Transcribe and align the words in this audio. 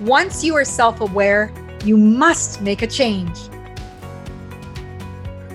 Once 0.00 0.42
you 0.42 0.56
are 0.56 0.64
self 0.64 1.00
aware, 1.00 1.52
you 1.84 1.96
must 1.96 2.60
make 2.60 2.82
a 2.82 2.86
change. 2.86 3.38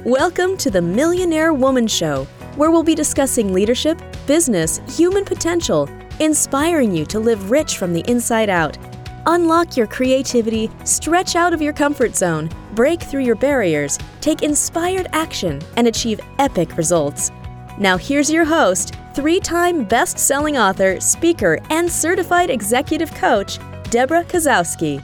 Welcome 0.06 0.56
to 0.60 0.72
the 0.72 0.82
Millionaire 0.82 1.54
Woman 1.54 1.88
Show, 1.88 2.26
where 2.56 2.72
we'll 2.72 2.82
be 2.82 2.96
discussing 2.96 3.52
leadership, 3.52 4.02
business, 4.28 4.80
human 4.98 5.26
potential, 5.26 5.90
inspiring 6.22 6.96
you 6.96 7.06
to 7.08 7.20
live 7.20 7.52
rich 7.52 7.78
from 7.78 7.92
the 7.92 8.00
inside 8.10 8.50
out. 8.50 8.78
Unlock 9.26 9.76
your 9.76 9.88
creativity, 9.88 10.72
stretch 10.86 11.36
out 11.36 11.54
of 11.54 11.62
your 11.62 11.74
comfort 11.74 12.16
zone, 12.16 12.50
break 12.76 13.02
through 13.02 13.24
your 13.24 13.36
barriers, 13.36 14.00
take 14.22 14.42
inspired 14.42 15.08
action, 15.12 15.62
and 15.76 15.86
achieve 15.86 16.22
epic 16.40 16.78
results. 16.78 17.30
Now, 17.78 17.98
here's 17.98 18.32
your 18.32 18.46
host, 18.46 18.96
three 19.14 19.42
time 19.42 19.84
best 19.84 20.18
selling 20.18 20.58
author, 20.58 20.98
speaker, 21.02 21.60
and 21.70 21.92
certified 21.92 22.50
executive 22.50 23.14
coach, 23.16 23.60
Debra 23.92 24.24
Kasowski. 24.24 25.04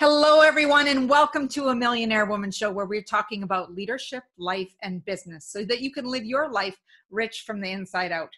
Hello, 0.00 0.40
everyone, 0.40 0.88
and 0.88 1.06
welcome 1.06 1.46
to 1.48 1.68
a 1.68 1.74
Millionaire 1.74 2.24
Woman 2.24 2.50
Show 2.50 2.72
where 2.72 2.86
we're 2.86 3.02
talking 3.02 3.42
about 3.42 3.74
leadership, 3.74 4.22
life, 4.38 4.74
and 4.80 5.04
business 5.04 5.52
so 5.52 5.66
that 5.66 5.82
you 5.82 5.92
can 5.92 6.06
live 6.06 6.24
your 6.24 6.50
life 6.50 6.78
rich 7.10 7.42
from 7.46 7.60
the 7.60 7.70
inside 7.70 8.10
out. 8.10 8.30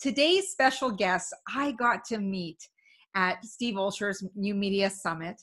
Today's 0.00 0.48
special 0.48 0.92
guest, 0.92 1.34
I 1.54 1.72
got 1.72 2.06
to 2.06 2.16
meet 2.16 2.66
at 3.14 3.44
Steve 3.44 3.74
Olsher's 3.74 4.24
New 4.34 4.54
Media 4.54 4.88
Summit. 4.88 5.42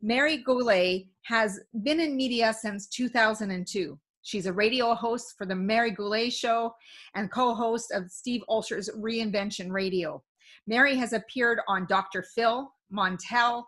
Mary 0.00 0.36
Goulet 0.36 1.06
has 1.22 1.58
been 1.82 1.98
in 1.98 2.14
media 2.14 2.52
since 2.52 2.86
2002. 2.86 3.98
She's 4.24 4.46
a 4.46 4.52
radio 4.52 4.94
host 4.94 5.34
for 5.36 5.46
the 5.46 5.54
Mary 5.54 5.90
Goulet 5.90 6.32
Show 6.32 6.74
and 7.14 7.30
co 7.30 7.54
host 7.54 7.92
of 7.92 8.10
Steve 8.10 8.42
Olsher's 8.48 8.88
Reinvention 8.96 9.70
Radio. 9.70 10.22
Mary 10.66 10.96
has 10.96 11.12
appeared 11.12 11.60
on 11.68 11.86
Dr. 11.86 12.24
Phil, 12.34 12.72
Montel, 12.90 13.64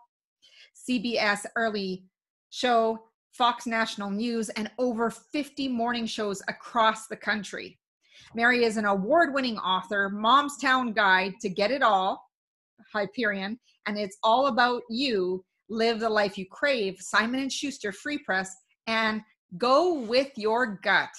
CBS 0.89 1.45
Early 1.55 2.03
Show, 2.49 2.97
Fox 3.33 3.67
National 3.67 4.09
News, 4.09 4.49
and 4.49 4.71
over 4.79 5.11
50 5.11 5.67
morning 5.67 6.07
shows 6.07 6.41
across 6.47 7.05
the 7.05 7.15
country. 7.15 7.77
Mary 8.33 8.65
is 8.65 8.77
an 8.77 8.85
award 8.85 9.35
winning 9.35 9.59
author, 9.59 10.09
MomsTown 10.09 10.95
Guide 10.95 11.33
to 11.41 11.49
Get 11.49 11.69
It 11.69 11.83
All, 11.83 12.27
Hyperion, 12.91 13.59
and 13.85 13.95
it's 13.95 14.17
all 14.23 14.47
about 14.47 14.81
you. 14.89 15.45
Live 15.69 15.99
the 15.99 16.09
life 16.09 16.35
you 16.35 16.47
crave, 16.49 16.95
Simon 16.99 17.41
and 17.41 17.51
Schuster 17.51 17.91
Free 17.91 18.17
Press, 18.17 18.55
and 18.87 19.21
Go 19.57 19.93
with 19.93 20.31
Your 20.35 20.79
Gut 20.83 21.09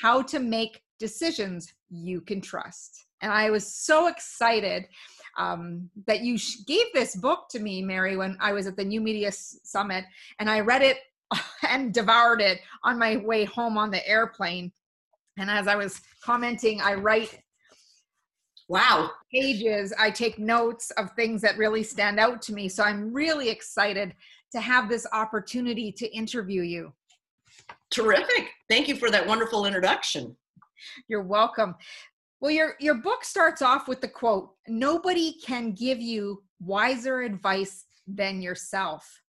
How 0.00 0.22
to 0.22 0.38
Make 0.38 0.82
Decisions 0.98 1.72
You 1.90 2.20
Can 2.20 2.40
Trust. 2.40 3.06
And 3.20 3.32
I 3.32 3.50
was 3.50 3.66
so 3.66 4.06
excited 4.06 4.86
um, 5.38 5.90
that 6.06 6.20
you 6.20 6.38
gave 6.66 6.86
this 6.94 7.14
book 7.14 7.48
to 7.50 7.58
me, 7.58 7.82
Mary, 7.82 8.16
when 8.16 8.36
I 8.40 8.52
was 8.52 8.66
at 8.66 8.76
the 8.76 8.84
New 8.84 9.00
Media 9.00 9.30
Summit, 9.32 10.04
and 10.38 10.48
I 10.48 10.60
read 10.60 10.82
it 10.82 10.98
and 11.68 11.92
devoured 11.92 12.40
it 12.40 12.60
on 12.84 12.98
my 12.98 13.16
way 13.18 13.44
home 13.44 13.76
on 13.76 13.90
the 13.90 14.06
airplane. 14.08 14.72
And 15.36 15.50
as 15.50 15.68
I 15.68 15.76
was 15.76 16.00
commenting, 16.24 16.80
I 16.80 16.94
write 16.94 17.40
wow 18.68 19.10
pages. 19.32 19.92
I 19.98 20.10
take 20.10 20.38
notes 20.38 20.90
of 20.92 21.12
things 21.12 21.42
that 21.42 21.56
really 21.56 21.82
stand 21.82 22.18
out 22.18 22.42
to 22.42 22.52
me. 22.52 22.68
So 22.68 22.82
I'm 22.82 23.12
really 23.12 23.48
excited 23.48 24.14
to 24.52 24.60
have 24.60 24.88
this 24.88 25.06
opportunity 25.12 25.92
to 25.92 26.06
interview 26.14 26.62
you. 26.62 26.92
Terrific. 27.90 28.50
Thank 28.68 28.88
you 28.88 28.96
for 28.96 29.10
that 29.10 29.26
wonderful 29.26 29.66
introduction. 29.66 30.36
You're 31.08 31.22
welcome. 31.22 31.74
Well, 32.40 32.50
your 32.50 32.76
your 32.78 32.94
book 32.94 33.24
starts 33.24 33.62
off 33.62 33.88
with 33.88 34.00
the 34.00 34.08
quote, 34.08 34.54
"Nobody 34.68 35.40
can 35.40 35.72
give 35.72 36.00
you 36.00 36.44
wiser 36.60 37.22
advice 37.22 37.84
than 38.06 38.40
yourself." 38.40 39.22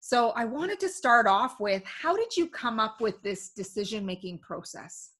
So, 0.00 0.30
I 0.30 0.44
wanted 0.44 0.80
to 0.80 0.88
start 0.88 1.26
off 1.26 1.60
with 1.60 1.84
how 1.84 2.16
did 2.16 2.36
you 2.36 2.48
come 2.48 2.80
up 2.80 3.00
with 3.00 3.20
this 3.22 3.50
decision-making 3.50 4.38
process? 4.38 5.12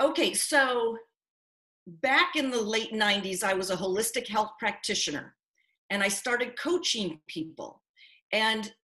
Okay, 0.00 0.34
so 0.34 0.98
back 1.86 2.36
in 2.36 2.50
the 2.50 2.60
late 2.60 2.92
90s, 2.92 3.42
I 3.42 3.54
was 3.54 3.70
a 3.70 3.76
holistic 3.76 4.26
health 4.26 4.52
practitioner 4.58 5.36
and 5.90 6.02
I 6.02 6.08
started 6.08 6.58
coaching 6.58 7.20
people. 7.28 7.82
And 8.32 8.74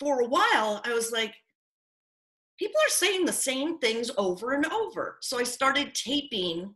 for 0.00 0.22
a 0.22 0.26
while, 0.26 0.80
I 0.84 0.92
was 0.92 1.12
like, 1.12 1.34
people 2.58 2.80
are 2.86 2.90
saying 2.90 3.24
the 3.24 3.32
same 3.32 3.78
things 3.78 4.10
over 4.16 4.52
and 4.52 4.66
over. 4.66 5.18
So 5.20 5.38
I 5.38 5.44
started 5.44 5.94
taping 5.94 6.74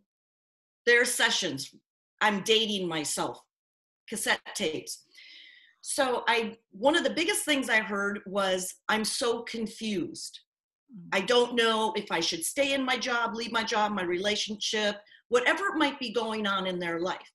their 0.87 1.05
sessions. 1.05 1.75
I'm 2.21 2.43
dating 2.43 2.87
myself, 2.87 3.41
cassette 4.09 4.41
tapes. 4.55 5.05
So 5.81 6.25
I 6.27 6.57
one 6.71 6.97
of 6.97 7.05
the 7.05 7.11
biggest 7.11 7.45
things 7.45 7.69
I 7.69 7.81
heard 7.81 8.21
was 8.27 8.75
I'm 8.89 9.05
so 9.05 9.43
confused. 9.43 10.41
I 11.13 11.21
mm. 11.21 11.27
don't 11.27 11.55
know 11.55 11.93
if 11.97 12.11
I 12.11 12.21
should 12.21 12.45
stay 12.45 12.73
in 12.73 12.85
my 12.85 12.97
job, 12.97 13.35
leave 13.35 13.53
my 13.53 13.65
job, 13.65 13.93
my 13.93 14.05
relationship, 14.05 14.97
whatever 15.29 15.75
might 15.77 15.99
be 15.99 16.13
going 16.13 16.47
on 16.47 16.67
in 16.67 16.79
their 16.79 17.01
life. 17.01 17.31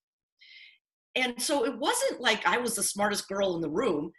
And 1.16 1.40
so 1.40 1.66
it 1.66 1.78
wasn't 1.78 2.22
like 2.22 2.46
I 2.48 2.58
was 2.58 2.76
the 2.76 2.84
smartest 2.84 3.28
girl 3.28 3.56
in 3.56 3.62
the 3.62 3.70
room. 3.70 4.12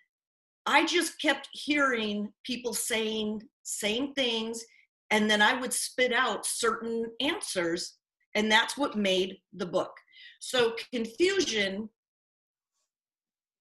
I 0.66 0.84
just 0.86 1.20
kept 1.20 1.48
hearing 1.52 2.32
people 2.44 2.74
saying 2.74 3.42
same 3.62 4.12
things, 4.14 4.62
and 5.10 5.30
then 5.30 5.42
I 5.42 5.58
would 5.58 5.72
spit 5.72 6.12
out 6.12 6.46
certain 6.46 7.06
answers, 7.20 7.96
and 8.34 8.50
that's 8.50 8.76
what 8.76 8.96
made 8.96 9.38
the 9.52 9.66
book. 9.66 9.92
So 10.40 10.74
confusion 10.92 11.88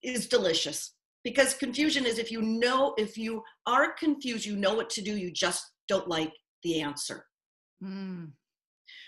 is 0.04 0.28
delicious 0.28 0.94
because 1.24 1.54
confusion 1.54 2.06
is 2.06 2.20
if 2.20 2.32
you 2.32 2.42
know, 2.42 2.94
if 2.98 3.18
you 3.18 3.44
are 3.66 3.94
confused, 3.94 4.46
you 4.46 4.56
know 4.56 4.74
what 4.74 4.90
to 4.92 5.02
do, 5.02 5.18
you 5.18 5.32
just 5.32 5.64
don't 5.88 6.08
like 6.08 6.32
the 6.64 6.82
answer. 6.82 7.26
Mm. 7.84 8.32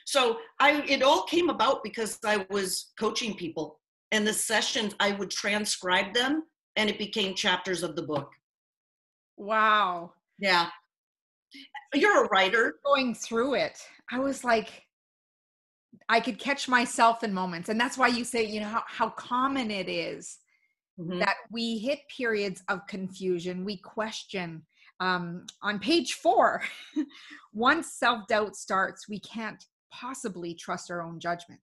So 0.06 0.38
I, 0.60 0.84
it 0.88 1.04
all 1.04 1.24
came 1.24 1.50
about 1.50 1.84
because 1.84 2.18
I 2.26 2.46
was 2.50 2.92
coaching 3.00 3.36
people, 3.36 3.80
and 4.12 4.28
the 4.28 4.34
sessions 4.34 4.96
I 5.00 5.12
would 5.14 5.30
transcribe 5.30 6.14
them, 6.14 6.44
and 6.76 6.90
it 6.90 6.98
became 6.98 7.36
chapters 7.36 7.84
of 7.84 7.96
the 7.96 8.02
book. 8.02 8.32
Wow. 9.38 10.14
Yeah. 10.40 10.68
You're 11.94 12.26
a 12.26 12.28
writer. 12.30 12.76
Going 12.86 13.14
through 13.14 13.56
it, 13.56 13.78
I 14.12 14.20
was 14.20 14.44
like, 14.44 14.86
I 16.08 16.20
could 16.20 16.40
catch 16.40 16.68
myself 16.68 17.24
in 17.24 17.34
moments. 17.34 17.70
And 17.70 17.80
that's 17.80 17.98
why 17.98 18.08
you 18.08 18.24
say, 18.24 18.46
you 18.46 18.62
know, 18.62 18.68
how, 18.68 18.84
how 18.88 19.10
common 19.10 19.72
it 19.72 19.90
is 19.90 20.38
mm-hmm. 21.00 21.20
that 21.20 21.36
we 21.52 21.78
hit 21.78 22.00
periods 22.16 22.64
of 22.70 22.86
confusion, 22.88 23.66
we 23.66 23.78
question. 23.78 24.64
Um, 25.00 25.46
on 25.64 25.80
page 25.80 26.14
four, 26.14 26.62
once 27.54 27.94
self 27.94 28.28
doubt 28.28 28.56
starts, 28.56 29.10
we 29.10 29.20
can't 29.20 29.64
possibly 29.92 30.54
trust 30.54 30.92
our 30.92 31.02
own 31.02 31.20
judgment. 31.20 31.62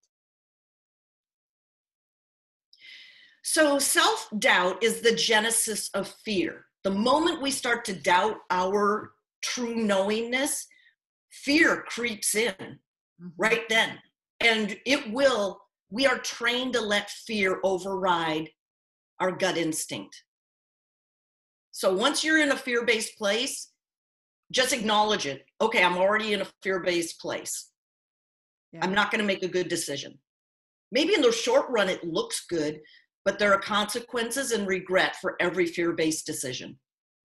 So, 3.50 3.78
self 3.78 4.28
doubt 4.38 4.82
is 4.82 5.00
the 5.00 5.14
genesis 5.14 5.88
of 5.94 6.14
fear. 6.22 6.66
The 6.84 6.90
moment 6.90 7.40
we 7.40 7.50
start 7.50 7.82
to 7.86 7.94
doubt 7.94 8.36
our 8.50 9.12
true 9.42 9.74
knowingness, 9.74 10.66
fear 11.30 11.82
creeps 11.88 12.34
in 12.34 12.52
mm-hmm. 12.52 13.28
right 13.38 13.62
then. 13.70 14.00
And 14.40 14.76
it 14.84 15.10
will, 15.10 15.62
we 15.88 16.06
are 16.06 16.18
trained 16.18 16.74
to 16.74 16.82
let 16.82 17.08
fear 17.08 17.58
override 17.64 18.50
our 19.18 19.32
gut 19.32 19.56
instinct. 19.56 20.22
So 21.70 21.94
once 21.94 22.22
you're 22.22 22.42
in 22.42 22.52
a 22.52 22.56
fear 22.56 22.84
based 22.84 23.16
place, 23.16 23.70
just 24.52 24.74
acknowledge 24.74 25.24
it. 25.24 25.46
Okay, 25.62 25.82
I'm 25.82 25.96
already 25.96 26.34
in 26.34 26.42
a 26.42 26.48
fear 26.62 26.80
based 26.80 27.18
place. 27.18 27.70
Yeah. 28.72 28.80
I'm 28.82 28.92
not 28.92 29.10
going 29.10 29.22
to 29.22 29.26
make 29.26 29.42
a 29.42 29.48
good 29.48 29.68
decision. 29.68 30.18
Maybe 30.92 31.14
in 31.14 31.22
the 31.22 31.32
short 31.32 31.64
run, 31.70 31.88
it 31.88 32.04
looks 32.04 32.44
good, 32.46 32.80
but 33.24 33.38
there 33.38 33.52
are 33.52 33.60
consequences 33.60 34.52
and 34.52 34.66
regret 34.66 35.16
for 35.16 35.36
every 35.40 35.66
fear 35.66 35.92
based 35.92 36.26
decision. 36.26 36.78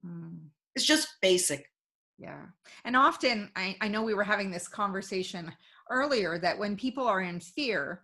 Mm. 0.06 0.40
It's 0.76 0.86
just 0.86 1.08
basic. 1.22 1.70
Yeah. 2.18 2.46
And 2.86 2.96
often, 2.96 3.50
I, 3.56 3.76
I 3.82 3.88
know 3.88 4.04
we 4.04 4.14
were 4.14 4.24
having 4.24 4.52
this 4.52 4.68
conversation 4.68 5.52
earlier 5.90 6.38
that 6.40 6.58
when 6.58 6.76
people 6.76 7.08
are 7.08 7.22
in 7.22 7.40
fear, 7.40 8.02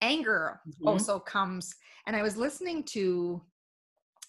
anger 0.00 0.60
mm-hmm. 0.68 0.88
also 0.88 1.18
comes. 1.18 1.74
And 2.06 2.16
I 2.16 2.22
was 2.22 2.36
listening 2.36 2.84
to 2.84 3.42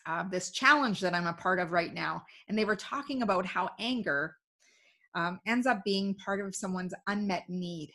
uh, 0.08 0.24
this 0.30 0.52
challenge 0.52 1.00
that 1.02 1.14
I'm 1.14 1.28
a 1.28 1.34
part 1.34 1.60
of 1.60 1.72
right 1.72 1.94
now, 1.94 2.24
and 2.48 2.58
they 2.58 2.66
were 2.66 2.76
talking 2.76 3.22
about 3.22 3.46
how 3.46 3.70
anger 3.80 4.36
um, 5.16 5.40
ends 5.46 5.68
up 5.68 5.84
being 5.84 6.16
part 6.16 6.42
of 6.42 6.56
someone's 6.56 6.94
unmet 7.08 7.44
need. 7.50 7.92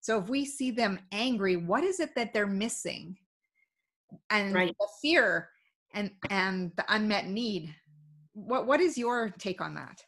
So 0.00 0.18
if 0.18 0.28
we 0.28 0.44
see 0.44 0.70
them 0.70 0.98
angry, 1.12 1.56
what 1.56 1.82
is 1.82 2.00
it 2.00 2.14
that 2.16 2.34
they're 2.34 2.46
missing? 2.46 3.16
And 4.30 4.54
right. 4.54 4.74
the 4.78 4.88
fear 5.02 5.48
and 5.94 6.10
and 6.30 6.72
the 6.76 6.84
unmet 6.88 7.28
need. 7.28 7.74
What 8.32 8.66
what 8.66 8.80
is 8.80 8.98
your 8.98 9.30
take 9.38 9.60
on 9.60 9.74
that? 9.74 10.00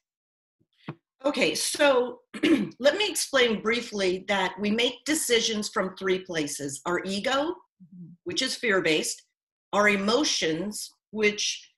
Okay, 1.25 1.55
so 1.55 2.21
let 2.79 2.97
me 2.97 3.09
explain 3.09 3.61
briefly 3.61 4.25
that 4.29 4.55
we 4.61 4.71
make 4.71 5.05
decisions 5.05 5.69
from 5.69 5.97
three 5.97 6.21
places 6.21 6.81
our 6.87 7.03
ego, 7.05 7.33
mm-hmm. 7.33 8.13
which 8.25 8.43
is 8.43 8.55
fear 8.55 8.81
based, 8.81 9.23
our 9.73 9.89
emotions, 9.89 10.91
which 11.11 11.69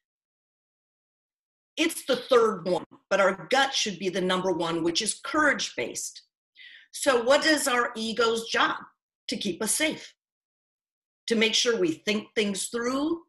it's 1.79 2.05
the 2.07 2.17
third 2.17 2.69
one, 2.69 2.85
but 3.09 3.21
our 3.21 3.47
gut 3.51 3.73
should 3.73 3.99
be 3.99 4.09
the 4.09 4.21
number 4.21 4.53
one, 4.53 4.83
which 4.83 5.01
is 5.01 5.21
courage 5.25 5.75
based. 5.77 6.23
So, 6.93 7.23
what 7.23 7.47
is 7.47 7.69
our 7.69 7.93
ego's 7.97 8.49
job? 8.49 8.77
To 9.29 9.37
keep 9.37 9.63
us 9.63 9.75
safe, 9.75 10.15
to 11.29 11.37
make 11.37 11.55
sure 11.55 11.79
we 11.79 11.93
think 11.93 12.27
things 12.35 12.69
through 12.69 13.23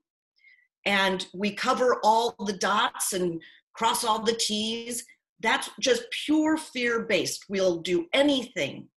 and 0.86 1.28
we 1.34 1.51
cover 1.51 2.00
all 2.04 2.34
the 2.46 2.57
dots 2.57 3.13
and 3.13 3.42
cross 3.74 4.04
all 4.04 4.24
the 4.24 4.34
T's. 4.40 5.06
That's 5.42 5.69
just 5.80 6.04
pure 6.25 6.57
fear 6.57 7.01
based. 7.01 7.46
We'll 7.50 7.81
do 7.81 8.07
anything 8.13 8.88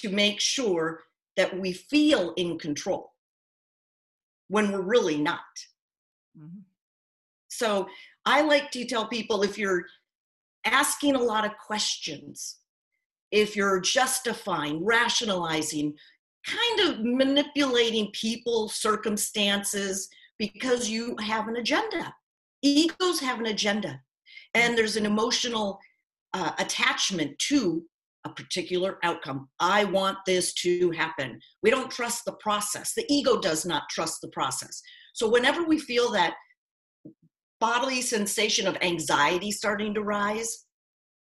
to 0.00 0.10
make 0.10 0.40
sure 0.40 1.02
that 1.36 1.58
we 1.58 1.72
feel 1.72 2.32
in 2.36 2.58
control 2.58 3.12
when 4.48 4.72
we're 4.72 4.82
really 4.82 5.18
not. 5.18 5.40
Mm-hmm. 6.38 6.60
So 7.48 7.86
I 8.24 8.42
like 8.42 8.70
to 8.72 8.84
tell 8.84 9.08
people 9.08 9.42
if 9.42 9.56
you're 9.56 9.84
asking 10.64 11.14
a 11.14 11.22
lot 11.22 11.44
of 11.44 11.52
questions, 11.64 12.56
if 13.30 13.56
you're 13.56 13.80
justifying, 13.80 14.84
rationalizing, 14.84 15.94
kind 16.46 16.88
of 16.88 17.04
manipulating 17.04 18.10
people, 18.12 18.68
circumstances, 18.68 20.08
because 20.38 20.88
you 20.88 21.16
have 21.20 21.48
an 21.48 21.56
agenda. 21.56 22.14
Egos 22.62 23.20
have 23.20 23.40
an 23.40 23.46
agenda, 23.46 24.00
and 24.54 24.76
there's 24.76 24.96
an 24.96 25.06
emotional 25.06 25.78
uh, 26.34 26.52
attachment 26.58 27.38
to 27.38 27.82
a 28.24 28.30
particular 28.30 28.98
outcome. 29.02 29.48
I 29.60 29.84
want 29.84 30.18
this 30.26 30.52
to 30.54 30.90
happen. 30.90 31.38
We 31.62 31.70
don't 31.70 31.90
trust 31.90 32.24
the 32.24 32.32
process. 32.34 32.92
The 32.94 33.06
ego 33.08 33.38
does 33.40 33.64
not 33.64 33.88
trust 33.88 34.20
the 34.20 34.28
process. 34.28 34.82
So, 35.14 35.28
whenever 35.28 35.64
we 35.64 35.78
feel 35.78 36.10
that 36.12 36.34
bodily 37.60 38.02
sensation 38.02 38.66
of 38.66 38.76
anxiety 38.82 39.50
starting 39.50 39.94
to 39.94 40.02
rise, 40.02 40.66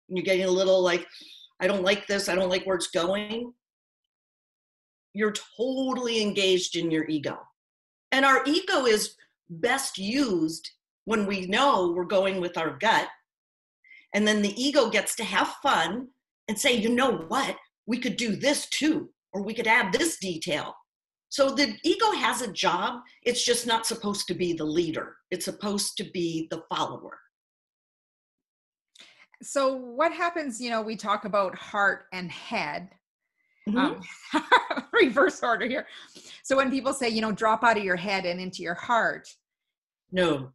and 0.09 0.19
you're 0.19 0.25
getting 0.25 0.45
a 0.45 0.51
little 0.51 0.83
like, 0.83 1.07
I 1.61 1.67
don't 1.67 1.83
like 1.83 2.07
this, 2.07 2.29
I 2.29 2.35
don't 2.35 2.51
like 2.51 2.65
where 2.65 2.77
it's 2.77 2.91
going, 2.91 3.53
you're 5.15 5.35
totally 5.57 6.23
engaged 6.23 6.77
in 6.77 6.91
your 6.91 7.07
ego. 7.09 7.39
And 8.13 8.25
our 8.25 8.43
ego 8.47 8.87
is 8.87 9.17
best 9.49 9.99
used 9.99 10.71
when 11.05 11.27
we 11.27 11.47
know 11.47 11.93
we're 11.95 12.05
going 12.05 12.41
with 12.41 12.57
our 12.57 12.77
gut. 12.79 13.09
And 14.15 14.27
then 14.27 14.43
the 14.43 14.61
ego 14.61 14.91
gets 14.91 15.15
to 15.17 15.25
have 15.25 15.49
fun 15.63 16.09
and 16.49 16.59
say, 16.59 16.75
you 16.75 16.89
know 16.89 17.25
what, 17.29 17.57
we 17.87 17.99
could 17.99 18.17
do 18.17 18.37
this 18.37 18.69
too, 18.69 19.11
or 19.33 19.43
we 19.43 19.55
could 19.55 19.67
add 19.67 19.93
this 19.93 20.19
detail. 20.19 20.75
So 21.29 21.51
the 21.51 21.77
ego 21.85 22.11
has 22.13 22.43
a 22.43 22.53
job, 22.53 23.03
it's 23.23 23.45
just 23.45 23.67
not 23.67 23.87
supposed 23.87 24.27
to 24.27 24.35
be 24.35 24.53
the 24.53 24.65
leader, 24.65 25.17
it's 25.31 25.45
supposed 25.45 25.97
to 25.99 26.05
be 26.05 26.49
the 26.51 26.63
follower. 26.69 27.19
So, 29.43 29.75
what 29.75 30.13
happens? 30.13 30.61
You 30.61 30.71
know, 30.71 30.83
we 30.83 30.97
talk 30.97 31.25
about 31.25 31.57
heart 31.57 32.05
and 32.13 32.31
head. 32.31 32.91
Mm-hmm. 33.69 33.79
Um, 33.79 34.85
reverse 34.93 35.43
order 35.43 35.67
here. 35.67 35.87
So, 36.43 36.57
when 36.57 36.71
people 36.71 36.93
say, 36.93 37.09
you 37.09 37.21
know, 37.21 37.33
drop 37.33 37.63
out 37.63 37.77
of 37.77 37.85
your 37.85 37.97
head 37.97 38.25
and 38.25 38.41
into 38.41 38.63
your 38.63 38.75
heart, 38.75 39.29
no. 40.13 40.53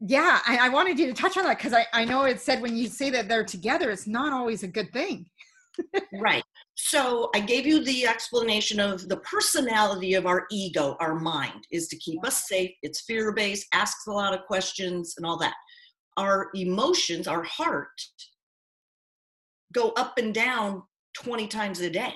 Yeah, 0.00 0.40
I, 0.46 0.58
I 0.62 0.68
wanted 0.68 0.98
you 0.98 1.06
to 1.06 1.14
touch 1.14 1.38
on 1.38 1.44
that 1.44 1.56
because 1.56 1.72
I, 1.72 1.86
I 1.92 2.04
know 2.04 2.24
it 2.24 2.40
said 2.40 2.60
when 2.60 2.76
you 2.76 2.86
say 2.86 3.08
that 3.10 3.28
they're 3.28 3.44
together, 3.44 3.90
it's 3.90 4.06
not 4.06 4.32
always 4.32 4.62
a 4.62 4.68
good 4.68 4.92
thing. 4.92 5.26
right. 6.20 6.44
So 6.74 7.30
I 7.34 7.40
gave 7.40 7.66
you 7.66 7.82
the 7.82 8.06
explanation 8.06 8.78
of 8.78 9.08
the 9.08 9.16
personality 9.18 10.14
of 10.14 10.26
our 10.26 10.46
ego, 10.50 10.96
our 11.00 11.14
mind, 11.14 11.66
is 11.70 11.88
to 11.88 11.96
keep 11.96 12.24
us 12.26 12.46
safe. 12.46 12.70
It's 12.82 13.04
fear 13.04 13.32
based, 13.32 13.66
asks 13.72 14.06
a 14.06 14.12
lot 14.12 14.34
of 14.34 14.44
questions, 14.46 15.14
and 15.16 15.24
all 15.24 15.38
that. 15.38 15.54
Our 16.18 16.50
emotions, 16.54 17.26
our 17.26 17.42
heart, 17.42 17.88
go 19.72 19.90
up 19.96 20.18
and 20.18 20.34
down 20.34 20.82
20 21.14 21.46
times 21.48 21.80
a 21.80 21.90
day. 21.90 22.14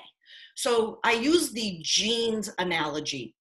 So 0.55 0.99
I 1.03 1.13
use 1.13 1.51
the 1.51 1.79
jeans 1.81 2.49
analogy. 2.57 3.35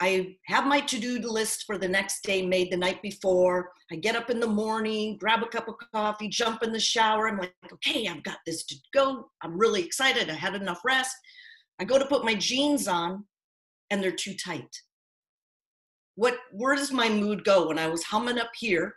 I 0.00 0.36
have 0.46 0.66
my 0.66 0.80
to-do 0.80 1.20
list 1.20 1.62
for 1.64 1.78
the 1.78 1.86
next 1.86 2.24
day 2.24 2.44
made 2.44 2.72
the 2.72 2.76
night 2.76 3.00
before. 3.02 3.70
I 3.92 3.94
get 3.94 4.16
up 4.16 4.30
in 4.30 4.40
the 4.40 4.48
morning, 4.48 5.16
grab 5.16 5.44
a 5.44 5.46
cup 5.46 5.68
of 5.68 5.74
coffee, 5.94 6.28
jump 6.28 6.64
in 6.64 6.72
the 6.72 6.80
shower. 6.80 7.28
I'm 7.28 7.38
like, 7.38 7.54
okay, 7.72 8.08
I've 8.08 8.24
got 8.24 8.38
this 8.44 8.64
to 8.64 8.74
go. 8.92 9.30
I'm 9.42 9.56
really 9.56 9.84
excited. 9.84 10.28
I 10.28 10.34
had 10.34 10.56
enough 10.56 10.80
rest. 10.84 11.14
I 11.78 11.84
go 11.84 12.00
to 12.00 12.06
put 12.06 12.24
my 12.24 12.34
jeans 12.34 12.88
on 12.88 13.24
and 13.90 14.02
they're 14.02 14.10
too 14.10 14.34
tight. 14.34 14.76
What 16.16 16.36
where 16.50 16.74
does 16.74 16.90
my 16.90 17.08
mood 17.08 17.44
go 17.44 17.68
when 17.68 17.78
I 17.78 17.86
was 17.86 18.02
humming 18.02 18.38
up 18.38 18.50
here? 18.58 18.96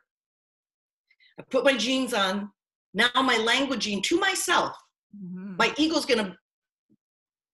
I 1.39 1.43
put 1.51 1.63
my 1.63 1.77
jeans 1.77 2.13
on. 2.13 2.49
Now 2.95 3.09
my 3.15 3.35
languaging 3.35 4.01
to 4.03 4.19
myself. 4.19 4.75
Mm-hmm. 5.15 5.57
My 5.57 5.73
ego's 5.77 6.05
gonna 6.05 6.35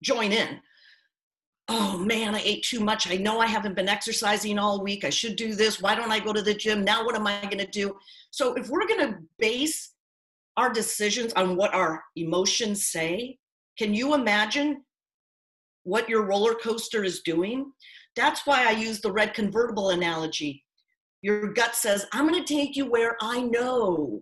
join 0.01 0.31
in 0.31 0.59
oh 1.71 1.97
man, 1.97 2.35
I 2.35 2.41
ate 2.43 2.63
too 2.63 2.81
much. 2.81 3.09
I 3.09 3.15
know 3.15 3.39
I 3.39 3.45
haven't 3.45 3.75
been 3.75 3.87
exercising 3.87 4.59
all 4.59 4.83
week. 4.83 5.05
I 5.05 5.09
should 5.09 5.35
do 5.37 5.55
this. 5.55 5.81
Why 5.81 5.95
don't 5.95 6.11
I 6.11 6.19
go 6.19 6.33
to 6.33 6.41
the 6.41 6.53
gym? 6.53 6.83
Now, 6.83 7.05
what 7.05 7.15
am 7.15 7.25
I 7.25 7.41
going 7.43 7.59
to 7.59 7.67
do? 7.67 7.95
So, 8.29 8.53
if 8.55 8.69
we're 8.69 8.87
going 8.87 9.07
to 9.07 9.19
base 9.39 9.93
our 10.57 10.71
decisions 10.71 11.31
on 11.33 11.55
what 11.55 11.73
our 11.73 12.03
emotions 12.15 12.87
say, 12.87 13.37
can 13.77 13.93
you 13.93 14.13
imagine 14.13 14.83
what 15.83 16.09
your 16.09 16.25
roller 16.25 16.55
coaster 16.55 17.03
is 17.03 17.21
doing? 17.21 17.71
That's 18.15 18.45
why 18.45 18.67
I 18.67 18.71
use 18.71 18.99
the 18.99 19.11
red 19.11 19.33
convertible 19.33 19.91
analogy. 19.91 20.65
Your 21.21 21.53
gut 21.53 21.75
says, 21.75 22.05
I'm 22.11 22.27
going 22.27 22.43
to 22.43 22.53
take 22.53 22.75
you 22.75 22.85
where 22.85 23.15
I 23.21 23.41
know 23.41 24.21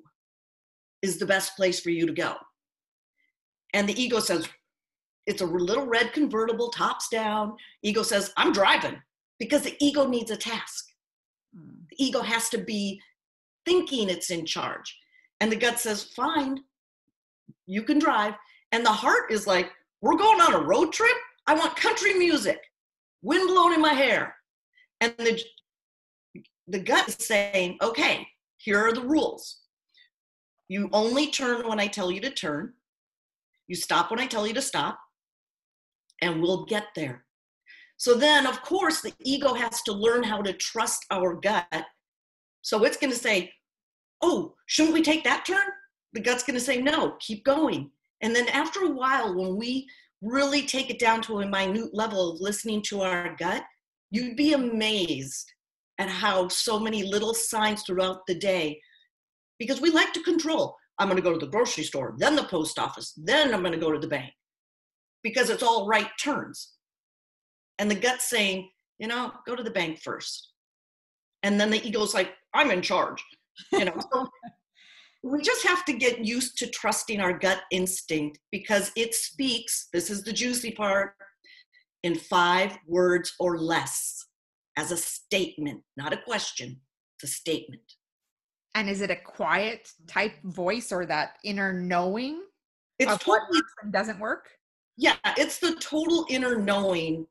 is 1.01 1.17
the 1.17 1.25
best 1.25 1.55
place 1.55 1.79
for 1.79 1.89
you 1.89 2.05
to 2.05 2.13
go. 2.13 2.35
And 3.73 3.89
the 3.89 3.99
ego 3.99 4.19
says, 4.19 4.47
it's 5.29 5.43
a 5.43 5.45
little 5.45 5.85
red 5.85 6.11
convertible, 6.11 6.69
tops 6.69 7.07
down. 7.07 7.55
Ego 7.83 8.01
says, 8.01 8.33
I'm 8.35 8.51
driving 8.51 8.99
because 9.37 9.61
the 9.61 9.77
ego 9.79 10.07
needs 10.07 10.31
a 10.31 10.35
task. 10.35 10.85
Mm. 11.55 11.87
The 11.87 12.03
ego 12.03 12.21
has 12.21 12.49
to 12.49 12.57
be 12.57 12.99
thinking 13.63 14.09
it's 14.09 14.31
in 14.31 14.43
charge. 14.43 14.97
And 15.39 15.51
the 15.51 15.55
gut 15.55 15.79
says, 15.79 16.03
Fine, 16.15 16.61
you 17.67 17.83
can 17.83 17.99
drive. 17.99 18.33
And 18.71 18.83
the 18.83 18.91
heart 18.91 19.31
is 19.31 19.45
like, 19.45 19.69
We're 20.01 20.17
going 20.17 20.41
on 20.41 20.55
a 20.55 20.65
road 20.65 20.91
trip. 20.91 21.15
I 21.45 21.53
want 21.53 21.75
country 21.75 22.15
music, 22.15 22.59
wind 23.21 23.47
blowing 23.47 23.75
in 23.75 23.81
my 23.81 23.93
hair. 23.93 24.33
And 24.99 25.13
the, 25.19 25.39
the 26.67 26.79
gut 26.79 27.07
is 27.07 27.17
saying, 27.19 27.77
Okay, 27.83 28.27
here 28.57 28.79
are 28.79 28.93
the 28.93 29.05
rules. 29.05 29.59
You 30.69 30.89
only 30.91 31.27
turn 31.27 31.67
when 31.67 31.79
I 31.79 31.85
tell 31.85 32.09
you 32.09 32.19
to 32.21 32.31
turn. 32.31 32.73
You 33.67 33.75
stop 33.75 34.09
when 34.09 34.19
I 34.19 34.25
tell 34.25 34.47
you 34.47 34.55
to 34.55 34.61
stop 34.63 34.99
and 36.21 36.41
we'll 36.41 36.65
get 36.65 36.87
there. 36.95 37.25
So 37.97 38.13
then, 38.15 38.47
of 38.47 38.61
course, 38.61 39.01
the 39.01 39.13
ego 39.19 39.53
has 39.53 39.81
to 39.83 39.91
learn 39.91 40.23
how 40.23 40.41
to 40.41 40.53
trust 40.53 41.05
our 41.11 41.35
gut. 41.35 41.85
So 42.61 42.83
it's 42.85 42.97
going 42.97 43.11
to 43.11 43.19
say, 43.19 43.51
Oh, 44.21 44.55
shouldn't 44.67 44.93
we 44.93 45.01
take 45.01 45.23
that 45.23 45.45
turn? 45.45 45.67
The 46.13 46.21
gut's 46.21 46.43
going 46.43 46.57
to 46.57 46.65
say, 46.65 46.81
No, 46.81 47.15
keep 47.19 47.43
going. 47.43 47.91
And 48.21 48.35
then 48.35 48.47
after 48.49 48.81
a 48.81 48.91
while, 48.91 49.35
when 49.35 49.57
we 49.57 49.87
really 50.21 50.63
take 50.63 50.89
it 50.89 50.99
down 50.99 51.21
to 51.23 51.39
a 51.39 51.47
minute 51.47 51.93
level 51.93 52.31
of 52.31 52.41
listening 52.41 52.81
to 52.83 53.01
our 53.01 53.35
gut, 53.37 53.63
you'd 54.11 54.35
be 54.35 54.53
amazed 54.53 55.51
at 55.97 56.09
how 56.09 56.47
so 56.47 56.79
many 56.79 57.03
little 57.03 57.33
signs 57.33 57.83
throughout 57.83 58.25
the 58.27 58.35
day, 58.35 58.79
because 59.57 59.81
we 59.81 59.89
like 59.89 60.13
to 60.13 60.23
control. 60.23 60.75
I'm 60.97 61.07
going 61.07 61.17
to 61.17 61.23
go 61.23 61.33
to 61.33 61.45
the 61.45 61.51
grocery 61.51 61.83
store, 61.83 62.15
then 62.17 62.35
the 62.35 62.43
post 62.43 62.79
office, 62.79 63.13
then 63.17 63.53
I'm 63.53 63.61
going 63.61 63.73
to 63.73 63.79
go 63.79 63.91
to 63.91 63.99
the 63.99 64.07
bank 64.07 64.33
because 65.23 65.49
it's 65.49 65.63
all 65.63 65.87
right 65.87 66.09
turns. 66.21 66.73
And 67.77 67.89
the 67.89 67.95
gut's 67.95 68.29
saying, 68.29 68.69
you 68.97 69.07
know, 69.07 69.31
go 69.47 69.55
to 69.55 69.63
the 69.63 69.71
bank 69.71 69.99
first. 70.01 70.49
And 71.43 71.59
then 71.59 71.69
the 71.69 71.85
ego's 71.85 72.13
like, 72.13 72.33
I'm 72.53 72.71
in 72.71 72.81
charge. 72.81 73.23
You 73.71 73.85
know, 73.85 73.97
so 74.11 74.27
we 75.23 75.41
just 75.41 75.65
have 75.65 75.85
to 75.85 75.93
get 75.93 76.25
used 76.25 76.57
to 76.57 76.67
trusting 76.67 77.19
our 77.19 77.37
gut 77.37 77.61
instinct 77.71 78.39
because 78.51 78.91
it 78.95 79.13
speaks, 79.13 79.87
this 79.93 80.09
is 80.09 80.23
the 80.23 80.33
juicy 80.33 80.71
part, 80.71 81.13
in 82.03 82.15
five 82.15 82.77
words 82.87 83.33
or 83.39 83.57
less 83.57 84.25
as 84.77 84.91
a 84.91 84.97
statement, 84.97 85.81
not 85.97 86.13
a 86.13 86.17
question, 86.17 86.79
it's 87.15 87.31
a 87.31 87.33
statement. 87.33 87.81
And 88.75 88.89
is 88.89 89.01
it 89.01 89.09
a 89.09 89.15
quiet 89.15 89.89
type 90.07 90.35
voice 90.43 90.91
or 90.91 91.05
that 91.05 91.31
inner 91.43 91.73
knowing 91.73 92.41
it's 92.97 93.11
totally, 93.23 93.61
what 93.81 93.91
doesn't 93.91 94.19
work? 94.19 94.47
Yeah, 95.01 95.15
it's 95.37 95.59
the 95.59 95.75
total 95.75 96.25
inner 96.29 96.57
knowing. 96.57 97.25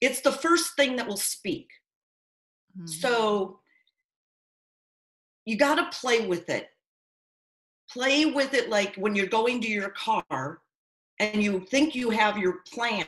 It's 0.00 0.22
the 0.22 0.32
first 0.32 0.74
thing 0.74 0.96
that 0.96 1.06
will 1.06 1.16
speak. 1.16 1.68
Mm-hmm. 2.76 2.88
So 2.88 3.60
you 5.44 5.56
got 5.56 5.76
to 5.76 5.98
play 5.98 6.26
with 6.26 6.48
it. 6.50 6.68
play 7.92 8.24
with 8.24 8.54
it 8.54 8.68
like 8.68 8.94
when 8.96 9.14
you're 9.14 9.26
going 9.26 9.60
to 9.60 9.68
your 9.68 9.90
car 9.90 10.60
and 11.18 11.42
you 11.42 11.60
think 11.60 11.94
you 11.94 12.10
have 12.10 12.38
your 12.38 12.58
plan 12.72 13.06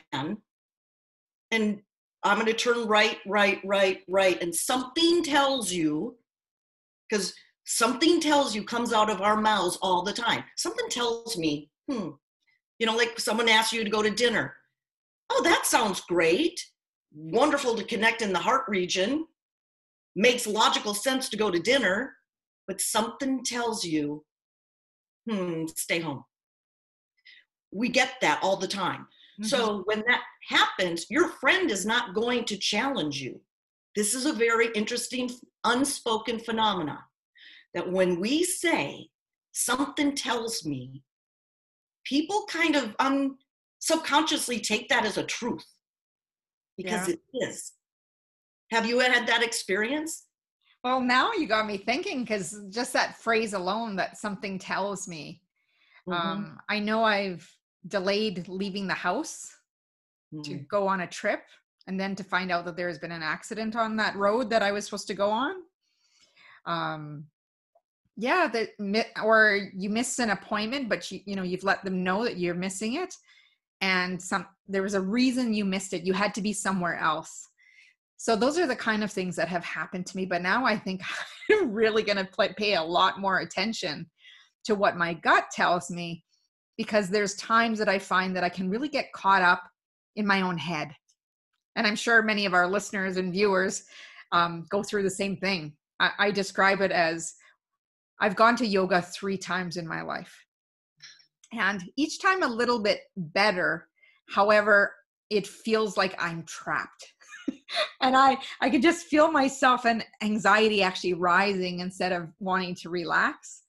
and 1.51 1.81
I'm 2.23 2.37
going 2.37 2.47
to 2.47 2.53
turn 2.53 2.87
right, 2.87 3.17
right, 3.27 3.59
right, 3.65 4.01
right. 4.07 4.41
And 4.41 4.53
something 4.55 5.23
tells 5.23 5.71
you, 5.71 6.15
because 7.09 7.33
something 7.65 8.21
tells 8.21 8.55
you 8.55 8.63
comes 8.63 8.93
out 8.93 9.09
of 9.09 9.21
our 9.21 9.39
mouths 9.39 9.77
all 9.81 10.03
the 10.03 10.13
time. 10.13 10.43
Something 10.55 10.87
tells 10.89 11.37
me, 11.37 11.69
hmm, 11.89 12.11
you 12.83 12.87
know, 12.87 12.97
like 12.97 13.17
someone 13.17 13.47
asks 13.47 13.71
you 13.71 13.81
to 13.85 13.89
go 13.89 14.03
to 14.03 14.09
dinner. 14.09 14.57
Oh, 15.29 15.41
that 15.45 15.65
sounds 15.65 16.01
great. 16.01 16.59
Wonderful 17.15 17.77
to 17.77 17.83
connect 17.85 18.21
in 18.21 18.33
the 18.33 18.39
heart 18.39 18.65
region. 18.67 19.25
Makes 20.17 20.45
logical 20.47 20.93
sense 20.93 21.29
to 21.29 21.37
go 21.37 21.49
to 21.49 21.59
dinner, 21.59 22.17
but 22.67 22.81
something 22.81 23.41
tells 23.45 23.85
you, 23.85 24.25
hmm, 25.29 25.65
stay 25.77 26.01
home. 26.01 26.25
We 27.71 27.87
get 27.87 28.15
that 28.19 28.41
all 28.43 28.57
the 28.57 28.67
time. 28.67 29.07
Mm-hmm. 29.39 29.45
So 29.45 29.83
when 29.85 30.03
that 30.07 30.23
happens, 30.49 31.05
your 31.09 31.29
friend 31.29 31.71
is 31.71 31.85
not 31.85 32.13
going 32.13 32.43
to 32.43 32.57
challenge 32.57 33.21
you. 33.21 33.39
This 33.95 34.13
is 34.13 34.25
a 34.25 34.33
very 34.33 34.67
interesting 34.75 35.31
unspoken 35.63 36.37
phenomena 36.37 36.99
that 37.75 37.89
when 37.89 38.19
we 38.19 38.43
say 38.43 39.07
something 39.53 40.15
tells 40.15 40.65
me, 40.65 41.01
people 42.03 42.45
kind 42.49 42.75
of 42.75 42.95
um, 42.99 43.37
subconsciously 43.79 44.59
take 44.59 44.89
that 44.89 45.05
as 45.05 45.17
a 45.17 45.23
truth 45.23 45.65
because 46.77 47.07
yeah. 47.07 47.15
it 47.15 47.47
is. 47.49 47.73
Have 48.71 48.85
you 48.85 48.99
had 48.99 49.27
that 49.27 49.43
experience? 49.43 50.25
Well, 50.83 50.99
now 50.99 51.31
you 51.33 51.47
got 51.47 51.67
me 51.67 51.77
thinking 51.77 52.21
because 52.21 52.59
just 52.69 52.93
that 52.93 53.17
phrase 53.17 53.53
alone 53.53 53.95
that 53.97 54.17
something 54.17 54.59
tells 54.59 55.07
me. 55.07 55.41
Mm-hmm. 56.07 56.27
Um, 56.27 56.59
I 56.69 56.79
know 56.79 57.03
I've 57.03 57.49
delayed 57.87 58.47
leaving 58.47 58.87
the 58.87 58.93
house 58.93 59.49
mm. 60.33 60.43
to 60.43 60.55
go 60.55 60.87
on 60.87 61.01
a 61.01 61.07
trip 61.07 61.41
and 61.87 61.99
then 61.99 62.15
to 62.15 62.23
find 62.23 62.51
out 62.51 62.65
that 62.65 62.75
there 62.75 62.87
has 62.87 62.99
been 62.99 63.11
an 63.11 63.23
accident 63.23 63.75
on 63.75 63.95
that 63.97 64.15
road 64.15 64.49
that 64.49 64.63
I 64.63 64.71
was 64.71 64.85
supposed 64.85 65.07
to 65.07 65.13
go 65.13 65.29
on. 65.29 65.55
Um, 66.65 67.25
yeah, 68.15 68.47
that 68.47 68.69
or 69.23 69.69
you 69.73 69.89
miss 69.89 70.19
an 70.19 70.29
appointment, 70.29 70.89
but 70.89 71.11
you 71.11 71.19
you 71.25 71.35
know 71.35 71.43
you've 71.43 71.63
let 71.63 71.83
them 71.83 72.03
know 72.03 72.23
that 72.23 72.37
you're 72.37 72.53
missing 72.53 72.95
it, 72.95 73.15
and 73.81 74.21
some 74.21 74.45
there 74.67 74.83
was 74.83 74.93
a 74.93 75.01
reason 75.01 75.53
you 75.53 75.65
missed 75.65 75.93
it. 75.93 76.03
You 76.03 76.13
had 76.13 76.33
to 76.35 76.41
be 76.41 76.53
somewhere 76.53 76.97
else. 76.97 77.49
So 78.17 78.37
those 78.37 78.57
are 78.57 78.67
the 78.67 78.75
kind 78.75 79.03
of 79.03 79.11
things 79.11 79.35
that 79.35 79.49
have 79.49 79.65
happened 79.65 80.05
to 80.05 80.15
me. 80.15 80.25
But 80.25 80.41
now 80.41 80.63
I 80.63 80.77
think 80.77 81.01
I'm 81.51 81.73
really 81.73 82.03
going 82.03 82.25
to 82.25 82.53
pay 82.55 82.75
a 82.75 82.81
lot 82.81 83.19
more 83.19 83.39
attention 83.39 84.09
to 84.63 84.75
what 84.75 84.95
my 84.95 85.13
gut 85.13 85.47
tells 85.51 85.91
me 85.91 86.23
because 86.77 87.09
there's 87.09 87.35
times 87.35 87.77
that 87.79 87.89
I 87.89 87.99
find 87.99 88.33
that 88.35 88.43
I 88.45 88.47
can 88.47 88.69
really 88.69 88.87
get 88.87 89.11
caught 89.11 89.41
up 89.41 89.61
in 90.15 90.25
my 90.25 90.41
own 90.41 90.57
head. 90.57 90.95
And 91.75 91.85
I'm 91.85 91.97
sure 91.97 92.21
many 92.21 92.45
of 92.45 92.53
our 92.53 92.67
listeners 92.67 93.17
and 93.17 93.33
viewers 93.33 93.83
um, 94.31 94.65
go 94.69 94.83
through 94.83 95.03
the 95.03 95.09
same 95.09 95.35
thing. 95.35 95.73
I, 95.99 96.11
I 96.17 96.31
describe 96.31 96.79
it 96.79 96.91
as 96.91 97.33
I've 98.23 98.37
gone 98.37 98.55
to 98.55 98.65
yoga 98.65 99.01
three 99.01 99.37
times 99.37 99.75
in 99.75 99.85
my 99.85 100.01
life. 100.01 100.33
And 101.51 101.83
each 101.97 102.21
time 102.21 102.41
a 102.41 102.47
little 102.47 102.79
bit 102.81 103.01
better. 103.17 103.89
However, 104.29 104.95
it 105.29 105.45
feels 105.45 105.97
like 105.97 106.15
I'm 106.17 106.43
trapped. 106.43 107.05
and 108.01 108.15
I 108.15 108.37
I 108.61 108.69
could 108.69 108.81
just 108.81 109.07
feel 109.07 109.29
myself 109.29 109.85
and 109.85 110.05
anxiety 110.21 110.81
actually 110.81 111.15
rising 111.15 111.81
instead 111.81 112.13
of 112.13 112.29
wanting 112.39 112.75
to 112.75 112.89
relax 112.89 113.63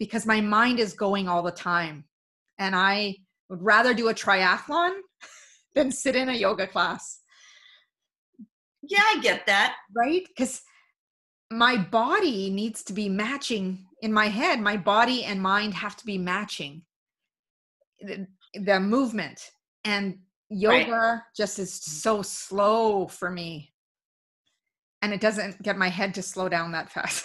because 0.00 0.26
my 0.26 0.40
mind 0.40 0.80
is 0.80 0.92
going 0.94 1.28
all 1.28 1.44
the 1.44 1.52
time 1.52 2.04
and 2.58 2.74
I 2.74 3.14
would 3.48 3.62
rather 3.62 3.94
do 3.94 4.08
a 4.08 4.14
triathlon 4.14 4.98
than 5.76 5.92
sit 5.92 6.16
in 6.16 6.28
a 6.28 6.34
yoga 6.34 6.66
class. 6.66 7.20
Yeah, 8.82 9.04
I 9.14 9.20
get 9.22 9.46
that. 9.46 9.76
Right? 9.94 10.26
Because 10.26 10.60
my 11.50 11.76
body 11.76 12.50
needs 12.50 12.82
to 12.84 12.92
be 12.92 13.08
matching 13.08 13.86
in 14.02 14.12
my 14.12 14.26
head. 14.26 14.60
My 14.60 14.76
body 14.76 15.24
and 15.24 15.42
mind 15.42 15.74
have 15.74 15.96
to 15.96 16.06
be 16.06 16.16
matching 16.16 16.82
the, 18.00 18.26
the 18.54 18.78
movement. 18.78 19.50
And 19.84 20.18
yoga 20.48 20.90
right. 20.90 21.20
just 21.36 21.58
is 21.58 21.72
so 21.72 22.22
slow 22.22 23.08
for 23.08 23.30
me. 23.30 23.72
And 25.02 25.12
it 25.12 25.20
doesn't 25.20 25.60
get 25.62 25.76
my 25.76 25.88
head 25.88 26.14
to 26.14 26.22
slow 26.22 26.48
down 26.48 26.72
that 26.72 26.90
fast. 26.90 27.24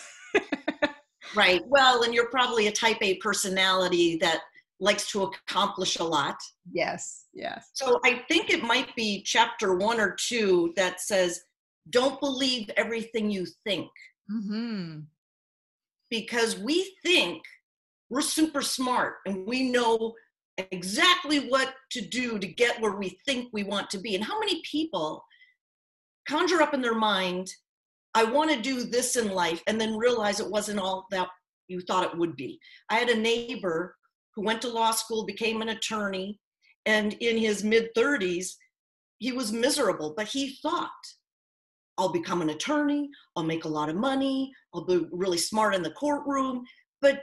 right. 1.36 1.62
Well, 1.67 2.03
and 2.03 2.13
you're 2.13 2.29
probably 2.29 2.67
a 2.67 2.72
type 2.72 2.98
A 3.01 3.15
personality 3.17 4.17
that 4.22 4.41
likes 4.79 5.10
to 5.12 5.24
accomplish 5.24 5.98
a 5.98 6.03
lot. 6.03 6.38
Yes, 6.72 7.25
yes. 7.34 7.70
So 7.74 8.00
I 8.03 8.24
think 8.29 8.50
it 8.50 8.63
might 8.63 8.94
be 8.96 9.24
chapter 9.24 9.75
one 9.75 10.00
or 10.00 10.15
two 10.17 10.74
that 10.75 11.01
says, 11.01 11.41
don't 11.89 12.20
believe 12.20 12.70
everything 12.77 13.29
you 13.29 13.46
think. 13.65 13.89
Mm-hmm. 14.32 15.01
Because 16.10 16.58
we 16.58 16.96
think 17.03 17.44
we're 18.10 18.22
super 18.22 18.62
smart 18.62 19.15
and 19.25 19.48
we 19.48 19.70
know 19.70 20.13
exactly 20.58 21.50
what 21.50 21.74
to 21.91 22.01
do 22.01 22.39
to 22.39 22.48
get 22.48 22.79
where 22.79 22.96
we 22.96 23.20
think 23.25 23.50
we 23.51 23.63
want 23.63 23.89
to 23.89 23.98
be. 23.98 24.15
And 24.15 24.24
how 24.24 24.39
many 24.39 24.62
people 24.70 25.24
conjure 26.27 26.62
up 26.62 26.74
in 26.74 26.82
their 26.82 26.96
mind, 26.96 27.50
I 28.13 28.24
want 28.24 28.51
to 28.51 28.62
do 28.62 28.84
this 28.84 29.15
in 29.15 29.29
life, 29.29 29.62
and 29.67 29.79
then 29.79 29.98
realize 29.98 30.39
it 30.39 30.50
wasn't 30.50 30.79
all 30.79 31.08
that 31.12 31.27
you 31.67 31.82
thought 31.82 32.05
it 32.05 32.17
would 32.17 32.36
be. 32.36 32.60
I 32.89 32.96
had 32.96 33.10
a 33.10 33.20
neighbor 33.20 33.96
who 34.36 34.44
went 34.44 34.62
to 34.62 34.70
law 34.70 34.91
school, 34.91 35.25
became 35.25 35.62
an 35.62 35.70
attorney, 35.70 36.39
and 36.86 37.13
in 37.13 37.38
his 37.38 37.63
mid 37.63 37.89
30s, 37.96 38.53
he 39.17 39.32
was 39.32 39.51
miserable, 39.51 40.13
but 40.15 40.27
he 40.27 40.58
thought, 40.62 40.89
I'll 41.98 42.12
become 42.12 42.42
an 42.42 42.50
attorney, 42.50 43.10
I'll 43.36 43.44
make 43.44 43.66
a 43.66 43.70
lot 43.70 43.90
of 43.90 43.96
money, 43.96 44.52
I'll 44.74 44.86
be 44.86 45.06
really 45.12 45.38
smart 45.38 45.75
in 45.75 45.84
the 45.84 45.92
courtroom, 45.92 46.66
but 47.02 47.22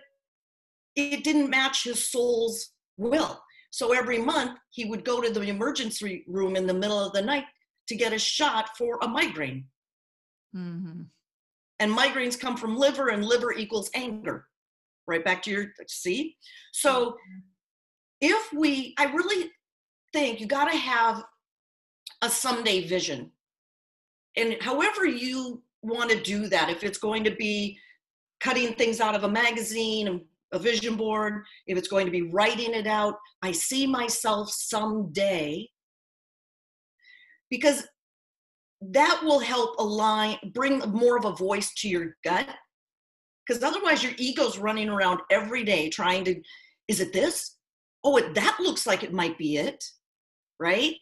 it 0.96 1.24
didn't 1.24 1.50
match 1.50 1.84
his 1.84 2.10
soul's 2.10 2.70
will. 2.96 3.42
So 3.70 3.92
every 3.94 4.18
month 4.18 4.58
he 4.70 4.84
would 4.84 5.04
go 5.04 5.20
to 5.20 5.30
the 5.30 5.48
emergency 5.48 6.24
room 6.26 6.56
in 6.56 6.66
the 6.66 6.74
middle 6.74 6.98
of 6.98 7.12
the 7.12 7.22
night 7.22 7.44
to 7.88 7.96
get 7.96 8.12
a 8.12 8.18
shot 8.18 8.70
for 8.76 8.98
a 9.02 9.08
migraine. 9.08 9.66
Mm-hmm. 10.54 11.02
And 11.80 11.90
migraines 11.90 12.38
come 12.38 12.56
from 12.56 12.76
liver, 12.76 13.08
and 13.08 13.24
liver 13.24 13.52
equals 13.52 13.90
anger 13.94 14.46
right 15.06 15.24
back 15.24 15.42
to 15.42 15.50
your 15.50 15.66
see 15.88 16.36
so 16.72 17.16
if 18.20 18.52
we 18.52 18.94
i 18.98 19.04
really 19.04 19.50
think 20.12 20.40
you 20.40 20.46
got 20.46 20.70
to 20.70 20.76
have 20.76 21.24
a 22.22 22.28
someday 22.28 22.86
vision 22.86 23.30
and 24.36 24.56
however 24.60 25.06
you 25.06 25.62
want 25.82 26.10
to 26.10 26.20
do 26.22 26.48
that 26.48 26.70
if 26.70 26.84
it's 26.84 26.98
going 26.98 27.24
to 27.24 27.34
be 27.36 27.78
cutting 28.40 28.74
things 28.74 29.00
out 29.00 29.14
of 29.14 29.24
a 29.24 29.28
magazine 29.28 30.08
um, 30.08 30.22
a 30.52 30.58
vision 30.58 30.96
board 30.96 31.44
if 31.66 31.78
it's 31.78 31.88
going 31.88 32.04
to 32.04 32.12
be 32.12 32.30
writing 32.30 32.74
it 32.74 32.86
out 32.86 33.14
i 33.42 33.50
see 33.50 33.86
myself 33.86 34.50
someday 34.50 35.66
because 37.50 37.86
that 38.90 39.20
will 39.22 39.38
help 39.38 39.76
align 39.78 40.36
bring 40.52 40.78
more 40.90 41.16
of 41.16 41.24
a 41.24 41.32
voice 41.32 41.72
to 41.74 41.88
your 41.88 42.16
gut. 42.24 42.48
Because 43.46 43.62
otherwise 43.62 44.02
your 44.02 44.12
ego's 44.18 44.58
running 44.58 44.88
around 44.88 45.20
every 45.30 45.64
day 45.64 45.88
trying 45.88 46.24
to 46.24 46.40
is 46.88 47.00
it 47.00 47.12
this? 47.12 47.56
Oh 48.04 48.16
it, 48.16 48.34
that 48.34 48.58
looks 48.60 48.86
like 48.86 49.02
it 49.02 49.12
might 49.12 49.38
be 49.38 49.58
it 49.58 49.84
right? 50.58 50.94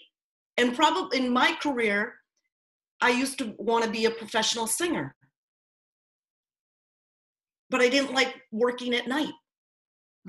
And 0.56 0.74
probably 0.74 1.18
in 1.18 1.32
my 1.32 1.52
career 1.62 2.14
i 3.00 3.10
used 3.10 3.38
to 3.38 3.54
want 3.58 3.84
to 3.84 3.90
be 3.90 4.04
a 4.04 4.10
professional 4.10 4.66
singer 4.66 5.14
but 7.70 7.80
i 7.80 7.88
didn't 7.88 8.14
like 8.14 8.34
working 8.52 8.94
at 8.94 9.08
night 9.08 9.32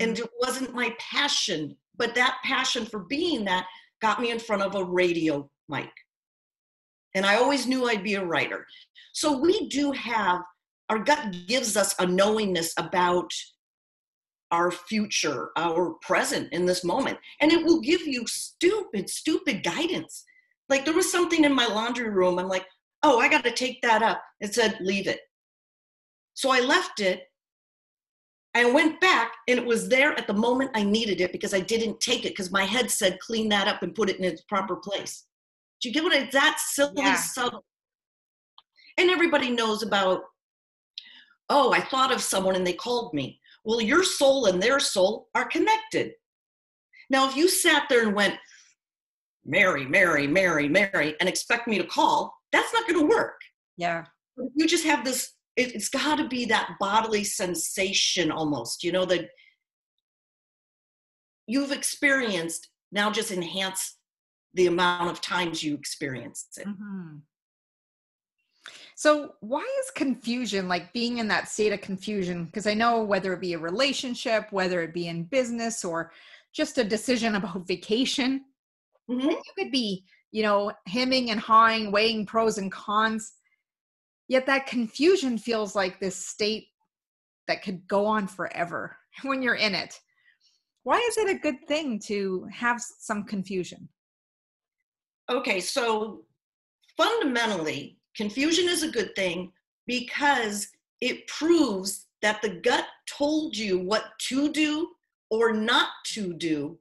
and 0.00 0.14
mm-hmm. 0.14 0.24
it 0.24 0.30
wasn't 0.40 0.74
my 0.74 0.94
passion 0.98 1.76
but 1.96 2.14
that 2.14 2.38
passion 2.44 2.86
for 2.86 3.00
being 3.00 3.44
that 3.44 3.66
got 4.00 4.20
me 4.20 4.30
in 4.30 4.38
front 4.38 4.62
of 4.62 4.74
a 4.74 4.84
radio 4.84 5.48
mic 5.68 5.90
and 7.14 7.26
i 7.26 7.36
always 7.36 7.66
knew 7.66 7.86
i'd 7.86 8.04
be 8.04 8.14
a 8.14 8.24
writer 8.24 8.66
so 9.12 9.38
we 9.38 9.68
do 9.68 9.92
have 9.92 10.40
our 10.88 10.98
gut 10.98 11.34
gives 11.46 11.76
us 11.76 11.94
a 11.98 12.06
knowingness 12.06 12.74
about 12.76 13.32
our 14.52 14.70
future, 14.70 15.48
our 15.56 15.94
present 16.02 16.52
in 16.52 16.66
this 16.66 16.84
moment. 16.84 17.18
And 17.40 17.50
it 17.50 17.64
will 17.64 17.80
give 17.80 18.02
you 18.06 18.24
stupid, 18.26 19.08
stupid 19.08 19.64
guidance. 19.64 20.24
Like 20.72 20.86
there 20.86 20.94
was 20.94 21.12
something 21.12 21.44
in 21.44 21.52
my 21.54 21.66
laundry 21.66 22.08
room. 22.08 22.38
I'm 22.38 22.48
like, 22.48 22.64
oh, 23.02 23.18
I 23.18 23.28
got 23.28 23.44
to 23.44 23.50
take 23.50 23.82
that 23.82 24.02
up. 24.02 24.22
It 24.40 24.54
said, 24.54 24.78
leave 24.80 25.06
it. 25.06 25.20
So 26.32 26.50
I 26.50 26.60
left 26.60 26.98
it. 26.98 27.24
I 28.54 28.64
went 28.72 28.98
back 28.98 29.32
and 29.48 29.58
it 29.58 29.66
was 29.66 29.90
there 29.90 30.18
at 30.18 30.26
the 30.26 30.32
moment 30.32 30.70
I 30.74 30.82
needed 30.82 31.20
it 31.20 31.30
because 31.30 31.52
I 31.52 31.60
didn't 31.60 32.00
take 32.00 32.24
it 32.24 32.30
because 32.30 32.50
my 32.50 32.64
head 32.64 32.90
said, 32.90 33.20
clean 33.20 33.50
that 33.50 33.68
up 33.68 33.82
and 33.82 33.94
put 33.94 34.08
it 34.08 34.18
in 34.18 34.24
its 34.24 34.40
proper 34.48 34.76
place. 34.76 35.26
Do 35.82 35.90
you 35.90 35.94
get 35.94 36.04
what 36.04 36.16
I, 36.16 36.30
that 36.32 36.58
silly, 36.58 36.94
yeah. 36.96 37.16
subtle. 37.16 37.66
And 38.96 39.10
everybody 39.10 39.50
knows 39.50 39.82
about 39.82 40.22
oh, 41.50 41.70
I 41.74 41.82
thought 41.82 42.14
of 42.14 42.22
someone 42.22 42.56
and 42.56 42.66
they 42.66 42.72
called 42.72 43.12
me. 43.12 43.38
Well, 43.62 43.82
your 43.82 44.04
soul 44.04 44.46
and 44.46 44.62
their 44.62 44.80
soul 44.80 45.28
are 45.34 45.44
connected. 45.44 46.12
Now, 47.10 47.28
if 47.28 47.36
you 47.36 47.46
sat 47.46 47.90
there 47.90 48.06
and 48.06 48.16
went, 48.16 48.38
Mary, 49.44 49.86
Mary, 49.86 50.26
Mary, 50.26 50.68
Mary, 50.68 51.16
and 51.20 51.28
expect 51.28 51.66
me 51.66 51.78
to 51.78 51.84
call, 51.84 52.34
that's 52.52 52.72
not 52.72 52.86
going 52.86 53.00
to 53.00 53.06
work. 53.06 53.40
Yeah. 53.76 54.04
You 54.54 54.66
just 54.66 54.84
have 54.84 55.04
this, 55.04 55.32
it, 55.56 55.72
has 55.72 55.88
got 55.88 56.16
to 56.16 56.28
be 56.28 56.44
that 56.46 56.70
bodily 56.78 57.24
sensation 57.24 58.30
almost, 58.30 58.84
you 58.84 58.92
know, 58.92 59.04
that 59.06 59.28
you've 61.46 61.72
experienced 61.72 62.68
now 62.92 63.10
just 63.10 63.30
enhance 63.30 63.96
the 64.54 64.66
amount 64.66 65.10
of 65.10 65.20
times 65.20 65.62
you 65.62 65.74
experienced 65.74 66.58
it. 66.58 66.66
Mm-hmm. 66.66 67.18
So, 68.94 69.34
why 69.40 69.66
is 69.80 69.90
confusion 69.90 70.68
like 70.68 70.92
being 70.92 71.18
in 71.18 71.26
that 71.28 71.48
state 71.48 71.72
of 71.72 71.80
confusion? 71.80 72.44
Because 72.44 72.66
I 72.66 72.74
know 72.74 73.02
whether 73.02 73.32
it 73.32 73.40
be 73.40 73.54
a 73.54 73.58
relationship, 73.58 74.46
whether 74.52 74.82
it 74.82 74.94
be 74.94 75.08
in 75.08 75.24
business, 75.24 75.84
or 75.84 76.12
just 76.52 76.78
a 76.78 76.84
decision 76.84 77.34
about 77.34 77.66
vacation, 77.66 78.44
mm-hmm. 79.10 79.28
you 79.28 79.42
could 79.58 79.70
be, 79.70 80.04
you 80.30 80.42
know, 80.42 80.72
hemming 80.86 81.30
and 81.30 81.40
hawing, 81.40 81.92
weighing 81.92 82.26
pros 82.26 82.58
and 82.58 82.70
cons. 82.70 83.32
Yet 84.28 84.46
that 84.46 84.66
confusion 84.66 85.38
feels 85.38 85.74
like 85.76 86.00
this 86.00 86.26
state 86.26 86.68
that 87.48 87.62
could 87.62 87.86
go 87.86 88.06
on 88.06 88.26
forever 88.26 88.96
when 89.22 89.42
you're 89.42 89.54
in 89.54 89.74
it. 89.74 89.98
Why 90.84 90.98
is 90.98 91.16
it 91.18 91.30
a 91.30 91.38
good 91.38 91.66
thing 91.68 92.00
to 92.06 92.48
have 92.52 92.80
some 92.80 93.24
confusion? 93.24 93.88
Okay, 95.30 95.60
so 95.60 96.22
fundamentally, 96.96 97.98
confusion 98.16 98.68
is 98.68 98.82
a 98.82 98.90
good 98.90 99.14
thing 99.14 99.52
because 99.86 100.68
it 101.00 101.26
proves 101.28 102.06
that 102.22 102.42
the 102.42 102.60
gut 102.60 102.86
told 103.06 103.56
you 103.56 103.78
what 103.78 104.04
to 104.28 104.52
do 104.52 104.88
or 105.30 105.52
not 105.52 105.88
to 106.06 106.34
do. 106.34 106.78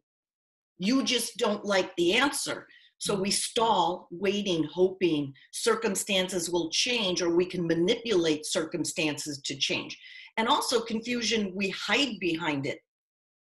You 0.82 1.04
just 1.04 1.38
don't 1.38 1.64
like 1.64 1.96
the 1.96 2.14
answer. 2.14 2.66
So 2.98 3.14
we 3.14 3.30
stall, 3.30 4.08
waiting, 4.10 4.64
hoping 4.64 5.32
circumstances 5.52 6.50
will 6.50 6.72
change 6.72 7.22
or 7.22 7.36
we 7.36 7.46
can 7.46 7.68
manipulate 7.68 8.48
circumstances 8.48 9.40
to 9.46 9.56
change. 9.56 9.96
And 10.38 10.48
also, 10.48 10.82
confusion, 10.82 11.54
we 11.56 11.70
hide 11.70 12.18
behind 12.20 12.66
it 12.66 12.80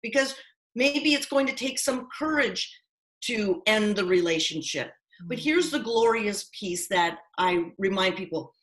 because 0.01 0.33
maybe 0.75 1.13
it's 1.13 1.25
going 1.25 1.45
to 1.47 1.53
take 1.53 1.77
some 1.77 2.07
courage 2.17 2.73
to 3.25 3.61
end 3.67 3.97
the 3.97 4.05
relationship. 4.05 4.93
But 5.27 5.37
mm-hmm. 5.37 5.43
here's 5.43 5.71
the 5.71 5.79
glorious 5.79 6.49
piece 6.57 6.87
that 6.87 7.17
I 7.37 7.65
remind 7.77 8.15
people 8.15 8.53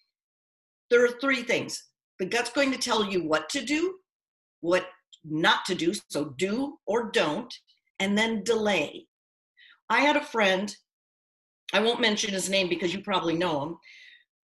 there 0.89 1.05
are 1.05 1.21
three 1.21 1.43
things. 1.43 1.83
The 2.21 2.27
gut's 2.27 2.51
going 2.51 2.73
to 2.73 2.79
tell 2.79 3.05
you 3.05 3.23
what 3.23 3.51
to 3.51 3.63
do, 3.63 3.97
what 4.61 4.87
not 5.25 5.67
to 5.67 5.75
do, 5.75 5.93
so 6.09 6.35
do 6.39 6.79
or 6.87 7.11
don't, 7.11 7.53
and 8.03 8.17
then 8.17 8.45
delay. 8.45 9.07
I 9.89 10.01
had 10.01 10.17
a 10.17 10.25
friend, 10.25 10.75
I 11.73 11.81
won't 11.81 12.01
mention 12.01 12.33
his 12.33 12.51
name 12.51 12.69
because 12.69 12.93
you 12.93 13.01
probably 13.01 13.35
know 13.35 13.63
him. 13.63 13.77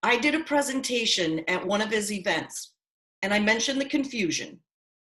I 0.03 0.17
did 0.17 0.34
a 0.34 0.43
presentation 0.43 1.43
at 1.48 1.65
one 1.65 1.81
of 1.81 1.91
his 1.91 2.12
events, 2.12 2.74
and 3.22 3.34
I 3.34 3.39
mentioned 3.39 3.79
the 3.79 3.86
confusion. 3.86 4.60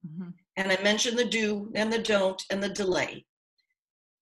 Mm-hmm 0.05 0.29
and 0.57 0.71
I 0.71 0.81
mentioned 0.81 1.17
the 1.17 1.25
do 1.25 1.71
and 1.75 1.91
the 1.91 1.99
don't 1.99 2.41
and 2.49 2.61
the 2.63 2.69
delay. 2.69 3.25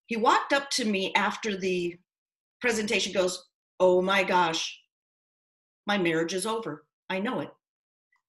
He 0.07 0.17
walked 0.17 0.53
up 0.53 0.69
to 0.71 0.85
me 0.85 1.13
after 1.15 1.55
the 1.57 1.95
presentation, 2.59 3.13
goes, 3.13 3.47
Oh 3.79 4.01
my 4.01 4.23
gosh, 4.23 4.79
my 5.85 5.97
marriage 5.97 6.33
is 6.33 6.45
over. 6.45 6.85
I 7.09 7.19
know 7.19 7.39
it. 7.41 7.49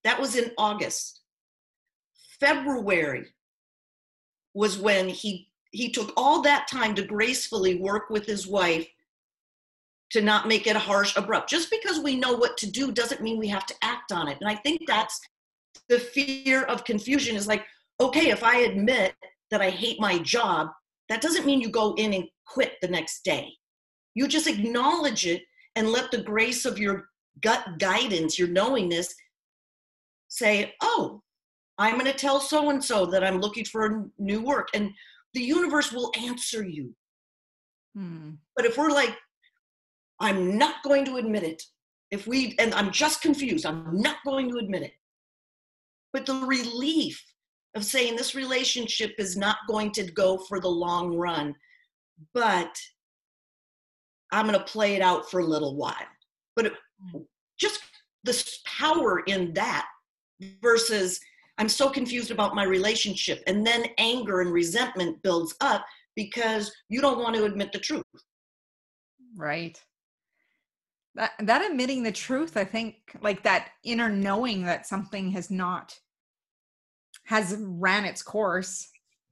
That 0.05 0.21
was 0.21 0.37
in 0.37 0.53
August. 0.59 1.21
February 2.41 3.27
was 4.53 4.79
when 4.79 5.09
he 5.09 5.49
he 5.75 5.91
took 5.91 6.13
all 6.17 6.41
that 6.43 6.69
time 6.69 6.95
to 6.95 7.03
gracefully 7.03 7.77
work 7.77 8.11
with 8.11 8.27
his 8.27 8.47
wife 8.47 8.87
to 10.11 10.21
not 10.21 10.49
make 10.49 10.67
it 10.67 10.77
harsh 10.77 11.17
abrupt 11.17 11.51
just 11.51 11.71
because 11.71 12.01
we 12.01 12.17
know 12.17 12.35
what 12.35 12.57
to 12.57 12.71
do 12.71 12.93
doesn't 12.93 13.23
mean 13.23 13.39
we 13.39 13.49
have 13.49 13.67
to 13.67 13.75
act 13.83 14.13
on 14.13 14.29
it 14.29 14.39
and 14.41 14.49
i 14.49 14.55
think 14.55 14.81
that's 14.87 15.21
the 15.89 15.99
fear 15.99 16.63
of 16.65 16.85
confusion 16.85 17.37
is 17.37 17.47
like 17.47 17.65
okay, 18.01 18.31
if 18.31 18.43
I 18.43 18.61
admit 18.61 19.15
that 19.51 19.61
I 19.61 19.71
hate 19.71 20.01
my 20.01 20.19
job, 20.19 20.69
that 21.09 21.21
doesn't 21.21 21.47
mean 21.47 21.61
you 21.61 21.71
go 21.71 21.95
in 21.95 22.15
and 22.15 22.25
quit 22.47 22.75
the 22.81 22.89
next 22.89 23.25
day. 23.25 23.53
You 24.15 24.27
just 24.29 24.47
acknowledge 24.47 25.27
it 25.27 25.43
and 25.77 25.91
let 25.91 26.11
the 26.11 26.23
grace 26.23 26.65
of 26.65 26.79
your 26.79 27.09
gut 27.41 27.79
guidance, 27.79 28.39
your 28.39 28.49
knowingness, 28.49 29.15
say, 30.29 30.75
oh, 30.83 31.21
I'm 31.79 31.95
going 31.95 32.11
to 32.11 32.17
tell 32.17 32.41
so 32.41 32.71
and 32.71 32.83
so 32.83 33.07
that 33.07 33.25
I'm 33.25 33.41
looking 33.41 33.65
for 33.65 34.07
new 34.19 34.43
work. 34.43 34.69
And 34.75 34.91
the 35.35 35.43
universe 35.43 35.93
will 35.93 36.13
answer 36.17 36.65
you. 36.65 36.95
Hmm. 37.97 38.31
But 38.57 38.65
if 38.65 38.79
we're 38.79 38.91
like, 38.91 39.17
I'm 40.21 40.57
not 40.57 40.77
going 40.83 41.05
to 41.07 41.17
admit 41.17 41.43
it, 41.43 41.63
if 42.11 42.27
we, 42.27 42.55
and 42.59 42.73
I'm 42.75 42.91
just 42.91 43.21
confused, 43.21 43.67
I'm 43.67 44.01
not 44.01 44.17
going 44.25 44.51
to 44.51 44.59
admit 44.59 44.83
it. 44.83 44.93
But 46.13 46.27
the 46.27 46.35
relief 46.47 47.23
of 47.75 47.85
saying 47.85 48.15
this 48.15 48.35
relationship 48.35 49.15
is 49.19 49.37
not 49.37 49.57
going 49.69 49.91
to 49.93 50.05
go 50.13 50.39
for 50.39 50.61
the 50.61 50.69
long 50.69 51.17
run, 51.17 51.55
but 52.33 52.71
I'm 54.33 54.47
going 54.47 54.59
to 54.59 54.65
play 54.65 54.95
it 54.95 55.03
out 55.03 55.29
for 55.29 55.41
a 55.41 55.45
little 55.45 55.77
while. 55.77 55.95
But 56.55 56.67
it, 56.67 56.73
just 57.59 57.81
this 58.23 58.61
power 58.65 59.21
in 59.27 59.53
that 59.55 59.87
versus 60.63 61.19
I'm 61.59 61.69
so 61.69 61.89
confused 61.89 62.31
about 62.31 62.55
my 62.55 62.65
relationship. 62.65 63.43
And 63.47 63.67
then 63.67 63.87
anger 63.99 64.41
and 64.41 64.53
resentment 64.53 65.23
builds 65.23 65.55
up 65.61 65.85
because 66.17 66.73
you 66.89 67.01
don't 67.01 67.19
want 67.19 67.37
to 67.37 67.45
admit 67.45 67.73
the 67.73 67.79
truth. 67.79 68.05
Right. 69.37 69.81
That, 71.15 71.33
that 71.41 71.65
admitting 71.65 72.03
the 72.03 72.13
truth, 72.13 72.57
I 72.57 72.65
think, 72.65 72.97
like 73.21 73.43
that 73.45 73.71
inner 73.85 74.09
knowing 74.09 74.65
that 74.65 74.87
something 74.87 75.31
has 75.31 75.51
not 75.51 75.95
has 77.25 77.57
ran 77.59 78.05
its 78.05 78.23
course 78.23 78.89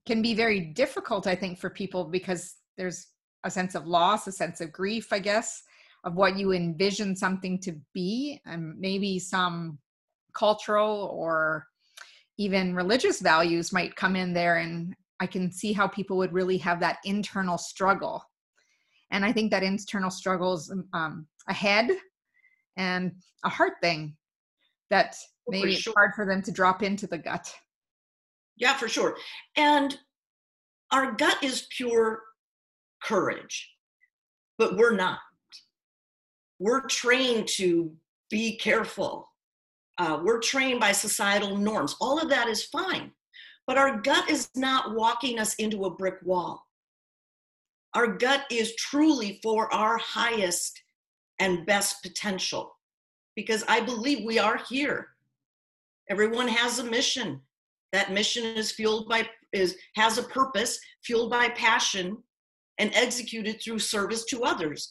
can 0.07 0.23
be 0.23 0.35
very 0.35 0.61
difficult 0.61 1.27
i 1.27 1.35
think 1.35 1.59
for 1.59 1.71
people 1.71 2.05
because 2.05 2.57
there's 2.77 3.09
a 3.45 3.51
sense 3.51 3.75
of 3.75 3.87
loss 3.87 4.27
a 4.27 4.33
sense 4.33 4.61
of 4.61 4.73
grief 4.73 5.13
i 5.13 5.19
guess 5.19 5.63
of 6.05 6.15
what 6.15 6.37
you 6.37 6.53
envision 6.53 7.15
something 7.15 7.61
to 7.61 7.73
be 7.95 8.41
and 8.47 8.79
maybe 8.79 9.19
some 9.19 9.79
cultural 10.35 11.11
or 11.13 11.67
even 12.43 12.75
religious 12.75 13.21
values 13.21 13.73
might 13.73 13.97
come 13.97 14.17
in 14.17 14.33
there 14.33 14.57
and 14.59 14.95
i 15.21 15.27
can 15.27 15.51
see 15.51 15.73
how 15.73 15.87
people 15.87 16.17
would 16.17 16.33
really 16.33 16.59
have 16.59 16.81
that 16.81 16.99
internal 17.05 17.59
struggle 17.59 18.23
and 19.11 19.25
i 19.25 19.33
think 19.33 19.51
that 19.51 19.63
internal 19.63 20.11
struggle 20.11 20.55
is 20.55 20.73
um, 20.93 21.27
a 21.49 21.53
head 21.53 21.91
and 22.77 23.13
a 23.45 23.49
heart 23.49 23.75
thing 23.83 24.17
that 24.91 25.17
maybe 25.49 25.75
sure. 25.75 25.91
it's 25.91 25.97
hard 25.97 26.13
for 26.15 26.27
them 26.27 26.43
to 26.43 26.53
drop 26.53 26.83
into 26.83 27.07
the 27.07 27.19
gut 27.19 27.53
yeah, 28.57 28.75
for 28.75 28.89
sure. 28.89 29.17
And 29.57 29.99
our 30.93 31.13
gut 31.13 31.43
is 31.43 31.67
pure 31.77 32.21
courage, 33.03 33.71
but 34.59 34.77
we're 34.77 34.95
not. 34.95 35.19
We're 36.59 36.87
trained 36.87 37.49
to 37.57 37.93
be 38.31 38.57
careful. 38.57 39.32
Uh, 39.99 40.21
we're 40.23 40.41
trained 40.41 40.81
by 40.81 40.93
societal 40.93 41.57
norms. 41.57 41.97
All 42.01 42.19
of 42.19 42.29
that 42.31 42.49
is 42.49 42.65
fine. 42.65 43.13
But 43.67 43.79
our 43.79 44.01
gut 44.01 44.29
is 44.29 44.51
not 44.57 44.95
walking 44.95 45.39
us 45.39 45.55
into 45.55 45.85
a 45.85 45.95
brick 45.95 46.17
wall. 46.25 46.67
Our 47.95 48.07
gut 48.07 48.45
is 48.51 48.75
truly 48.77 49.39
for 49.43 49.73
our 49.73 49.99
highest 49.99 50.83
and 51.39 51.67
best 51.67 52.03
potential 52.03 52.73
because 53.37 53.65
I 53.69 53.81
believe 53.81 54.25
we 54.25 54.39
are 54.39 54.61
here. 54.69 55.09
Everyone 56.11 56.49
has 56.49 56.79
a 56.79 56.85
mission 56.85 57.41
that 57.93 58.13
mission 58.13 58.45
is 58.45 58.73
fueled 58.73 59.09
by 59.09 59.29
is 59.53 59.77
has 59.97 60.19
a 60.19 60.23
purpose 60.23 60.79
fueled 61.05 61.31
by 61.31 61.49
passion 61.51 62.17
and 62.79 62.91
executed 62.95 63.61
through 63.61 63.79
service 63.79 64.25
to 64.25 64.43
others 64.43 64.91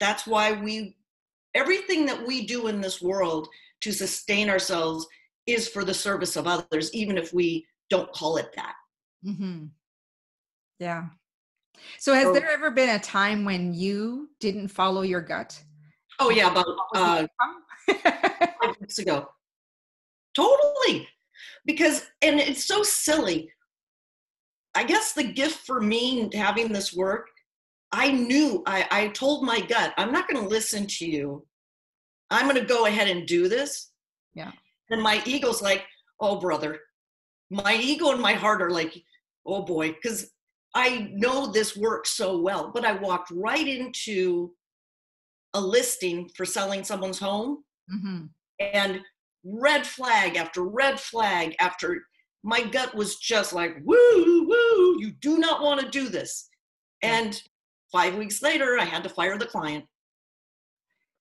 that's 0.00 0.26
why 0.26 0.52
we 0.52 0.96
everything 1.54 2.06
that 2.06 2.26
we 2.26 2.46
do 2.46 2.66
in 2.66 2.80
this 2.80 3.00
world 3.00 3.48
to 3.80 3.92
sustain 3.92 4.50
ourselves 4.50 5.06
is 5.46 5.68
for 5.68 5.84
the 5.84 5.94
service 5.94 6.36
of 6.36 6.46
others 6.46 6.92
even 6.92 7.16
if 7.18 7.32
we 7.32 7.66
don't 7.88 8.12
call 8.12 8.36
it 8.36 8.50
that. 8.54 8.74
Mm-hmm. 9.26 9.66
yeah. 10.78 11.06
So 11.98 12.14
has 12.14 12.24
so, 12.24 12.32
there 12.32 12.50
ever 12.50 12.70
been 12.70 12.90
a 12.90 12.98
time 12.98 13.44
when 13.44 13.74
you 13.74 14.30
didn't 14.38 14.68
follow 14.68 15.02
your 15.02 15.20
gut? 15.20 15.60
Oh 16.18 16.30
yeah 16.30 16.50
about 16.50 16.66
uh, 16.94 17.26
five 17.88 18.74
weeks 18.80 18.98
ago. 18.98 19.28
Totally. 20.34 21.08
Because 21.66 22.06
and 22.22 22.38
it's 22.38 22.66
so 22.66 22.82
silly. 22.82 23.50
I 24.74 24.84
guess 24.84 25.12
the 25.12 25.24
gift 25.24 25.66
for 25.66 25.80
me 25.80 26.30
having 26.34 26.72
this 26.72 26.94
work 26.94 27.26
i 27.92 28.10
knew 28.10 28.62
i, 28.66 28.86
I 28.90 29.08
told 29.08 29.44
my 29.44 29.60
gut 29.60 29.92
i'm 29.96 30.12
not 30.12 30.28
going 30.28 30.42
to 30.42 30.48
listen 30.48 30.86
to 30.86 31.06
you 31.06 31.46
i'm 32.30 32.48
going 32.48 32.56
to 32.56 32.64
go 32.64 32.86
ahead 32.86 33.08
and 33.08 33.26
do 33.26 33.48
this 33.48 33.90
yeah 34.34 34.52
and 34.90 35.02
my 35.02 35.22
ego's 35.24 35.62
like 35.62 35.84
oh 36.20 36.38
brother 36.38 36.80
my 37.50 37.74
ego 37.74 38.12
and 38.12 38.20
my 38.20 38.32
heart 38.32 38.62
are 38.62 38.70
like, 38.70 39.02
oh 39.44 39.62
boy, 39.62 39.92
because 39.92 40.30
I 40.74 41.10
know 41.12 41.50
this 41.50 41.76
works 41.76 42.10
so 42.10 42.40
well. 42.40 42.70
But 42.72 42.84
I 42.84 42.92
walked 42.92 43.32
right 43.32 43.66
into 43.66 44.52
a 45.54 45.60
listing 45.60 46.30
for 46.36 46.44
selling 46.44 46.84
someone's 46.84 47.18
home 47.18 47.64
mm-hmm. 47.92 48.26
and 48.60 49.00
red 49.44 49.84
flag 49.84 50.36
after 50.36 50.62
red 50.62 51.00
flag 51.00 51.56
after 51.58 52.04
my 52.44 52.62
gut 52.62 52.94
was 52.94 53.16
just 53.16 53.52
like, 53.52 53.76
woo, 53.84 54.46
woo, 54.46 55.00
you 55.00 55.10
do 55.20 55.38
not 55.38 55.60
want 55.60 55.80
to 55.80 55.90
do 55.90 56.08
this. 56.08 56.48
And 57.02 57.40
five 57.90 58.14
weeks 58.14 58.42
later, 58.42 58.78
I 58.78 58.84
had 58.84 59.02
to 59.02 59.08
fire 59.08 59.36
the 59.36 59.46
client. 59.46 59.84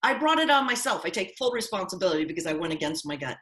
I 0.03 0.13
brought 0.17 0.39
it 0.39 0.49
on 0.49 0.65
myself. 0.65 1.01
I 1.05 1.09
take 1.09 1.35
full 1.37 1.51
responsibility 1.51 2.25
because 2.25 2.45
I 2.45 2.53
went 2.53 2.73
against 2.73 3.05
my 3.05 3.15
gut. 3.15 3.37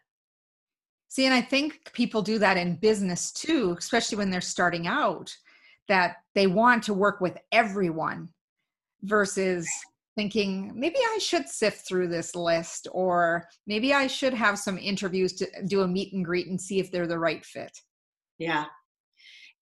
See, 1.09 1.25
and 1.25 1.33
I 1.33 1.41
think 1.41 1.91
people 1.93 2.21
do 2.21 2.37
that 2.39 2.57
in 2.57 2.75
business 2.75 3.31
too, 3.31 3.75
especially 3.77 4.17
when 4.17 4.29
they're 4.29 4.41
starting 4.41 4.87
out, 4.87 5.33
that 5.87 6.17
they 6.35 6.47
want 6.47 6.83
to 6.83 6.93
work 6.93 7.21
with 7.21 7.37
everyone 7.51 8.29
versus 9.03 9.67
thinking 10.15 10.71
maybe 10.75 10.97
I 10.97 11.19
should 11.19 11.47
sift 11.47 11.87
through 11.87 12.07
this 12.07 12.35
list 12.35 12.87
or 12.91 13.47
maybe 13.67 13.93
I 13.93 14.07
should 14.07 14.33
have 14.33 14.57
some 14.57 14.77
interviews 14.77 15.33
to 15.33 15.47
do 15.67 15.81
a 15.81 15.87
meet 15.87 16.11
and 16.13 16.25
greet 16.25 16.47
and 16.47 16.59
see 16.59 16.79
if 16.79 16.91
they're 16.91 17.07
the 17.07 17.19
right 17.19 17.45
fit. 17.45 17.71
Yeah. 18.39 18.65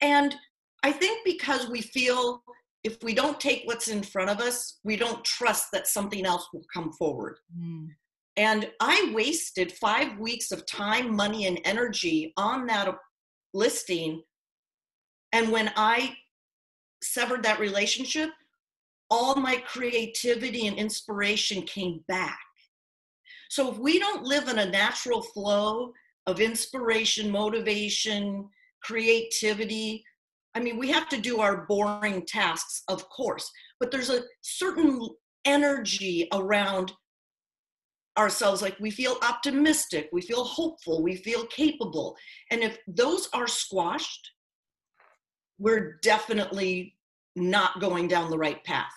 And 0.01 0.35
I 0.81 0.91
think 0.91 1.25
because 1.25 1.69
we 1.69 1.81
feel 1.81 2.41
if 2.85 3.01
we 3.01 3.15
don't 3.15 3.39
take 3.39 3.63
what's 3.65 3.87
in 3.87 4.03
front 4.03 4.29
of 4.29 4.39
us, 4.39 4.79
we 4.83 4.95
don't 4.95 5.25
trust 5.25 5.69
that 5.73 5.87
something 5.87 6.23
else 6.23 6.47
will 6.53 6.63
come 6.71 6.91
forward. 6.93 7.39
Mm. 7.59 7.87
And 8.37 8.69
I 8.79 9.11
wasted 9.11 9.71
five 9.71 10.19
weeks 10.19 10.51
of 10.51 10.67
time, 10.67 11.15
money, 11.15 11.47
and 11.47 11.59
energy 11.65 12.31
on 12.37 12.67
that 12.67 12.95
listing. 13.55 14.21
And 15.31 15.51
when 15.51 15.71
I 15.75 16.15
severed 17.03 17.41
that 17.41 17.59
relationship, 17.59 18.29
all 19.09 19.35
my 19.35 19.55
creativity 19.65 20.67
and 20.67 20.77
inspiration 20.77 21.63
came 21.63 22.03
back. 22.07 22.39
So 23.49 23.71
if 23.71 23.79
we 23.79 23.97
don't 23.97 24.23
live 24.23 24.47
in 24.47 24.59
a 24.59 24.69
natural 24.69 25.23
flow 25.23 25.91
of 26.27 26.39
inspiration, 26.39 27.31
motivation, 27.31 28.47
creativity, 28.83 30.03
I 30.55 30.59
mean, 30.61 30.77
we 30.77 30.89
have 30.91 31.09
to 31.09 31.17
do 31.17 31.41
our 31.41 31.65
boring 31.67 32.25
tasks, 32.25 32.83
of 32.87 33.07
course, 33.09 33.51
but 33.79 33.91
there's 33.91 34.09
a 34.09 34.23
certain 34.41 35.09
energy 35.43 36.27
around 36.33 36.93
ourselves 38.17 38.61
like 38.61 38.79
we 38.79 38.89
feel 38.89 39.17
optimistic, 39.21 40.07
we 40.13 40.21
feel 40.21 40.45
hopeful, 40.45 41.03
we 41.03 41.17
feel 41.17 41.45
capable. 41.47 42.15
And 42.49 42.61
if 42.61 42.77
those 42.87 43.27
are 43.33 43.47
squashed, 43.47 44.31
we're 45.59 45.99
definitely 46.01 46.95
not 47.35 47.81
going 47.81 48.07
down 48.07 48.29
the 48.29 48.37
right 48.37 48.63
path 48.63 48.91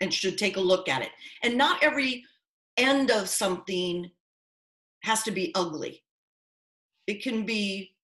and 0.00 0.14
should 0.14 0.38
take 0.38 0.56
a 0.56 0.60
look 0.60 0.88
at 0.88 1.02
it. 1.02 1.10
And 1.42 1.56
not 1.56 1.82
every 1.82 2.24
end 2.76 3.10
of 3.10 3.28
something 3.28 4.08
has 5.02 5.22
to 5.24 5.32
be 5.32 5.52
ugly. 5.54 6.02
It 7.06 7.22
can 7.22 7.44
be, 7.44 7.95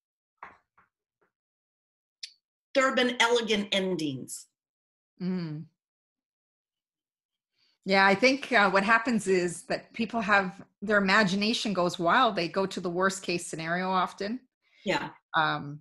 there 2.75 2.87
have 2.87 2.97
been 2.97 3.17
elegant 3.21 3.69
endings. 3.73 4.47
Mm. 5.21 5.65
Yeah, 7.85 8.07
I 8.07 8.15
think 8.15 8.53
uh, 8.53 8.71
what 8.71 8.85
happens 8.85 9.27
is 9.27 9.65
that 9.65 9.93
people 9.93 10.21
have 10.21 10.63
their 10.81 10.99
imagination 10.99 11.73
goes 11.73 11.99
wild. 11.99 12.37
They 12.37 12.49
go 12.49 12.65
to 12.65 12.81
the 12.81 12.91
worst 12.91 13.23
case 13.23 13.47
scenario 13.47 13.91
often. 13.91 14.41
Yeah. 14.85 15.11
Um, 15.37 15.81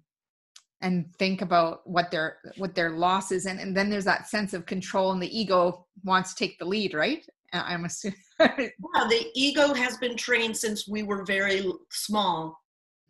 and 0.82 1.14
think 1.18 1.42
about 1.44 1.88
what 1.88 2.10
their 2.10 2.38
what 2.58 2.74
their 2.74 2.90
loss 2.90 3.32
is, 3.32 3.46
and, 3.46 3.60
and 3.60 3.78
then 3.78 3.90
there's 3.90 4.06
that 4.06 4.28
sense 4.28 4.54
of 4.54 4.66
control, 4.66 5.12
and 5.12 5.22
the 5.22 5.40
ego 5.40 5.86
wants 6.04 6.34
to 6.34 6.44
take 6.44 6.58
the 6.58 6.66
lead, 6.66 6.96
right? 6.96 7.24
I'm 7.54 7.86
assuming. 7.86 8.18
yeah, 8.40 8.48
the 8.58 9.28
ego 9.36 9.74
has 9.74 9.98
been 9.98 10.16
trained 10.16 10.58
since 10.58 10.88
we 10.88 11.04
were 11.04 11.24
very 11.24 11.72
small 11.92 12.60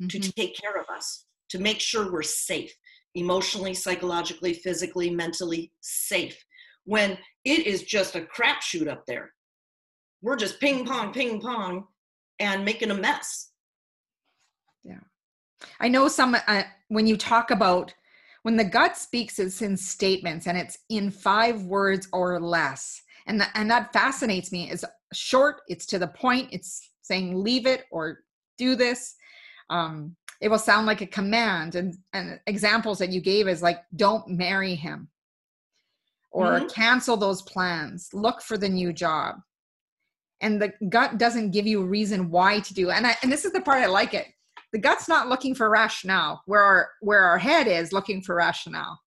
mm-hmm. 0.02 0.08
to 0.08 0.32
take 0.34 0.58
care 0.58 0.80
of 0.80 0.86
us, 0.94 1.26
to 1.50 1.60
make 1.60 1.80
sure 1.80 2.12
we're 2.12 2.24
safe, 2.24 2.74
emotionally, 3.15 3.74
psychologically, 3.74 4.54
physically, 4.54 5.10
mentally 5.10 5.71
safe 5.82 6.38
when 6.86 7.17
it 7.45 7.65
is 7.65 7.84
just 7.84 8.15
a 8.15 8.21
crapshoot 8.21 8.88
up 8.88 9.04
there. 9.06 9.32
We're 10.21 10.36
just 10.36 10.60
ping 10.60 10.86
pong, 10.86 11.13
ping 11.13 11.39
pong, 11.39 11.86
and 12.39 12.65
making 12.65 12.91
a 12.91 12.95
mess. 12.95 13.52
Yeah. 14.84 15.00
I 15.80 15.88
know 15.88 16.08
some, 16.08 16.36
uh, 16.47 16.63
when 16.89 17.08
you 17.08 17.17
talk 17.17 17.52
about, 17.52 17.93
when 18.43 18.58
the 18.58 18.63
gut 18.63 18.97
speaks, 18.97 19.38
it's 19.38 19.62
in 19.62 19.78
statements 19.78 20.47
and 20.47 20.58
it's 20.58 20.78
in 20.89 21.12
five 21.12 21.63
words 21.63 22.08
or 22.12 22.39
less. 22.39 23.02
And, 23.28 23.39
th- 23.39 23.52
and 23.54 23.69
that 23.69 23.93
fascinates 23.93 24.52
me. 24.52 24.71
It's 24.71 24.84
short, 25.13 25.62
it's 25.67 25.86
to 25.88 26.00
the 26.00 26.08
point, 26.08 26.50
it's 26.52 26.89
saying 27.04 27.43
leave 27.43 27.67
it 27.67 27.84
or 27.91 28.19
do 28.58 28.76
this. 28.76 29.15
Um, 29.69 30.15
it 30.41 30.49
will 30.49 30.60
sound 30.60 30.88
like 30.88 31.01
a 31.01 31.08
command. 31.08 31.75
And, 31.75 31.95
and 32.13 32.39
examples 32.47 32.97
that 32.99 33.12
you 33.12 33.21
gave 33.21 33.47
is 33.47 33.62
like, 33.62 33.84
don't 33.95 34.27
marry 34.27 34.75
him 34.75 35.08
or 36.32 36.54
mm-hmm. 36.54 36.67
cancel 36.67 37.17
those 37.17 37.41
plans 37.41 38.10
look 38.13 38.41
for 38.41 38.58
the 38.58 38.69
new 38.69 38.91
job 38.91 39.36
and 40.41 40.62
the 40.62 40.73
gut 40.89 41.17
doesn't 41.17 41.51
give 41.51 41.67
you 41.67 41.82
a 41.82 41.86
reason 41.86 42.32
why 42.32 42.60
to 42.62 42.73
do 42.73 42.89
it. 42.89 42.93
and 42.93 43.06
I, 43.06 43.15
and 43.21 43.32
this 43.32 43.45
is 43.45 43.51
the 43.51 43.62
part 43.62 43.84
i 43.84 43.86
like 43.86 44.13
it 44.13 44.27
the 44.73 44.80
gut's 44.80 45.08
not 45.08 45.27
looking 45.27 45.54
for 45.54 45.69
rationale 45.69 46.41
where 46.45 46.62
our 46.62 46.89
where 47.01 47.23
our 47.23 47.38
head 47.38 47.67
is 47.67 47.93
looking 47.93 48.21
for 48.21 48.36
rationale 48.36 48.99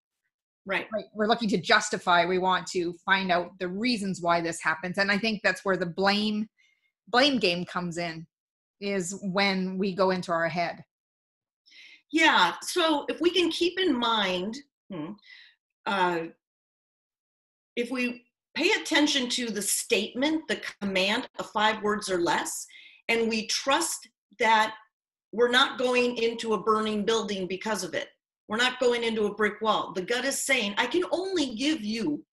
right 0.66 0.86
right 0.92 1.06
we're 1.14 1.26
looking 1.26 1.48
to 1.48 1.58
justify 1.58 2.24
we 2.24 2.38
want 2.38 2.66
to 2.68 2.94
find 3.04 3.32
out 3.32 3.50
the 3.58 3.68
reasons 3.68 4.20
why 4.20 4.40
this 4.40 4.62
happens 4.62 4.98
and 4.98 5.10
i 5.10 5.18
think 5.18 5.40
that's 5.42 5.64
where 5.64 5.76
the 5.76 5.86
blame 5.86 6.46
blame 7.08 7.38
game 7.38 7.64
comes 7.64 7.98
in 7.98 8.26
is 8.80 9.18
when 9.22 9.78
we 9.78 9.94
go 9.94 10.10
into 10.10 10.30
our 10.30 10.48
head 10.48 10.84
yeah 12.14 12.54
so 12.62 13.04
if 13.08 13.20
we 13.20 13.30
can 13.30 13.50
keep 13.50 13.78
in 13.78 13.92
mind 13.96 14.56
hmm, 14.90 15.12
uh, 15.86 16.20
if 17.76 17.90
we 17.90 18.24
pay 18.54 18.70
attention 18.80 19.28
to 19.28 19.50
the 19.50 19.62
statement, 19.62 20.46
the 20.48 20.60
command 20.80 21.28
of 21.38 21.50
five 21.50 21.82
words 21.82 22.08
or 22.08 22.20
less, 22.20 22.66
and 23.08 23.28
we 23.28 23.46
trust 23.48 24.08
that 24.38 24.74
we're 25.32 25.50
not 25.50 25.78
going 25.78 26.16
into 26.16 26.54
a 26.54 26.62
burning 26.62 27.04
building 27.04 27.46
because 27.46 27.82
of 27.82 27.94
it. 27.94 28.08
We're 28.48 28.56
not 28.56 28.78
going 28.78 29.02
into 29.02 29.26
a 29.26 29.34
brick 29.34 29.60
wall. 29.60 29.92
The 29.92 30.02
gut 30.02 30.24
is 30.24 30.44
saying, 30.44 30.74
I 30.78 30.86
can 30.86 31.04
only 31.10 31.56
give 31.56 31.82
you 31.82 32.24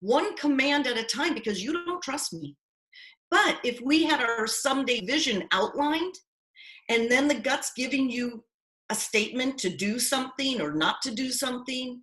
one 0.00 0.34
command 0.36 0.86
at 0.86 0.98
a 0.98 1.04
time 1.04 1.34
because 1.34 1.62
you 1.62 1.72
don't 1.72 2.02
trust 2.02 2.32
me. 2.32 2.56
But 3.30 3.60
if 3.62 3.80
we 3.80 4.02
had 4.02 4.20
our 4.20 4.46
someday 4.46 5.04
vision 5.04 5.44
outlined, 5.52 6.14
and 6.88 7.10
then 7.10 7.28
the 7.28 7.34
gut's 7.34 7.72
giving 7.76 8.10
you 8.10 8.42
a 8.92 8.94
statement 8.94 9.56
to 9.58 9.70
do 9.70 9.98
something 9.98 10.60
or 10.60 10.74
not 10.74 11.00
to 11.02 11.10
do 11.10 11.30
something, 11.30 12.02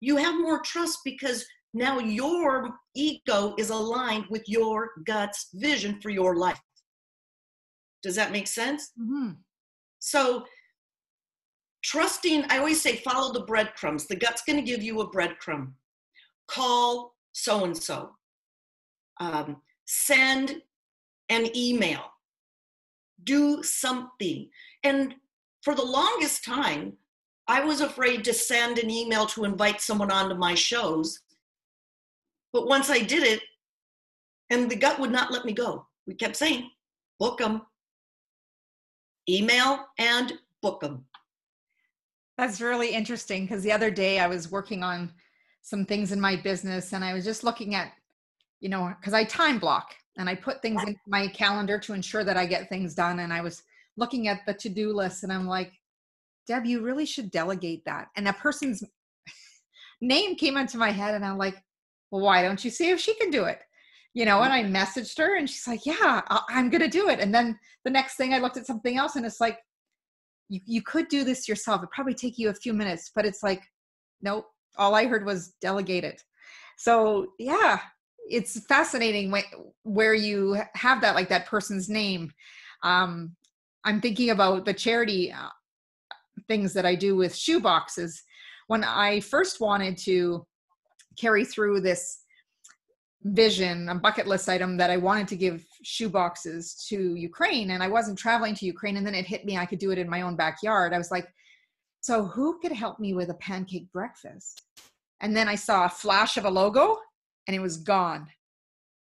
you 0.00 0.16
have 0.16 0.34
more 0.34 0.60
trust 0.62 0.98
because 1.04 1.46
now 1.72 2.00
your 2.00 2.70
ego 2.96 3.54
is 3.56 3.70
aligned 3.70 4.26
with 4.30 4.42
your 4.48 4.90
gut's 5.06 5.48
vision 5.54 6.00
for 6.02 6.10
your 6.10 6.34
life. 6.36 6.60
Does 8.02 8.16
that 8.16 8.32
make 8.32 8.48
sense? 8.48 8.90
Mm-hmm. 9.00 9.30
So, 10.00 10.44
trusting, 11.84 12.44
I 12.50 12.58
always 12.58 12.82
say 12.82 12.96
follow 12.96 13.32
the 13.32 13.46
breadcrumbs. 13.46 14.06
The 14.06 14.16
gut's 14.16 14.42
going 14.42 14.58
to 14.58 14.70
give 14.70 14.82
you 14.82 15.00
a 15.00 15.10
breadcrumb. 15.10 15.72
Call 16.48 17.14
so 17.32 17.64
and 17.64 17.76
so. 17.76 18.10
Send 19.86 20.62
an 21.28 21.56
email. 21.56 22.02
Do 23.22 23.62
something. 23.62 24.50
And 24.82 25.14
for 25.64 25.74
the 25.74 25.84
longest 25.84 26.44
time, 26.44 26.92
I 27.48 27.64
was 27.64 27.80
afraid 27.80 28.24
to 28.24 28.32
send 28.32 28.78
an 28.78 28.90
email 28.90 29.26
to 29.26 29.44
invite 29.44 29.80
someone 29.80 30.10
onto 30.10 30.34
my 30.34 30.54
shows 30.54 31.20
but 32.54 32.68
once 32.68 32.88
I 32.88 33.00
did 33.00 33.24
it, 33.24 33.42
and 34.48 34.70
the 34.70 34.76
gut 34.76 35.00
would 35.00 35.10
not 35.10 35.32
let 35.32 35.44
me 35.44 35.52
go. 35.52 35.86
We 36.06 36.14
kept 36.14 36.36
saying, 36.36 36.70
book 37.18 37.38
them, 37.38 37.62
email 39.28 39.86
and 39.98 40.34
book 40.62 40.80
them. 40.80 41.04
That's 42.38 42.60
really 42.60 42.94
interesting 42.94 43.42
because 43.44 43.64
the 43.64 43.72
other 43.72 43.90
day 43.90 44.20
I 44.20 44.28
was 44.28 44.52
working 44.52 44.84
on 44.84 45.12
some 45.62 45.84
things 45.84 46.12
in 46.12 46.20
my 46.20 46.36
business 46.36 46.92
and 46.92 47.04
I 47.04 47.12
was 47.12 47.24
just 47.24 47.42
looking 47.42 47.74
at, 47.74 47.92
you 48.60 48.68
know, 48.68 48.94
because 49.00 49.14
I 49.14 49.24
time 49.24 49.58
block 49.58 49.92
and 50.16 50.28
I 50.28 50.36
put 50.36 50.62
things 50.62 50.80
in 50.84 50.96
my 51.08 51.26
calendar 51.26 51.80
to 51.80 51.92
ensure 51.92 52.22
that 52.22 52.36
I 52.36 52.46
get 52.46 52.68
things 52.68 52.94
done. 52.94 53.18
And 53.18 53.32
I 53.32 53.40
was 53.40 53.64
looking 53.96 54.28
at 54.28 54.44
the 54.46 54.54
to 54.54 54.68
do 54.68 54.92
list 54.92 55.22
and 55.22 55.32
I'm 55.32 55.46
like, 55.46 55.72
Deb, 56.46 56.66
you 56.66 56.82
really 56.82 57.06
should 57.06 57.30
delegate 57.30 57.84
that. 57.86 58.08
And 58.16 58.26
that 58.26 58.38
person's 58.38 58.82
name 60.00 60.36
came 60.36 60.56
into 60.56 60.78
my 60.78 60.90
head 60.90 61.14
and 61.14 61.24
I'm 61.24 61.38
like, 61.38 61.56
well, 62.10 62.22
why 62.22 62.42
don't 62.42 62.64
you 62.64 62.70
see 62.70 62.90
if 62.90 63.00
she 63.00 63.14
can 63.14 63.30
do 63.30 63.44
it? 63.44 63.60
You 64.12 64.24
know, 64.24 64.42
and 64.42 64.52
I 64.52 64.62
messaged 64.62 65.18
her 65.18 65.36
and 65.36 65.48
she's 65.48 65.66
like, 65.66 65.84
yeah, 65.86 66.22
I'm 66.48 66.70
going 66.70 66.82
to 66.82 66.88
do 66.88 67.08
it. 67.08 67.18
And 67.18 67.34
then 67.34 67.58
the 67.84 67.90
next 67.90 68.16
thing 68.16 68.32
I 68.32 68.38
looked 68.38 68.56
at 68.56 68.66
something 68.66 68.96
else 68.96 69.16
and 69.16 69.26
it's 69.26 69.40
like, 69.40 69.58
you, 70.48 70.60
you 70.66 70.82
could 70.82 71.08
do 71.08 71.24
this 71.24 71.48
yourself. 71.48 71.82
It 71.82 71.90
probably 71.90 72.14
take 72.14 72.38
you 72.38 72.50
a 72.50 72.54
few 72.54 72.72
minutes, 72.72 73.10
but 73.14 73.26
it's 73.26 73.42
like, 73.42 73.62
nope. 74.22 74.46
All 74.76 74.94
I 74.94 75.06
heard 75.06 75.24
was 75.24 75.54
delegate 75.60 76.04
it. 76.04 76.22
So 76.78 77.28
yeah, 77.38 77.80
it's 78.28 78.64
fascinating 78.66 79.30
when, 79.30 79.44
where 79.82 80.14
you 80.14 80.60
have 80.74 81.00
that, 81.00 81.14
like 81.14 81.28
that 81.28 81.46
person's 81.46 81.88
name. 81.88 82.32
Um, 82.82 83.34
I'm 83.84 84.00
thinking 84.00 84.30
about 84.30 84.64
the 84.64 84.74
charity 84.74 85.32
uh, 85.32 85.48
things 86.48 86.72
that 86.74 86.86
I 86.86 86.94
do 86.94 87.16
with 87.16 87.34
shoe 87.34 87.60
boxes. 87.60 88.22
When 88.66 88.84
I 88.84 89.20
first 89.20 89.60
wanted 89.60 89.98
to 89.98 90.46
carry 91.18 91.44
through 91.44 91.80
this 91.80 92.20
vision, 93.22 93.88
a 93.88 93.94
bucket 93.94 94.26
list 94.26 94.48
item 94.48 94.76
that 94.76 94.90
I 94.90 94.96
wanted 94.96 95.28
to 95.28 95.36
give 95.36 95.64
shoe 95.82 96.08
boxes 96.08 96.84
to 96.88 97.14
Ukraine, 97.14 97.70
and 97.70 97.82
I 97.82 97.88
wasn't 97.88 98.18
traveling 98.18 98.54
to 98.56 98.66
Ukraine, 98.66 98.96
and 98.96 99.06
then 99.06 99.14
it 99.14 99.26
hit 99.26 99.44
me 99.44 99.56
I 99.56 99.66
could 99.66 99.78
do 99.78 99.90
it 99.90 99.98
in 99.98 100.08
my 100.08 100.22
own 100.22 100.36
backyard. 100.36 100.92
I 100.92 100.98
was 100.98 101.10
like, 101.10 101.28
so 102.00 102.24
who 102.24 102.58
could 102.60 102.72
help 102.72 103.00
me 103.00 103.14
with 103.14 103.30
a 103.30 103.34
pancake 103.34 103.90
breakfast? 103.92 104.62
And 105.20 105.34
then 105.34 105.48
I 105.48 105.54
saw 105.54 105.86
a 105.86 105.90
flash 105.90 106.36
of 106.36 106.44
a 106.44 106.50
logo 106.50 106.98
and 107.46 107.56
it 107.56 107.60
was 107.60 107.78
gone. 107.78 108.26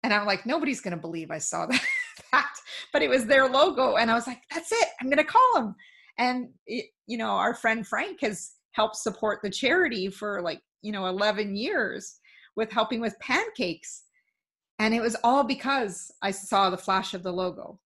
And 0.01 0.11
I'm 0.11 0.25
like, 0.25 0.45
nobody's 0.45 0.81
going 0.81 0.95
to 0.95 1.01
believe 1.01 1.29
I 1.29 1.37
saw 1.37 1.67
that. 1.67 1.81
that. 2.31 2.53
But 2.93 3.01
it 3.01 3.09
was 3.09 3.25
their 3.25 3.47
logo. 3.47 3.95
And 3.95 4.09
I 4.09 4.13
was 4.13 4.27
like, 4.27 4.41
that's 4.51 4.71
it. 4.71 4.87
I'm 4.99 5.07
going 5.07 5.17
to 5.17 5.23
call 5.23 5.53
them. 5.55 5.75
And, 6.17 6.49
it, 6.67 6.85
you 7.07 7.17
know, 7.17 7.29
our 7.29 7.53
friend 7.53 7.85
Frank 7.85 8.21
has 8.21 8.51
helped 8.71 8.97
support 8.97 9.39
the 9.41 9.49
charity 9.49 10.09
for 10.09 10.41
like, 10.41 10.61
you 10.81 10.91
know, 10.91 11.05
11 11.07 11.55
years 11.55 12.19
with 12.55 12.71
helping 12.71 13.01
with 13.01 13.19
pancakes. 13.19 14.03
And 14.79 14.93
it 14.93 15.01
was 15.01 15.15
all 15.23 15.43
because 15.43 16.11
I 16.21 16.31
saw 16.31 16.69
the 16.69 16.77
flash 16.77 17.13
of 17.13 17.23
the 17.23 17.31
logo. 17.31 17.79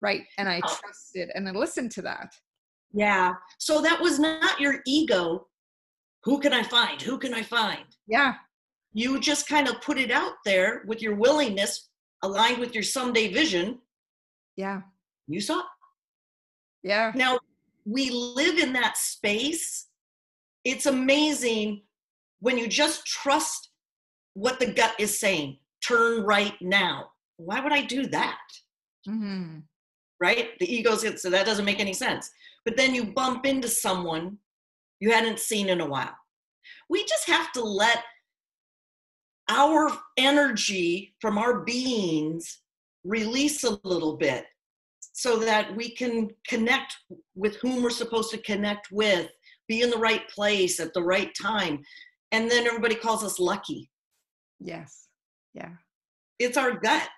Right. 0.00 0.22
And 0.38 0.48
I 0.48 0.60
oh. 0.64 0.78
trusted 0.80 1.30
and 1.34 1.48
I 1.48 1.52
listened 1.52 1.90
to 1.92 2.02
that. 2.02 2.32
Yeah. 2.92 3.34
So 3.58 3.82
that 3.82 4.00
was 4.00 4.18
not 4.18 4.60
your 4.60 4.80
ego. 4.86 5.46
Who 6.24 6.40
can 6.40 6.52
I 6.52 6.62
find? 6.62 7.00
Who 7.02 7.18
can 7.18 7.34
I 7.34 7.42
find? 7.42 7.84
Yeah. 8.06 8.34
You 8.92 9.20
just 9.20 9.48
kind 9.48 9.68
of 9.68 9.80
put 9.82 9.98
it 9.98 10.10
out 10.10 10.34
there 10.44 10.82
with 10.86 11.02
your 11.02 11.14
willingness 11.14 11.87
aligned 12.22 12.58
with 12.58 12.74
your 12.74 12.82
someday 12.82 13.32
vision. 13.32 13.78
Yeah. 14.56 14.82
You 15.26 15.40
saw. 15.40 15.62
Yeah. 16.82 17.12
Now 17.14 17.38
we 17.84 18.10
live 18.10 18.58
in 18.58 18.72
that 18.74 18.96
space. 18.96 19.86
It's 20.64 20.86
amazing 20.86 21.82
when 22.40 22.58
you 22.58 22.68
just 22.68 23.06
trust 23.06 23.70
what 24.34 24.60
the 24.60 24.72
gut 24.72 24.94
is 24.98 25.18
saying. 25.18 25.58
Turn 25.86 26.22
right 26.22 26.54
now. 26.60 27.10
Why 27.36 27.60
would 27.60 27.72
I 27.72 27.82
do 27.82 28.06
that? 28.06 28.38
Mm-hmm. 29.08 29.60
Right? 30.20 30.58
The 30.58 30.72
ego 30.72 30.96
says, 30.96 31.22
so 31.22 31.30
that 31.30 31.46
doesn't 31.46 31.64
make 31.64 31.80
any 31.80 31.92
sense 31.92 32.30
but 32.68 32.76
then 32.76 32.94
you 32.94 33.02
bump 33.02 33.46
into 33.46 33.66
someone 33.66 34.36
you 35.00 35.10
hadn't 35.10 35.38
seen 35.38 35.70
in 35.70 35.80
a 35.80 35.86
while. 35.86 36.14
We 36.90 37.02
just 37.06 37.26
have 37.26 37.50
to 37.52 37.62
let 37.62 38.04
our 39.48 39.90
energy 40.16 41.14
from 41.20 41.38
our 41.38 41.60
beings 41.60 42.60
release 43.04 43.64
a 43.64 43.78
little 43.84 44.16
bit 44.16 44.44
so 45.12 45.38
that 45.38 45.74
we 45.74 45.90
can 45.90 46.30
connect 46.46 46.96
with 47.34 47.56
whom 47.56 47.82
we're 47.82 47.90
supposed 47.90 48.30
to 48.30 48.38
connect 48.38 48.88
with, 48.92 49.28
be 49.66 49.82
in 49.82 49.90
the 49.90 49.96
right 49.96 50.28
place 50.28 50.78
at 50.78 50.94
the 50.94 51.02
right 51.02 51.32
time. 51.40 51.82
And 52.30 52.50
then 52.50 52.66
everybody 52.66 52.94
calls 52.94 53.24
us 53.24 53.40
lucky. 53.40 53.90
Yes. 54.60 55.08
Yeah. 55.54 55.70
It's 56.38 56.56
our 56.56 56.78
gut. 56.78 57.08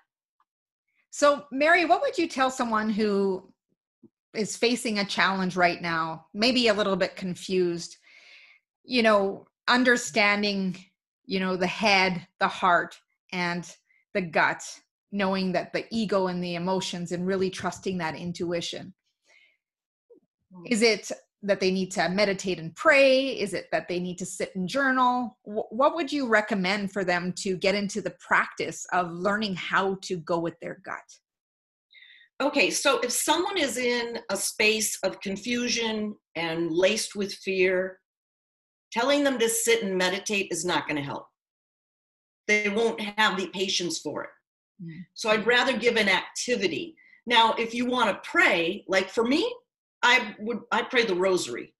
So, 1.11 1.45
Mary, 1.51 1.85
what 1.85 2.01
would 2.01 2.17
you 2.17 2.27
tell 2.27 2.49
someone 2.49 2.89
who 2.89 3.51
is 4.33 4.55
facing 4.55 4.99
a 4.99 5.05
challenge 5.05 5.55
right 5.55 5.81
now, 5.81 6.27
maybe 6.33 6.69
a 6.69 6.73
little 6.73 6.95
bit 6.95 7.15
confused, 7.15 7.97
you 8.83 9.03
know, 9.03 9.45
understanding, 9.67 10.77
you 11.25 11.39
know, 11.39 11.55
the 11.55 11.67
head, 11.67 12.25
the 12.39 12.47
heart, 12.47 12.99
and 13.31 13.69
the 14.13 14.21
gut, 14.21 14.63
knowing 15.11 15.51
that 15.51 15.73
the 15.73 15.85
ego 15.91 16.27
and 16.27 16.43
the 16.43 16.55
emotions 16.55 17.11
and 17.11 17.27
really 17.27 17.49
trusting 17.49 17.97
that 17.97 18.15
intuition. 18.15 18.93
Hmm. 20.53 20.63
Is 20.65 20.81
it 20.81 21.11
that 21.43 21.59
they 21.59 21.71
need 21.71 21.91
to 21.91 22.07
meditate 22.09 22.59
and 22.59 22.75
pray? 22.75 23.29
Is 23.29 23.53
it 23.53 23.67
that 23.71 23.87
they 23.87 23.99
need 23.99 24.17
to 24.19 24.25
sit 24.25 24.55
and 24.55 24.67
journal? 24.67 25.37
What 25.43 25.95
would 25.95 26.11
you 26.11 26.27
recommend 26.27 26.91
for 26.91 27.03
them 27.03 27.33
to 27.37 27.57
get 27.57 27.73
into 27.73 28.01
the 28.01 28.15
practice 28.19 28.85
of 28.93 29.11
learning 29.11 29.55
how 29.55 29.97
to 30.03 30.17
go 30.17 30.39
with 30.39 30.59
their 30.59 30.79
gut? 30.83 30.99
okay, 32.41 32.71
so 32.71 32.99
if 32.99 33.11
someone 33.11 33.57
is 33.57 33.77
in 33.77 34.19
a 34.29 34.37
space 34.37 34.97
of 35.03 35.19
confusion 35.21 36.15
and 36.35 36.71
laced 36.71 37.15
with 37.15 37.33
fear, 37.33 37.99
telling 38.91 39.23
them 39.23 39.39
to 39.39 39.49
sit 39.49 39.83
and 39.83 39.97
meditate 39.97 40.47
is 40.51 40.65
not 40.65 40.87
going 40.87 40.97
to 40.97 41.03
help. 41.03 41.27
They 42.47 42.69
won't 42.69 42.99
have 42.99 43.37
the 43.37 43.47
patience 43.47 43.99
for 43.99 44.23
it. 44.23 44.29
Mm. 44.83 45.05
So 45.13 45.29
I'd 45.29 45.47
rather 45.47 45.77
give 45.77 45.95
an 45.95 46.09
activity. 46.09 46.95
Now, 47.25 47.53
if 47.53 47.73
you 47.73 47.85
want 47.85 48.09
to 48.09 48.29
pray, 48.29 48.83
like 48.87 49.09
for 49.09 49.23
me, 49.23 49.53
I 50.03 50.35
would 50.39 50.59
I 50.71 50.81
pray 50.81 51.05
the 51.05 51.15
rosary. 51.15 51.73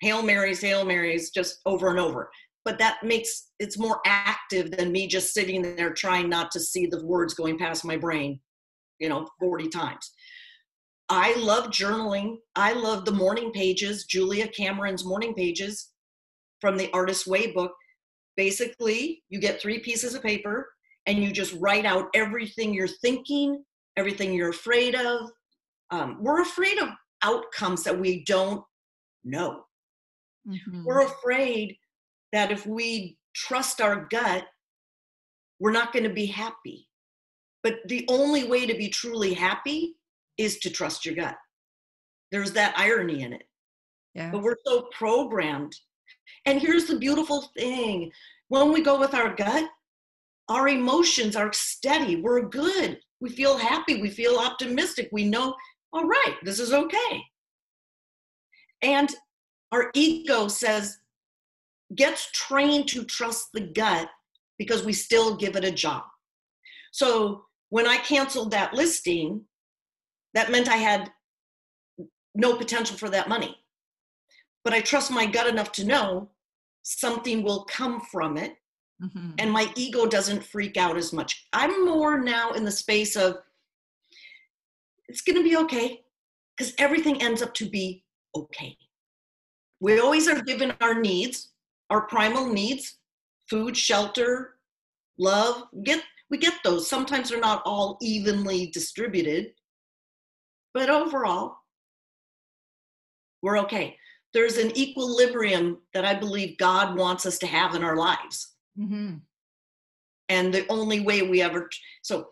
Hail 0.00 0.22
Marys, 0.22 0.62
Hail 0.62 0.84
Marys, 0.84 1.30
just 1.30 1.60
over 1.66 1.90
and 1.90 1.98
over. 1.98 2.30
But 2.64 2.78
that 2.78 3.02
makes 3.02 3.50
it's 3.58 3.78
more 3.78 4.00
active 4.06 4.70
than 4.70 4.90
me 4.90 5.06
just 5.06 5.34
sitting 5.34 5.76
there 5.76 5.92
trying 5.92 6.30
not 6.30 6.50
to 6.52 6.60
see 6.60 6.86
the 6.86 7.04
words 7.04 7.34
going 7.34 7.58
past 7.58 7.84
my 7.84 7.96
brain 7.96 8.40
you 9.00 9.08
know 9.08 9.26
40 9.40 9.68
times 9.68 10.12
i 11.08 11.34
love 11.36 11.70
journaling 11.70 12.36
i 12.54 12.72
love 12.72 13.04
the 13.04 13.10
morning 13.10 13.50
pages 13.50 14.04
julia 14.04 14.46
cameron's 14.46 15.04
morning 15.04 15.34
pages 15.34 15.88
from 16.60 16.76
the 16.76 16.90
artist's 16.92 17.26
way 17.26 17.50
book 17.52 17.72
basically 18.36 19.22
you 19.28 19.38
get 19.38 19.60
three 19.60 19.78
pieces 19.78 20.14
of 20.14 20.22
paper 20.22 20.68
and 21.06 21.18
you 21.18 21.32
just 21.32 21.54
write 21.54 21.86
out 21.86 22.08
everything 22.14 22.72
you're 22.72 22.86
thinking 22.86 23.62
everything 23.96 24.32
you're 24.32 24.50
afraid 24.50 24.94
of 24.94 25.30
um, 25.90 26.18
we're 26.20 26.42
afraid 26.42 26.78
of 26.78 26.88
outcomes 27.22 27.82
that 27.82 27.98
we 27.98 28.24
don't 28.24 28.62
know 29.24 29.64
mm-hmm. 30.48 30.84
we're 30.84 31.04
afraid 31.04 31.76
that 32.32 32.50
if 32.50 32.66
we 32.66 33.18
trust 33.34 33.80
our 33.80 34.06
gut 34.10 34.44
we're 35.58 35.72
not 35.72 35.92
going 35.92 36.04
to 36.04 36.14
be 36.14 36.26
happy 36.26 36.86
but 37.62 37.76
the 37.86 38.04
only 38.08 38.44
way 38.44 38.66
to 38.66 38.74
be 38.74 38.88
truly 38.88 39.34
happy 39.34 39.96
is 40.38 40.58
to 40.60 40.70
trust 40.70 41.04
your 41.04 41.14
gut. 41.14 41.36
There's 42.32 42.52
that 42.52 42.74
irony 42.76 43.22
in 43.22 43.32
it. 43.32 43.42
Yeah. 44.14 44.30
But 44.30 44.42
we're 44.42 44.56
so 44.64 44.88
programmed. 44.96 45.74
And 46.46 46.60
here's 46.60 46.86
the 46.86 46.98
beautiful 46.98 47.50
thing 47.56 48.10
when 48.48 48.72
we 48.72 48.82
go 48.82 48.98
with 48.98 49.14
our 49.14 49.34
gut, 49.34 49.68
our 50.48 50.68
emotions 50.68 51.36
are 51.36 51.52
steady. 51.52 52.16
We're 52.16 52.48
good. 52.48 52.98
We 53.20 53.30
feel 53.30 53.56
happy. 53.56 54.00
We 54.00 54.10
feel 54.10 54.38
optimistic. 54.38 55.08
We 55.12 55.24
know, 55.24 55.54
all 55.92 56.04
right, 56.04 56.36
this 56.42 56.58
is 56.58 56.72
okay. 56.72 57.22
And 58.82 59.14
our 59.72 59.90
ego 59.94 60.48
says, 60.48 60.98
gets 61.94 62.30
trained 62.32 62.88
to 62.88 63.04
trust 63.04 63.48
the 63.52 63.60
gut 63.60 64.08
because 64.58 64.84
we 64.84 64.92
still 64.92 65.36
give 65.36 65.56
it 65.56 65.64
a 65.64 65.70
job. 65.70 66.02
So 66.92 67.44
when 67.68 67.86
I 67.86 67.98
canceled 67.98 68.50
that 68.50 68.74
listing, 68.74 69.42
that 70.34 70.50
meant 70.50 70.68
I 70.68 70.76
had 70.76 71.10
no 72.34 72.56
potential 72.56 72.96
for 72.96 73.08
that 73.10 73.28
money. 73.28 73.56
But 74.64 74.74
I 74.74 74.80
trust 74.80 75.10
my 75.10 75.26
gut 75.26 75.46
enough 75.46 75.72
to 75.72 75.86
know 75.86 76.30
something 76.82 77.42
will 77.42 77.64
come 77.64 78.00
from 78.00 78.36
it. 78.36 78.56
Mm-hmm. 79.02 79.30
And 79.38 79.50
my 79.50 79.70
ego 79.76 80.06
doesn't 80.06 80.44
freak 80.44 80.76
out 80.76 80.96
as 80.96 81.12
much. 81.12 81.46
I'm 81.52 81.86
more 81.86 82.20
now 82.20 82.52
in 82.52 82.64
the 82.64 82.70
space 82.70 83.16
of 83.16 83.38
it's 85.08 85.22
going 85.22 85.36
to 85.36 85.44
be 85.44 85.56
okay 85.56 86.02
because 86.56 86.74
everything 86.78 87.22
ends 87.22 87.40
up 87.42 87.54
to 87.54 87.64
be 87.68 88.04
okay. 88.36 88.76
We 89.80 89.98
always 89.98 90.28
are 90.28 90.42
given 90.42 90.74
our 90.82 91.00
needs, 91.00 91.52
our 91.88 92.02
primal 92.02 92.46
needs 92.52 92.98
food, 93.50 93.76
shelter, 93.76 94.54
love. 95.18 95.64
Get 95.82 96.02
we 96.30 96.38
get 96.38 96.54
those. 96.62 96.88
Sometimes 96.88 97.28
they're 97.28 97.40
not 97.40 97.62
all 97.66 97.98
evenly 98.00 98.66
distributed, 98.66 99.52
but 100.72 100.88
overall, 100.88 101.56
we're 103.42 103.58
okay. 103.58 103.96
There's 104.32 104.58
an 104.58 104.76
equilibrium 104.76 105.78
that 105.92 106.04
I 106.04 106.14
believe 106.14 106.58
God 106.58 106.96
wants 106.96 107.26
us 107.26 107.38
to 107.38 107.46
have 107.46 107.74
in 107.74 107.82
our 107.82 107.96
lives. 107.96 108.52
Mm-hmm. 108.78 109.16
And 110.28 110.54
the 110.54 110.66
only 110.68 111.00
way 111.00 111.22
we 111.22 111.42
ever, 111.42 111.68
so 112.02 112.28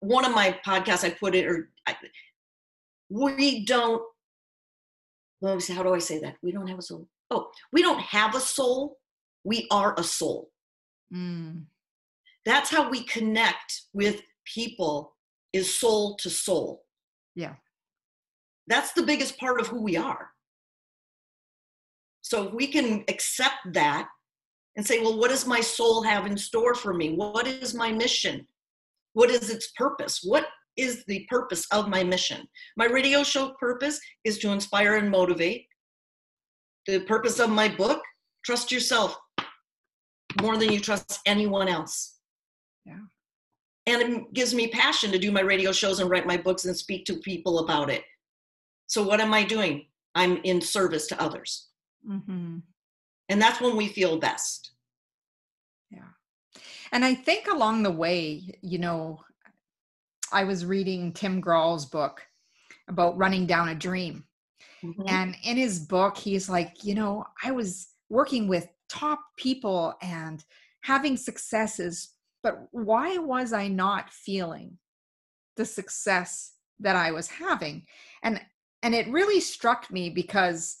one 0.00 0.24
of 0.24 0.34
my 0.34 0.58
podcasts, 0.66 1.04
I 1.04 1.10
put 1.10 1.34
it, 1.34 1.46
or 1.46 1.70
I, 1.86 1.96
we 3.08 3.64
don't, 3.64 4.02
well, 5.40 5.58
how 5.68 5.82
do 5.82 5.94
I 5.94 5.98
say 5.98 6.18
that? 6.20 6.36
We 6.42 6.50
don't 6.50 6.66
have 6.66 6.78
a 6.78 6.82
soul. 6.82 7.08
Oh, 7.30 7.50
we 7.72 7.82
don't 7.82 8.00
have 8.00 8.34
a 8.34 8.40
soul. 8.40 8.98
We 9.44 9.68
are 9.70 9.94
a 9.96 10.02
soul. 10.02 10.50
Mm 11.14 11.66
that's 12.44 12.70
how 12.70 12.90
we 12.90 13.02
connect 13.04 13.82
with 13.92 14.20
people 14.44 15.16
is 15.52 15.78
soul 15.78 16.16
to 16.16 16.28
soul 16.28 16.84
yeah 17.34 17.54
that's 18.66 18.92
the 18.92 19.02
biggest 19.02 19.38
part 19.38 19.60
of 19.60 19.66
who 19.66 19.82
we 19.82 19.96
are. 19.96 20.30
So 22.24 22.48
if 22.48 22.54
we 22.54 22.66
can 22.66 23.04
accept 23.08 23.74
that 23.74 24.08
and 24.76 24.86
say, 24.86 25.00
well, 25.00 25.18
what 25.18 25.30
does 25.30 25.46
my 25.46 25.60
soul 25.60 26.02
have 26.02 26.24
in 26.24 26.38
store 26.38 26.74
for 26.74 26.94
me? 26.94 27.14
What 27.14 27.46
is 27.46 27.74
my 27.74 27.92
mission? 27.92 28.46
What 29.12 29.28
is 29.28 29.50
its 29.50 29.72
purpose? 29.76 30.20
What 30.24 30.46
is 30.78 31.04
the 31.04 31.26
purpose 31.28 31.66
of 31.70 31.86
my 31.86 32.02
mission? 32.02 32.48
My 32.78 32.86
radio 32.86 33.24
show 33.24 33.52
purpose 33.60 34.00
is 34.24 34.38
to 34.38 34.52
inspire 34.52 34.96
and 34.96 35.10
motivate. 35.10 35.66
The 36.86 37.00
purpose 37.00 37.40
of 37.40 37.50
my 37.50 37.68
book, 37.68 38.00
trust 38.42 38.72
yourself 38.72 39.18
more 40.40 40.56
than 40.56 40.72
you 40.72 40.80
trust 40.80 41.20
anyone 41.26 41.68
else. 41.68 42.20
Yeah. 42.86 43.00
And 43.86 44.02
it 44.02 44.32
gives 44.32 44.54
me 44.54 44.68
passion 44.68 45.12
to 45.12 45.18
do 45.18 45.30
my 45.30 45.42
radio 45.42 45.72
shows 45.72 46.00
and 46.00 46.08
write 46.08 46.26
my 46.26 46.38
books 46.38 46.64
and 46.64 46.74
speak 46.74 47.04
to 47.04 47.16
people 47.16 47.58
about 47.58 47.90
it. 47.90 48.02
So, 48.86 49.02
what 49.02 49.20
am 49.20 49.34
I 49.34 49.44
doing? 49.44 49.88
I'm 50.14 50.38
in 50.44 50.62
service 50.62 51.06
to 51.08 51.22
others. 51.22 51.68
Mm-hmm. 52.08 52.58
And 53.28 53.42
that's 53.42 53.60
when 53.60 53.76
we 53.76 53.88
feel 53.88 54.18
best. 54.18 54.72
Yeah. 55.90 56.08
And 56.92 57.04
I 57.04 57.14
think 57.14 57.48
along 57.48 57.82
the 57.82 57.90
way, 57.90 58.54
you 58.62 58.78
know, 58.78 59.20
I 60.32 60.44
was 60.44 60.66
reading 60.66 61.12
Tim 61.12 61.40
Grahl's 61.40 61.86
book 61.86 62.22
about 62.88 63.16
running 63.16 63.46
down 63.46 63.68
a 63.68 63.74
dream. 63.74 64.24
Mm-hmm. 64.84 65.08
And 65.08 65.36
in 65.42 65.56
his 65.56 65.78
book, 65.78 66.16
he's 66.16 66.48
like, 66.48 66.84
you 66.84 66.94
know, 66.94 67.24
I 67.42 67.52
was 67.52 67.88
working 68.10 68.48
with 68.48 68.68
top 68.88 69.20
people 69.36 69.94
and 70.02 70.44
having 70.82 71.16
successes, 71.16 72.10
but 72.42 72.68
why 72.72 73.16
was 73.16 73.52
I 73.52 73.68
not 73.68 74.10
feeling 74.10 74.78
the 75.56 75.64
success 75.64 76.52
that 76.80 76.96
I 76.96 77.10
was 77.10 77.28
having? 77.28 77.86
And 78.22 78.40
and 78.82 78.94
it 78.94 79.08
really 79.08 79.40
struck 79.40 79.90
me 79.90 80.10
because 80.10 80.76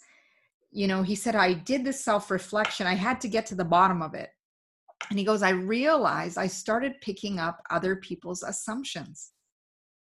you 0.74 0.88
know, 0.88 1.02
he 1.02 1.14
said, 1.14 1.36
I 1.36 1.54
did 1.54 1.84
this 1.84 2.04
self 2.04 2.30
reflection. 2.30 2.86
I 2.86 2.94
had 2.94 3.20
to 3.20 3.28
get 3.28 3.46
to 3.46 3.54
the 3.54 3.64
bottom 3.64 4.02
of 4.02 4.14
it. 4.14 4.30
And 5.08 5.18
he 5.18 5.24
goes, 5.24 5.42
I 5.42 5.50
realized 5.50 6.36
I 6.36 6.48
started 6.48 7.00
picking 7.00 7.38
up 7.38 7.62
other 7.70 7.94
people's 7.96 8.42
assumptions. 8.42 9.30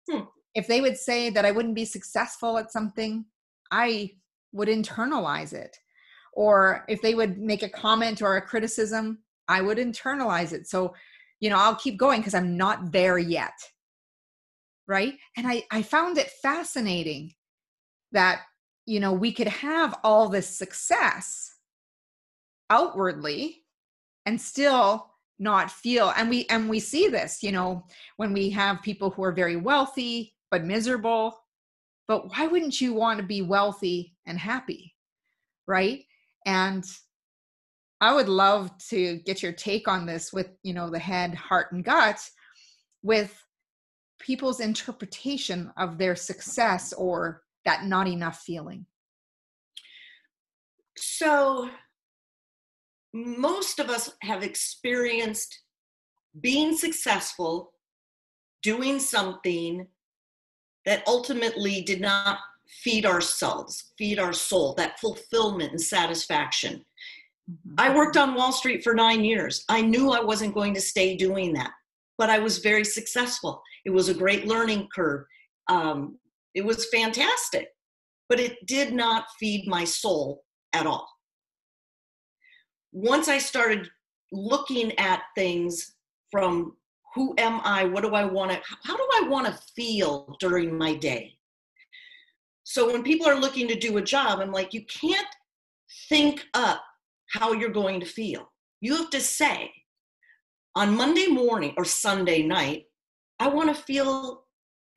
Hmm. 0.10 0.21
If 0.53 0.67
they 0.67 0.82
would 0.82 0.97
say 0.97 1.32
that 1.32 1.45
I 1.45 1.51
wouldn't 1.51 1.75
be 1.75 1.86
successful 1.86 2.58
at 2.58 2.71
something, 2.71 3.25
I 3.71 4.12
would 4.51 4.67
internalize 4.67 5.53
it. 5.53 5.75
Or 6.34 6.86
if 6.88 7.01
they 7.01 7.15
would 7.15 7.39
make 7.39 7.63
a 7.63 7.69
comment 7.69 8.21
or 8.21 8.38
a 8.38 8.41
criticism, 8.41 9.19
I 9.47 9.62
would 9.62 9.79
internalize 9.79 10.53
it. 10.53 10.67
So, 10.67 10.93
you 11.39 11.49
know, 11.49 11.58
I'll 11.58 11.75
keep 11.75 11.97
going 11.97 12.19
because 12.19 12.36
I'm 12.36 12.58
not 12.58 12.91
there 12.91 13.17
yet. 13.17 13.53
Right. 14.88 15.15
And 15.36 15.47
I, 15.47 15.63
I 15.71 15.82
found 15.82 16.17
it 16.17 16.29
fascinating 16.41 17.34
that 18.12 18.41
you 18.89 18.99
know 18.99 19.13
we 19.13 19.32
could 19.32 19.47
have 19.47 19.99
all 20.04 20.28
this 20.28 20.49
success 20.49 21.56
outwardly 22.71 23.63
and 24.25 24.41
still 24.41 25.12
not 25.38 25.69
feel 25.69 26.12
and 26.17 26.28
we 26.28 26.47
and 26.49 26.67
we 26.67 26.80
see 26.80 27.08
this 27.08 27.43
you 27.43 27.52
know 27.52 27.86
when 28.17 28.34
we 28.34 28.49
have 28.49 28.82
people 28.82 29.12
who 29.12 29.23
are 29.23 29.32
very 29.32 29.56
wealthy 29.56 30.34
but 30.49 30.65
miserable 30.65 31.38
but 32.08 32.32
why 32.32 32.47
wouldn't 32.47 32.82
you 32.82 32.91
want 32.91 33.19
to 33.19 33.25
be 33.25 33.43
wealthy 33.43 34.15
and 34.25 34.39
happy 34.39 34.95
right? 35.67 36.04
And 36.47 36.84
i 38.02 38.13
would 38.13 38.30
love 38.30 38.75
to 38.89 39.17
get 39.25 39.43
your 39.43 39.52
take 39.52 39.88
on 39.88 40.08
this 40.08 40.34
with 40.34 40.49
you 40.63 40.73
know 40.73 40.89
the 40.89 40.97
head 40.97 41.36
heart 41.36 41.71
and 41.73 41.84
gut 41.84 42.19
with 43.04 43.45
people's 44.19 44.60
interpretation 44.60 45.71
of 45.78 45.97
their 45.97 46.15
success 46.15 46.91
or 46.93 47.43
that 47.65 47.86
not 47.86 48.08
enough 48.08 48.41
feeling? 48.45 48.86
So, 50.98 51.69
most 53.13 53.80
of 53.80 53.89
us 53.89 54.12
have 54.22 54.43
experienced 54.43 55.63
being 56.41 56.76
successful, 56.76 57.72
doing 58.62 59.00
something 59.00 59.88
that 60.86 61.04
ultimately 61.08 61.82
did 61.82 62.02
not 62.02 62.39
feed 62.84 63.06
ourselves, 63.06 63.91
feed 63.98 64.19
our 64.19 64.34
soul, 64.34 64.74
that 64.76 65.00
fulfillment 65.00 65.72
and 65.72 65.82
satisfaction. 65.82 66.86
Mm-hmm. 67.50 67.76
I 67.78 67.95
worked 67.95 68.17
on 68.17 68.36
Wall 68.36 68.52
Street 68.52 68.84
for 68.84 68.93
nine 68.93 69.24
years. 69.24 69.65
I 69.69 69.82
knew 69.82 70.12
I 70.12 70.22
wasn't 70.22 70.54
going 70.54 70.74
to 70.76 70.82
stay 70.82 71.15
doing 71.15 71.54
that, 71.54 71.72
but 72.17 72.30
I 72.30 72.39
was 72.39 72.60
very 72.60 72.84
successful. 72.84 73.62
It 73.86 73.91
was 73.91 74.10
a 74.10 74.13
great 74.13 74.48
learning 74.48 74.88
curve. 74.93 75.26
Um, 75.67 76.17
it 76.55 76.65
was 76.65 76.89
fantastic, 76.89 77.69
but 78.27 78.39
it 78.39 78.65
did 78.65 78.93
not 78.93 79.25
feed 79.39 79.67
my 79.67 79.83
soul 79.83 80.43
at 80.73 80.85
all. 80.85 81.07
Once 82.91 83.27
I 83.27 83.38
started 83.38 83.89
looking 84.31 84.97
at 84.97 85.21
things 85.35 85.95
from 86.31 86.75
who 87.15 87.33
am 87.38 87.62
I? 87.63 87.85
What 87.85 88.03
do 88.03 88.13
I 88.13 88.25
want 88.25 88.51
to, 88.51 88.62
how 88.83 88.95
do 88.95 89.07
I 89.15 89.27
want 89.27 89.47
to 89.47 89.59
feel 89.75 90.35
during 90.39 90.77
my 90.77 90.93
day? 90.93 91.33
So 92.63 92.91
when 92.91 93.01
people 93.01 93.27
are 93.27 93.39
looking 93.39 93.67
to 93.67 93.75
do 93.75 93.97
a 93.97 94.01
job, 94.01 94.39
I'm 94.39 94.51
like, 94.51 94.73
you 94.73 94.85
can't 94.85 95.27
think 96.07 96.45
up 96.53 96.83
how 97.31 97.53
you're 97.53 97.69
going 97.69 97.99
to 97.99 98.05
feel. 98.05 98.51
You 98.81 98.95
have 98.97 99.09
to 99.09 99.19
say, 99.21 99.71
on 100.75 100.95
Monday 100.95 101.27
morning 101.27 101.73
or 101.77 101.85
Sunday 101.85 102.43
night, 102.43 102.85
I 103.39 103.47
want 103.47 103.75
to 103.75 103.83
feel 103.83 104.43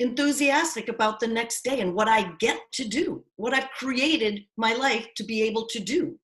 enthusiastic 0.03 0.89
about 0.89 1.21
the 1.21 1.27
next 1.27 1.63
day 1.65 1.81
and 1.81 1.95
what 1.95 2.09
I 2.09 2.33
get 2.39 2.59
to 2.73 2.85
do, 2.85 3.25
what 3.37 3.55
I've 3.55 3.71
created 3.71 4.45
my 4.57 4.75
life 4.75 5.07
to 5.17 5.25
be 5.25 5.43
able 5.43 5.67
to 5.69 5.81
do. 5.81 6.19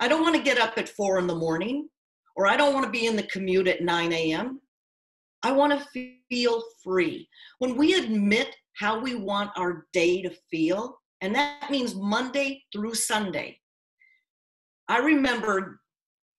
I 0.00 0.08
don't 0.08 0.22
want 0.22 0.36
to 0.36 0.42
get 0.42 0.58
up 0.58 0.78
at 0.78 0.88
four 0.88 1.18
in 1.18 1.26
the 1.26 1.34
morning, 1.34 1.88
or 2.36 2.46
I 2.46 2.56
don't 2.56 2.74
want 2.74 2.86
to 2.86 2.90
be 2.90 3.06
in 3.06 3.16
the 3.16 3.24
commute 3.24 3.68
at 3.68 3.82
9 3.82 4.12
a.m. 4.12 4.60
I 5.42 5.52
want 5.52 5.72
to 5.72 6.14
feel 6.30 6.62
free. 6.82 7.28
When 7.58 7.76
we 7.76 7.94
admit 7.94 8.54
how 8.74 9.00
we 9.00 9.14
want 9.14 9.50
our 9.56 9.86
day 9.92 10.22
to 10.22 10.30
feel, 10.50 10.98
and 11.20 11.34
that 11.34 11.70
means 11.70 11.94
Monday 11.94 12.64
through 12.72 12.94
Sunday. 12.94 13.58
I 14.88 14.98
remember 14.98 15.80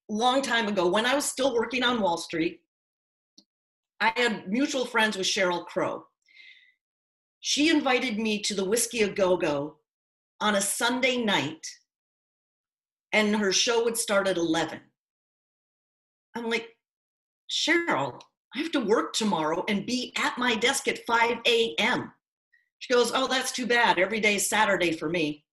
a 0.09 0.13
long 0.13 0.41
time 0.41 0.67
ago 0.67 0.87
when 0.87 1.05
I 1.05 1.15
was 1.15 1.25
still 1.25 1.53
working 1.53 1.83
on 1.83 2.01
Wall 2.01 2.17
Street, 2.17 2.59
I 4.01 4.11
had 4.15 4.49
mutual 4.49 4.85
friends 4.85 5.15
with 5.15 5.27
Sheryl 5.27 5.65
Crow 5.65 6.05
she 7.45 7.69
invited 7.69 8.17
me 8.17 8.39
to 8.39 8.53
the 8.53 8.63
Whiskey 8.63 9.01
a 9.01 9.09
Go 9.09 9.35
Go 9.35 9.75
on 10.39 10.55
a 10.55 10.61
Sunday 10.61 11.17
night, 11.17 11.67
and 13.11 13.35
her 13.35 13.51
show 13.51 13.83
would 13.83 13.97
start 13.97 14.29
at 14.29 14.37
11. 14.37 14.79
I'm 16.35 16.49
like, 16.49 16.69
Sheryl, 17.51 18.21
I 18.55 18.59
have 18.59 18.71
to 18.71 18.79
work 18.79 19.11
tomorrow 19.11 19.65
and 19.67 19.85
be 19.85 20.13
at 20.15 20.37
my 20.37 20.55
desk 20.55 20.87
at 20.87 21.05
5 21.05 21.39
a.m. 21.45 22.13
She 22.79 22.93
goes, 22.93 23.11
Oh, 23.13 23.27
that's 23.27 23.51
too 23.51 23.67
bad. 23.67 23.99
Every 23.99 24.21
day 24.21 24.35
is 24.35 24.49
Saturday 24.49 24.93
for 24.93 25.09
me. 25.09 25.43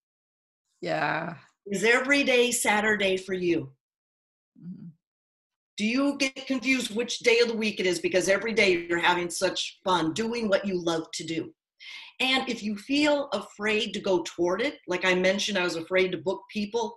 Yeah. 0.81 1.35
Is 1.67 1.83
every 1.83 2.23
day 2.23 2.53
Saturday 2.53 3.17
for 3.17 3.35
you? 3.35 3.73
Mm-hmm. 4.57 4.87
Do 5.77 5.87
you 5.87 6.17
get 6.19 6.47
confused 6.47 6.95
which 6.95 7.19
day 7.19 7.41
of 7.41 7.49
the 7.49 7.57
week 7.57 7.81
it 7.81 7.87
is 7.87 7.99
because 7.99 8.29
every 8.29 8.53
day 8.53 8.87
you're 8.89 9.01
having 9.01 9.29
such 9.29 9.81
fun 9.83 10.13
doing 10.13 10.49
what 10.49 10.65
you 10.65 10.81
love 10.81 11.11
to 11.15 11.25
do? 11.25 11.53
And 12.21 12.47
if 12.49 12.63
you 12.63 12.77
feel 12.77 13.29
afraid 13.33 13.95
to 13.95 14.01
go 14.01 14.23
toward 14.23 14.61
it, 14.61 14.79
like 14.87 15.05
I 15.05 15.15
mentioned, 15.15 15.57
I 15.57 15.65
was 15.65 15.77
afraid 15.77 16.13
to 16.13 16.19
book 16.19 16.43
people 16.53 16.95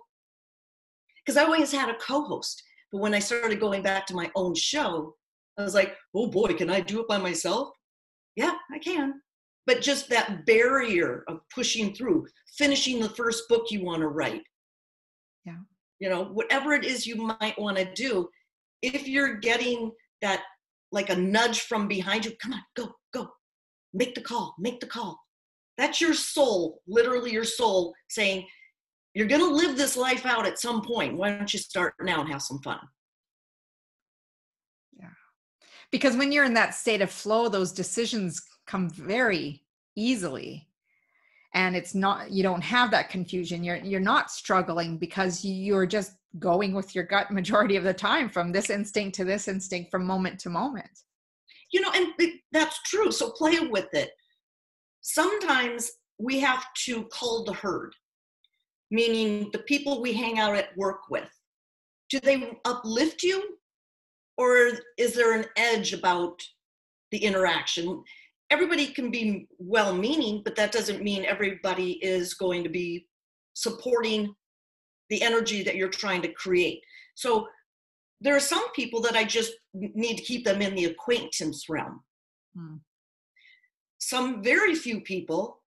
because 1.24 1.38
I 1.38 1.44
always 1.44 1.72
had 1.72 1.88
a 1.88 1.96
co 1.96 2.22
host. 2.24 2.62
But 2.92 3.00
when 3.00 3.14
I 3.14 3.18
started 3.18 3.58
going 3.58 3.82
back 3.82 4.06
to 4.06 4.14
my 4.14 4.30
own 4.36 4.54
show, 4.54 5.14
I 5.58 5.62
was 5.62 5.74
like, 5.74 5.94
oh 6.14 6.26
boy, 6.26 6.52
can 6.54 6.68
I 6.68 6.80
do 6.80 7.00
it 7.00 7.08
by 7.08 7.18
myself? 7.18 7.70
Yeah, 8.36 8.54
I 8.72 8.78
can. 8.78 9.20
But 9.66 9.80
just 9.80 10.10
that 10.10 10.44
barrier 10.44 11.24
of 11.26 11.40
pushing 11.52 11.94
through, 11.94 12.26
finishing 12.58 13.00
the 13.00 13.08
first 13.08 13.48
book 13.48 13.70
you 13.70 13.82
want 13.82 14.02
to 14.02 14.08
write. 14.08 14.42
Yeah. 15.46 15.56
You 16.00 16.10
know, 16.10 16.24
whatever 16.24 16.74
it 16.74 16.84
is 16.84 17.06
you 17.06 17.16
might 17.16 17.58
want 17.58 17.78
to 17.78 17.92
do, 17.94 18.28
if 18.82 19.08
you're 19.08 19.36
getting 19.36 19.90
that 20.20 20.42
like 20.92 21.08
a 21.08 21.16
nudge 21.16 21.62
from 21.62 21.88
behind 21.88 22.26
you, 22.26 22.32
come 22.42 22.52
on, 22.52 22.60
go, 22.76 22.86
go, 22.86 22.92
make 23.94 24.14
the 24.14 24.20
call, 24.20 24.54
make 24.58 24.80
the 24.80 24.86
call. 24.86 25.18
That's 25.78 26.00
your 26.00 26.14
soul, 26.14 26.82
literally 26.86 27.32
your 27.32 27.44
soul 27.44 27.94
saying, 28.08 28.46
You're 29.14 29.26
going 29.26 29.40
to 29.40 29.54
live 29.54 29.76
this 29.76 29.96
life 29.96 30.26
out 30.26 30.46
at 30.46 30.58
some 30.58 30.82
point. 30.82 31.16
Why 31.16 31.30
don't 31.30 31.52
you 31.52 31.58
start 31.58 31.94
now 32.00 32.20
and 32.20 32.30
have 32.30 32.42
some 32.42 32.60
fun? 32.60 32.80
Yeah. 34.98 35.08
Because 35.90 36.16
when 36.16 36.32
you're 36.32 36.44
in 36.44 36.54
that 36.54 36.74
state 36.74 37.00
of 37.00 37.10
flow, 37.10 37.48
those 37.48 37.72
decisions 37.72 38.42
come 38.66 38.90
very 38.90 39.62
easily 39.96 40.68
and 41.54 41.76
it's 41.76 41.94
not 41.94 42.30
you 42.30 42.42
don't 42.42 42.62
have 42.62 42.90
that 42.90 43.08
confusion 43.08 43.62
you're 43.62 43.76
you're 43.76 44.00
not 44.00 44.30
struggling 44.30 44.98
because 44.98 45.44
you're 45.44 45.86
just 45.86 46.12
going 46.38 46.74
with 46.74 46.94
your 46.94 47.04
gut 47.04 47.30
majority 47.30 47.76
of 47.76 47.84
the 47.84 47.94
time 47.94 48.28
from 48.28 48.52
this 48.52 48.70
instinct 48.70 49.14
to 49.14 49.24
this 49.24 49.48
instinct 49.48 49.90
from 49.90 50.04
moment 50.04 50.38
to 50.40 50.50
moment 50.50 51.03
you 51.74 51.80
know 51.80 51.90
and 51.94 52.08
that's 52.52 52.80
true 52.82 53.10
so 53.10 53.30
play 53.30 53.58
with 53.60 53.88
it 53.92 54.10
sometimes 55.04 55.90
we 56.18 56.40
have 56.40 56.64
to 56.86 57.04
cull 57.12 57.44
the 57.44 57.52
herd, 57.52 57.92
meaning 58.90 59.50
the 59.52 59.58
people 59.60 60.00
we 60.00 60.12
hang 60.12 60.38
out 60.38 60.56
at 60.56 60.76
work 60.76 61.10
with. 61.10 61.28
Do 62.10 62.20
they 62.20 62.58
uplift 62.64 63.22
you? 63.22 63.58
Or 64.36 64.70
is 64.98 65.14
there 65.14 65.38
an 65.38 65.46
edge 65.56 65.92
about 65.92 66.40
the 67.12 67.18
interaction? 67.18 68.02
Everybody 68.50 68.86
can 68.86 69.10
be 69.10 69.48
well 69.58 69.94
meaning, 69.94 70.42
but 70.44 70.56
that 70.56 70.72
doesn't 70.72 71.02
mean 71.02 71.24
everybody 71.24 71.92
is 72.04 72.34
going 72.34 72.62
to 72.64 72.70
be 72.70 73.06
supporting 73.54 74.34
the 75.10 75.22
energy 75.22 75.62
that 75.62 75.76
you're 75.76 75.88
trying 75.88 76.22
to 76.22 76.32
create. 76.32 76.80
So 77.14 77.46
there 78.20 78.36
are 78.36 78.40
some 78.40 78.72
people 78.72 79.00
that 79.02 79.16
I 79.16 79.24
just 79.24 79.52
need 79.74 80.16
to 80.16 80.22
keep 80.22 80.44
them 80.44 80.62
in 80.62 80.74
the 80.74 80.86
acquaintance 80.86 81.68
realm. 81.68 82.02
Hmm. 82.56 82.76
Some 83.98 84.42
very 84.42 84.74
few 84.74 85.00
people 85.00 85.60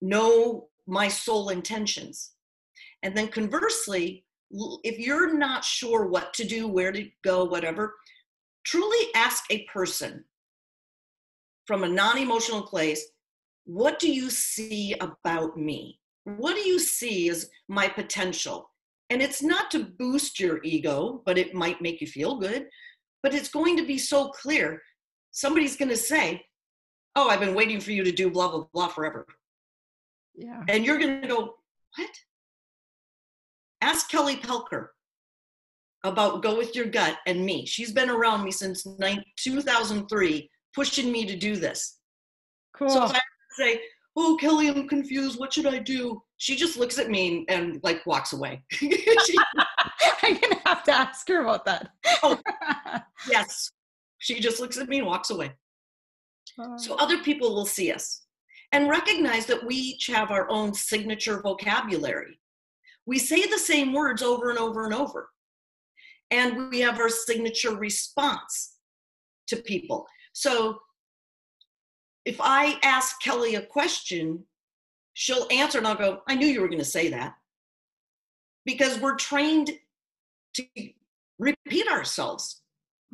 know 0.00 0.68
my 0.86 1.08
soul 1.08 1.50
intentions. 1.50 2.32
And 3.02 3.16
then 3.16 3.28
conversely, 3.28 4.24
if 4.84 4.98
you're 4.98 5.36
not 5.36 5.64
sure 5.64 6.06
what 6.06 6.32
to 6.34 6.44
do, 6.44 6.68
where 6.68 6.92
to 6.92 7.08
go, 7.24 7.44
whatever, 7.44 7.94
truly 8.64 9.08
ask 9.14 9.44
a 9.50 9.64
person 9.64 10.24
from 11.66 11.84
a 11.84 11.88
non 11.88 12.18
emotional 12.18 12.62
place, 12.62 13.04
what 13.64 13.98
do 13.98 14.12
you 14.12 14.30
see 14.30 14.94
about 15.00 15.56
me? 15.56 16.00
What 16.24 16.54
do 16.54 16.60
you 16.60 16.78
see 16.78 17.28
as 17.28 17.50
my 17.68 17.88
potential? 17.88 18.70
And 19.10 19.22
it's 19.22 19.42
not 19.42 19.70
to 19.70 19.84
boost 19.84 20.40
your 20.40 20.60
ego, 20.64 21.22
but 21.24 21.38
it 21.38 21.54
might 21.54 21.80
make 21.80 22.00
you 22.00 22.06
feel 22.06 22.38
good. 22.38 22.66
But 23.22 23.34
it's 23.34 23.48
going 23.48 23.76
to 23.76 23.86
be 23.86 23.98
so 23.98 24.28
clear. 24.28 24.82
Somebody's 25.30 25.76
going 25.76 25.90
to 25.90 25.96
say, 25.96 26.44
Oh, 27.14 27.28
I've 27.28 27.40
been 27.40 27.54
waiting 27.54 27.80
for 27.80 27.92
you 27.92 28.04
to 28.04 28.12
do 28.12 28.30
blah, 28.30 28.50
blah, 28.50 28.66
blah 28.74 28.88
forever. 28.88 29.26
Yeah. 30.34 30.62
And 30.68 30.84
you're 30.84 30.98
going 30.98 31.22
to 31.22 31.28
go, 31.28 31.54
What? 31.96 32.10
Ask 33.80 34.10
Kelly 34.10 34.36
Pelker 34.36 34.88
about 36.04 36.42
Go 36.42 36.56
With 36.56 36.74
Your 36.74 36.86
Gut 36.86 37.16
and 37.26 37.44
me. 37.44 37.66
She's 37.66 37.92
been 37.92 38.10
around 38.10 38.44
me 38.44 38.50
since 38.50 38.86
2003, 39.38 40.50
pushing 40.74 41.12
me 41.12 41.26
to 41.26 41.36
do 41.36 41.56
this. 41.56 41.98
Cool. 42.76 42.90
So 42.90 43.00
I 43.02 43.20
say, 43.56 43.80
Oh, 44.16 44.36
Kelly, 44.40 44.68
I'm 44.68 44.88
confused. 44.88 45.38
What 45.38 45.52
should 45.52 45.66
I 45.66 45.78
do? 45.78 46.22
She 46.38 46.56
just 46.56 46.76
looks 46.76 46.98
at 46.98 47.10
me 47.10 47.44
and, 47.48 47.80
like 47.82 48.04
walks 48.06 48.32
away. 48.32 48.62
she, 48.70 49.36
I'm 50.22 50.36
to 50.36 50.60
have 50.64 50.84
to 50.84 50.92
ask 50.92 51.26
her 51.28 51.42
about 51.42 51.64
that. 51.64 51.90
oh, 52.22 52.38
yes. 53.30 53.70
She 54.18 54.40
just 54.40 54.60
looks 54.60 54.78
at 54.78 54.88
me 54.88 54.98
and 54.98 55.06
walks 55.06 55.30
away. 55.30 55.52
So 56.78 56.94
oh. 56.94 56.96
other 56.98 57.18
people 57.18 57.54
will 57.54 57.66
see 57.66 57.92
us 57.92 58.22
and 58.72 58.88
recognize 58.88 59.46
that 59.46 59.64
we 59.64 59.74
each 59.74 60.06
have 60.06 60.30
our 60.30 60.48
own 60.50 60.72
signature 60.72 61.40
vocabulary 61.42 62.38
we 63.06 63.18
say 63.18 63.46
the 63.46 63.58
same 63.58 63.92
words 63.92 64.22
over 64.22 64.50
and 64.50 64.58
over 64.58 64.84
and 64.84 64.92
over. 64.92 65.30
And 66.32 66.70
we 66.70 66.80
have 66.80 66.98
our 66.98 67.08
signature 67.08 67.76
response 67.76 68.74
to 69.46 69.56
people. 69.56 70.06
So 70.32 70.78
if 72.24 72.36
I 72.40 72.78
ask 72.82 73.22
Kelly 73.22 73.54
a 73.54 73.62
question, 73.62 74.44
she'll 75.18 75.46
answer 75.50 75.78
and 75.78 75.86
I'll 75.86 75.94
go, 75.94 76.20
I 76.28 76.34
knew 76.34 76.46
you 76.46 76.60
were 76.60 76.68
going 76.68 76.78
to 76.78 76.84
say 76.84 77.08
that. 77.08 77.36
Because 78.66 79.00
we're 79.00 79.16
trained 79.16 79.70
to 80.54 80.64
repeat 81.38 81.88
ourselves. 81.88 82.60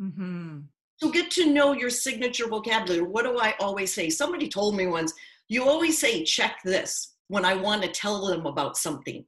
Mm-hmm. 0.00 0.62
So 0.96 1.10
get 1.10 1.30
to 1.32 1.52
know 1.52 1.74
your 1.74 1.90
signature 1.90 2.48
vocabulary. 2.48 3.02
What 3.02 3.24
do 3.24 3.38
I 3.38 3.54
always 3.60 3.94
say? 3.94 4.10
Somebody 4.10 4.48
told 4.48 4.76
me 4.76 4.88
once, 4.88 5.12
you 5.48 5.62
always 5.62 5.96
say, 5.96 6.24
check 6.24 6.58
this 6.64 7.14
when 7.28 7.44
I 7.44 7.54
want 7.54 7.82
to 7.82 7.88
tell 7.88 8.26
them 8.26 8.46
about 8.46 8.76
something. 8.76 9.24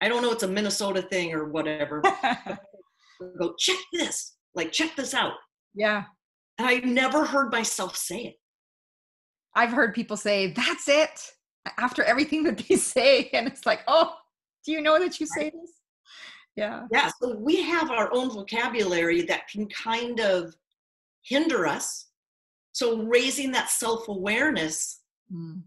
I 0.00 0.08
don't 0.08 0.22
know 0.22 0.32
it's 0.32 0.44
a 0.44 0.48
Minnesota 0.48 1.02
thing 1.02 1.34
or 1.34 1.50
whatever. 1.50 2.00
go 3.38 3.54
check 3.58 3.78
this, 3.92 4.36
like 4.54 4.72
check 4.72 4.96
this 4.96 5.12
out. 5.12 5.34
Yeah. 5.74 6.04
And 6.56 6.66
I've 6.68 6.84
never 6.84 7.26
heard 7.26 7.52
myself 7.52 7.96
say 7.96 8.20
it. 8.20 8.34
I've 9.54 9.72
heard 9.72 9.94
people 9.94 10.16
say, 10.16 10.52
that's 10.52 10.88
it 10.88 11.33
after 11.78 12.02
everything 12.04 12.42
that 12.44 12.58
they 12.58 12.76
say. 12.94 13.30
And 13.32 13.46
it's 13.46 13.66
like, 13.66 13.80
oh, 13.86 14.14
do 14.64 14.72
you 14.72 14.80
know 14.80 14.98
that 14.98 15.20
you 15.20 15.26
say 15.26 15.50
this? 15.50 15.72
Yeah. 16.56 16.86
Yeah. 16.92 17.10
So 17.20 17.36
we 17.36 17.62
have 17.62 17.90
our 17.90 18.12
own 18.14 18.30
vocabulary 18.30 19.22
that 19.22 19.48
can 19.48 19.68
kind 19.68 20.20
of 20.20 20.54
hinder 21.22 21.66
us. 21.66 22.06
So 22.72 23.02
raising 23.02 23.52
that 23.52 23.70
self 23.70 24.08
awareness 24.08 25.00
mm. 25.32 25.62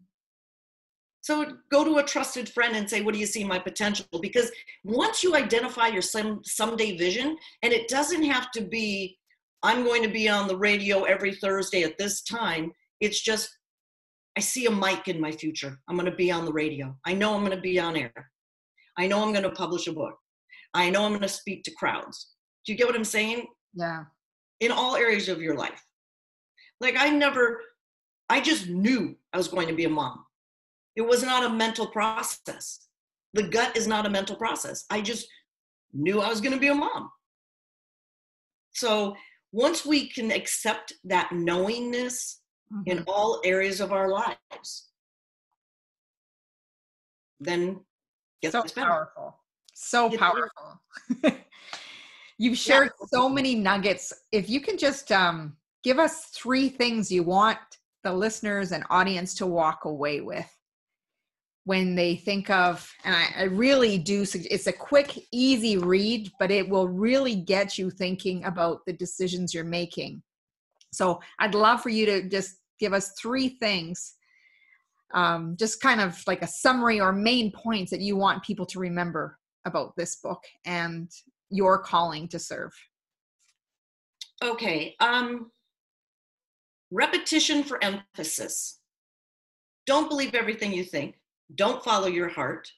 So 1.27 1.57
go 1.69 1.83
to 1.83 1.97
a 1.97 2.03
trusted 2.03 2.47
friend 2.47 2.73
and 2.73 2.89
say, 2.89 3.01
What 3.01 3.13
do 3.13 3.19
you 3.19 3.25
see 3.25 3.41
in 3.41 3.49
my 3.49 3.59
potential? 3.59 4.05
Because 4.21 4.49
once 4.85 5.25
you 5.25 5.35
identify 5.35 5.87
your 5.87 6.01
some 6.01 6.39
someday 6.45 6.95
vision, 6.95 7.35
and 7.63 7.73
it 7.73 7.89
doesn't 7.89 8.23
have 8.23 8.49
to 8.51 8.61
be, 8.61 9.17
I'm 9.61 9.83
going 9.83 10.03
to 10.03 10.07
be 10.07 10.29
on 10.29 10.47
the 10.47 10.55
radio 10.55 11.03
every 11.03 11.35
Thursday 11.35 11.83
at 11.83 11.97
this 11.97 12.21
time. 12.21 12.71
It's 13.01 13.19
just, 13.21 13.49
I 14.37 14.39
see 14.39 14.67
a 14.67 14.71
mic 14.71 15.07
in 15.07 15.19
my 15.19 15.31
future. 15.31 15.79
I'm 15.89 15.97
going 15.97 16.09
to 16.09 16.15
be 16.15 16.31
on 16.31 16.45
the 16.45 16.53
radio. 16.53 16.95
I 17.07 17.13
know 17.13 17.33
I'm 17.33 17.43
going 17.43 17.57
to 17.57 17.61
be 17.61 17.79
on 17.79 17.97
air. 17.97 18.13
I 18.95 19.07
know 19.07 19.23
I'm 19.23 19.31
going 19.31 19.41
to 19.41 19.49
publish 19.49 19.87
a 19.87 19.91
book. 19.91 20.15
I 20.75 20.91
know 20.91 21.05
I'm 21.05 21.11
going 21.11 21.21
to 21.21 21.27
speak 21.27 21.63
to 21.63 21.71
crowds. 21.71 22.33
Do 22.63 22.71
you 22.71 22.77
get 22.77 22.85
what 22.85 22.95
I'm 22.95 23.03
saying? 23.03 23.47
Yeah. 23.73 24.03
In 24.59 24.71
all 24.71 24.95
areas 24.95 25.27
of 25.27 25.41
your 25.41 25.55
life. 25.55 25.83
Like 26.79 26.93
I 26.99 27.09
never, 27.09 27.61
I 28.29 28.39
just 28.39 28.69
knew 28.69 29.15
I 29.33 29.37
was 29.37 29.47
going 29.47 29.69
to 29.69 29.73
be 29.73 29.85
a 29.85 29.89
mom. 29.89 30.23
It 30.95 31.01
was 31.01 31.23
not 31.23 31.43
a 31.43 31.49
mental 31.49 31.87
process. 31.87 32.87
The 33.33 33.47
gut 33.47 33.75
is 33.75 33.87
not 33.87 34.05
a 34.05 34.09
mental 34.09 34.35
process. 34.35 34.85
I 34.91 35.01
just 35.01 35.27
knew 35.93 36.21
I 36.21 36.29
was 36.29 36.41
going 36.41 36.53
to 36.53 36.59
be 36.59 36.67
a 36.67 36.75
mom. 36.75 37.09
So 38.73 39.15
once 39.51 39.83
we 39.83 40.09
can 40.09 40.31
accept 40.31 40.93
that 41.05 41.31
knowingness 41.31 42.41
mm-hmm. 42.73 42.89
in 42.89 43.03
all 43.07 43.41
areas 43.43 43.81
of 43.81 43.91
our 43.91 44.09
lives, 44.09 44.89
then 47.39 47.79
so 48.49 48.63
powerful. 48.63 49.37
So 49.73 50.09
powerful. 50.09 50.81
You've 52.37 52.57
shared 52.57 52.91
yeah. 52.99 53.07
so 53.09 53.29
many 53.29 53.55
nuggets. 53.55 54.13
If 54.31 54.49
you 54.49 54.61
can 54.61 54.77
just 54.77 55.11
um, 55.11 55.55
give 55.83 55.99
us 55.99 56.25
three 56.35 56.69
things 56.69 57.11
you 57.11 57.23
want 57.23 57.59
the 58.03 58.13
listeners 58.13 58.71
and 58.71 58.83
audience 58.89 59.33
to 59.35 59.45
walk 59.45 59.85
away 59.85 60.21
with 60.21 60.49
when 61.65 61.95
they 61.95 62.15
think 62.15 62.49
of 62.49 62.89
and 63.03 63.13
I, 63.13 63.41
I, 63.41 63.43
really 63.43 63.97
do 63.97 64.21
it's 64.33 64.67
a 64.67 64.71
quick 64.71 65.19
easy 65.33 65.77
read 65.77 66.31
but 66.39 66.49
it 66.49 66.69
will 66.69 66.87
really 66.87 67.35
get 67.35 67.77
you 67.77 67.89
thinking 67.89 68.45
about 68.45 68.85
the 68.85 68.93
decisions 68.93 69.53
you're 69.53 69.65
making 69.65 70.23
so 70.91 71.19
i'd 71.39 71.55
love 71.55 71.81
for 71.81 71.89
you 71.89 72.05
to 72.05 72.27
just 72.29 72.57
give 72.79 72.93
us 72.93 73.11
three 73.19 73.49
things 73.49 74.15
um, 75.13 75.55
just 75.57 75.81
kind 75.81 76.01
of 76.01 76.21
like 76.27 76.41
a 76.41 76.47
summary 76.47 76.99
or 76.99 77.13
main 77.13 77.49
points 77.51 77.91
that 77.91 78.01
you 78.01 78.17
want 78.17 78.43
people 78.43 78.65
to 78.65 78.77
remember 78.77 79.39
about 79.65 79.95
this 79.95 80.17
book 80.17 80.43
and 80.65 81.09
your 81.49 81.79
calling 81.79 82.27
to 82.27 82.37
serve 82.37 82.73
okay 84.43 84.95
um, 84.99 85.49
repetition 86.91 87.63
for 87.63 87.81
emphasis 87.83 88.79
don't 89.85 90.09
believe 90.09 90.35
everything 90.35 90.73
you 90.73 90.83
think 90.83 91.15
don't 91.55 91.83
follow 91.83 92.07
your 92.07 92.27
heart. 92.27 92.71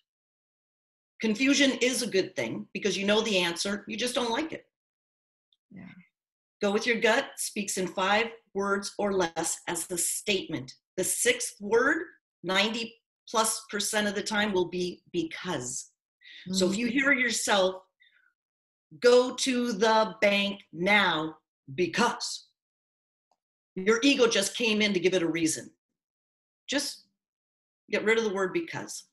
Confusion 1.21 1.71
is 1.81 2.01
a 2.01 2.07
good 2.07 2.35
thing 2.35 2.67
because 2.73 2.97
you 2.97 3.05
know 3.05 3.21
the 3.21 3.37
answer, 3.37 3.83
you 3.87 3.97
just 3.97 4.15
don't 4.15 4.31
like 4.31 4.53
it. 4.53 4.65
Yeah. 5.71 5.83
Go 6.61 6.71
with 6.71 6.85
your 6.85 6.97
gut 6.99 7.27
speaks 7.37 7.77
in 7.77 7.87
five 7.87 8.27
words 8.53 8.93
or 8.97 9.13
less 9.13 9.59
as 9.67 9.87
the 9.87 9.97
statement. 9.97 10.73
The 10.97 11.03
sixth 11.03 11.55
word, 11.61 12.05
90 12.43 12.93
plus 13.29 13.63
percent 13.69 14.07
of 14.07 14.15
the 14.15 14.23
time, 14.23 14.51
will 14.51 14.67
be 14.67 15.01
because. 15.13 15.91
Mm-hmm. 16.47 16.55
So 16.55 16.69
if 16.69 16.77
you 16.77 16.87
mm. 16.87 16.91
hear 16.91 17.11
yourself, 17.13 17.75
go 19.01 19.35
to 19.35 19.71
the 19.71 20.15
bank 20.21 20.61
now 20.73 21.35
because 21.75 22.47
your 23.75 23.99
ego 24.03 24.27
just 24.27 24.57
came 24.57 24.81
in 24.81 24.93
to 24.93 24.99
give 24.99 25.13
it 25.13 25.23
a 25.23 25.27
reason. 25.27 25.69
Just 26.67 27.05
get 27.89 28.03
rid 28.03 28.17
of 28.17 28.23
the 28.23 28.33
word 28.33 28.51
because. 28.53 29.05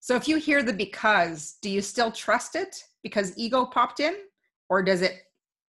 So 0.00 0.16
if 0.16 0.26
you 0.26 0.36
hear 0.36 0.62
the 0.62 0.72
because, 0.72 1.58
do 1.62 1.70
you 1.70 1.80
still 1.80 2.10
trust 2.10 2.56
it 2.56 2.84
because 3.02 3.32
ego 3.38 3.64
popped 3.64 4.00
in? 4.00 4.16
Or 4.68 4.82
does 4.82 5.02
it 5.02 5.20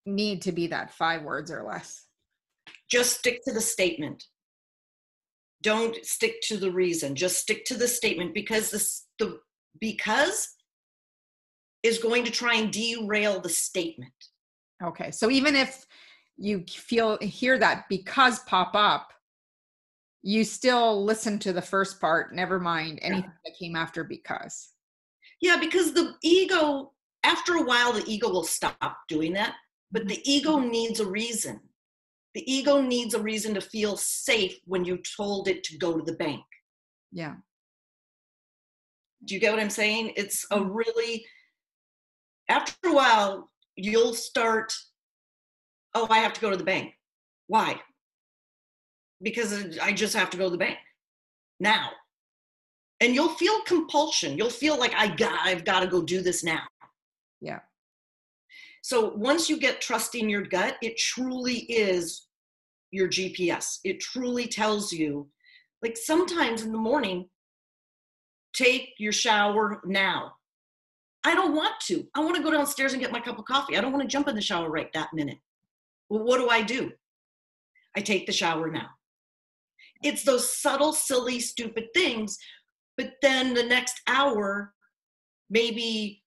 need 0.06 0.42
to 0.44 0.52
be 0.52 0.68
that 0.68 0.94
five 0.94 1.24
words 1.24 1.52
or 1.52 1.64
less? 1.64 2.06
Just 2.90 3.18
stick 3.18 3.44
to 3.46 3.54
the 3.54 3.62
statement. 3.62 4.24
Don't 5.62 5.96
stick 6.06 6.42
to 6.44 6.58
the 6.58 6.72
reason. 6.72 7.16
Just 7.16 7.38
stick 7.38 7.66
to 7.66 7.78
the 7.78 7.88
statement 7.88 8.34
because 8.34 8.70
this, 8.70 9.06
the 9.20 9.40
because 9.80 10.50
is 11.84 12.00
going 12.00 12.24
to 12.24 12.32
try 12.32 12.56
and 12.56 12.72
derail 12.72 13.40
the 13.40 13.50
statement. 13.50 14.14
Okay. 14.84 15.12
So 15.12 15.30
even 15.30 15.56
if 15.56 15.86
you 16.38 16.66
feel 16.70 17.18
hear 17.20 17.58
that 17.60 17.86
because 17.90 18.40
pop 18.40 18.72
up, 18.74 19.12
you 20.24 20.44
still 20.44 21.04
listen 21.04 21.38
to 21.40 21.52
the 21.52 21.62
first 21.62 22.00
part, 22.00 22.34
never 22.34 22.60
mind 22.60 23.00
anything 23.02 23.26
yeah. 23.26 23.30
that 23.52 23.58
came 23.60 23.76
after 23.76 24.04
because. 24.04 24.70
Yeah, 25.42 25.58
because 25.58 25.94
the 25.94 26.16
ego, 26.24 26.94
after 27.24 27.56
a 27.56 27.64
while, 27.64 27.92
the 27.92 28.06
ego 28.08 28.30
will 28.30 28.46
stop 28.46 28.98
doing 29.10 29.34
that, 29.34 29.56
but 29.94 30.08
the 30.08 30.20
ego 30.30 30.58
needs 30.58 31.00
a 31.00 31.06
reason. 31.06 31.62
The 32.34 32.52
ego 32.52 32.82
needs 32.82 33.14
a 33.14 33.22
reason 33.22 33.54
to 33.54 33.62
feel 33.62 33.96
safe 33.96 34.58
when 34.66 34.84
you 34.84 34.98
told 35.16 35.48
it 35.48 35.64
to 35.66 35.78
go 35.78 35.96
to 35.98 36.04
the 36.04 36.18
bank. 36.18 36.44
Yeah. 37.12 37.36
Do 39.24 39.36
you 39.36 39.40
get 39.40 39.52
what 39.54 39.62
I'm 39.62 39.70
saying? 39.70 40.14
It's 40.18 40.46
a 40.52 40.58
Mm-hmm. 40.58 40.72
really, 40.72 41.26
after 42.50 42.90
a 42.90 42.94
while, 42.94 43.52
you'll 43.76 44.16
start, 44.16 44.74
oh, 45.94 46.08
I 46.10 46.18
have 46.18 46.34
to 46.34 46.42
go 46.42 46.50
to 46.50 46.58
the 46.58 46.64
bank. 46.64 46.94
Why? 47.48 47.80
Because 49.22 49.78
I 49.78 49.94
just 49.94 50.16
have 50.16 50.32
to 50.32 50.38
go 50.38 50.46
to 50.46 50.50
the 50.50 50.58
bank 50.58 50.80
now. 51.60 51.92
And 53.00 53.14
you'll 53.14 53.36
feel 53.36 53.62
compulsion. 53.62 54.38
You'll 54.38 54.50
feel 54.50 54.80
like 54.80 54.94
I 54.96 55.08
got, 55.08 55.40
I've 55.46 55.66
got 55.66 55.82
to 55.82 55.88
go 55.88 56.02
do 56.02 56.22
this 56.22 56.44
now. 56.44 56.64
Yeah. 57.42 57.60
So 58.84 59.14
once 59.16 59.50
you 59.50 59.58
get 59.58 59.80
trusting 59.80 60.30
your 60.30 60.42
gut, 60.42 60.76
it 60.82 60.98
truly 60.98 61.60
is 61.60 62.28
your 62.92 63.08
GPS. 63.08 63.80
It 63.86 64.02
truly 64.02 64.46
tells 64.46 64.92
you, 64.92 65.30
like 65.82 65.96
sometimes 65.96 66.64
in 66.64 66.74
the 66.74 66.78
morning, 66.78 67.30
take 68.54 68.90
your 68.98 69.14
shower 69.14 69.82
now. 69.86 70.34
I 71.24 71.34
don't 71.34 71.56
want 71.56 71.76
to. 71.84 72.06
I 72.14 72.20
want 72.20 72.36
to 72.36 72.44
go 72.44 72.52
downstairs 72.52 72.92
and 72.92 73.02
get 73.02 73.14
my 73.14 73.22
cup 73.22 73.40
of 73.40 73.46
coffee. 73.46 73.78
I 73.78 73.82
don't 73.82 73.94
want 73.94 74.04
to 74.04 74.10
jump 74.10 74.28
in 74.28 74.36
the 74.36 74.42
shower 74.42 74.70
right 74.70 74.92
that 74.92 75.14
minute. 75.14 75.38
Well, 76.10 76.26
what 76.26 76.40
do 76.40 76.50
I 76.50 76.62
do? 76.62 76.92
I 77.96 78.02
take 78.02 78.26
the 78.26 78.34
shower 78.34 78.70
now. 78.70 78.90
It's 80.04 80.24
those 80.24 80.58
subtle, 80.62 80.92
silly, 80.92 81.40
stupid 81.40 81.86
things. 81.94 82.38
But 82.98 83.14
then 83.22 83.54
the 83.54 83.64
next 83.64 84.02
hour, 84.08 84.74
maybe 85.50 86.23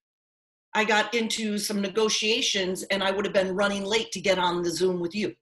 I 0.77 0.85
got 0.85 1.15
into 1.15 1.57
some 1.57 1.81
negotiations 1.81 2.83
and 2.91 3.03
I 3.03 3.11
would 3.11 3.25
have 3.25 3.33
been 3.33 3.57
running 3.57 3.83
late 3.83 4.13
to 4.13 4.21
get 4.21 4.39
on 4.39 4.63
the 4.63 4.71
Zoom 4.71 5.01
with 5.01 5.15
you. 5.15 5.35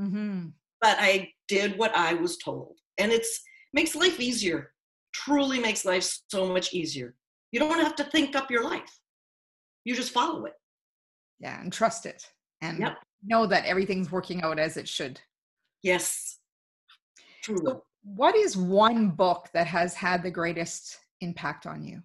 Mm-hmm. 0.00 0.46
But 0.80 0.96
I 0.98 1.32
did 1.48 1.78
what 1.78 1.94
I 1.94 2.14
was 2.14 2.38
told. 2.38 2.78
And 2.96 3.12
it's 3.12 3.42
makes 3.74 3.94
life 3.94 4.18
easier. 4.18 4.72
Truly 5.12 5.60
makes 5.60 5.84
life 5.84 6.20
so 6.28 6.50
much 6.50 6.72
easier. 6.72 7.14
You 7.52 7.60
don't 7.60 7.78
have 7.78 7.94
to 7.96 8.04
think 8.04 8.34
up 8.34 8.50
your 8.50 8.64
life. 8.64 8.98
You 9.84 9.94
just 9.94 10.12
follow 10.12 10.46
it. 10.46 10.54
Yeah, 11.40 11.60
and 11.60 11.70
trust 11.70 12.06
it. 12.06 12.26
And 12.62 12.78
Yep. 12.78 12.96
know 13.22 13.46
that 13.46 13.66
everything's 13.66 14.10
working 14.10 14.40
out 14.40 14.58
as 14.58 14.78
it 14.78 14.88
should. 14.88 15.20
Yes. 15.82 16.38
Truly. 17.42 17.66
So 17.66 17.84
what 18.02 18.34
is 18.34 18.56
one 18.56 19.10
book 19.10 19.50
that 19.52 19.66
has 19.66 19.92
had 19.92 20.22
the 20.22 20.30
greatest 20.30 20.98
impact 21.20 21.66
on 21.66 21.84
you? 21.84 22.02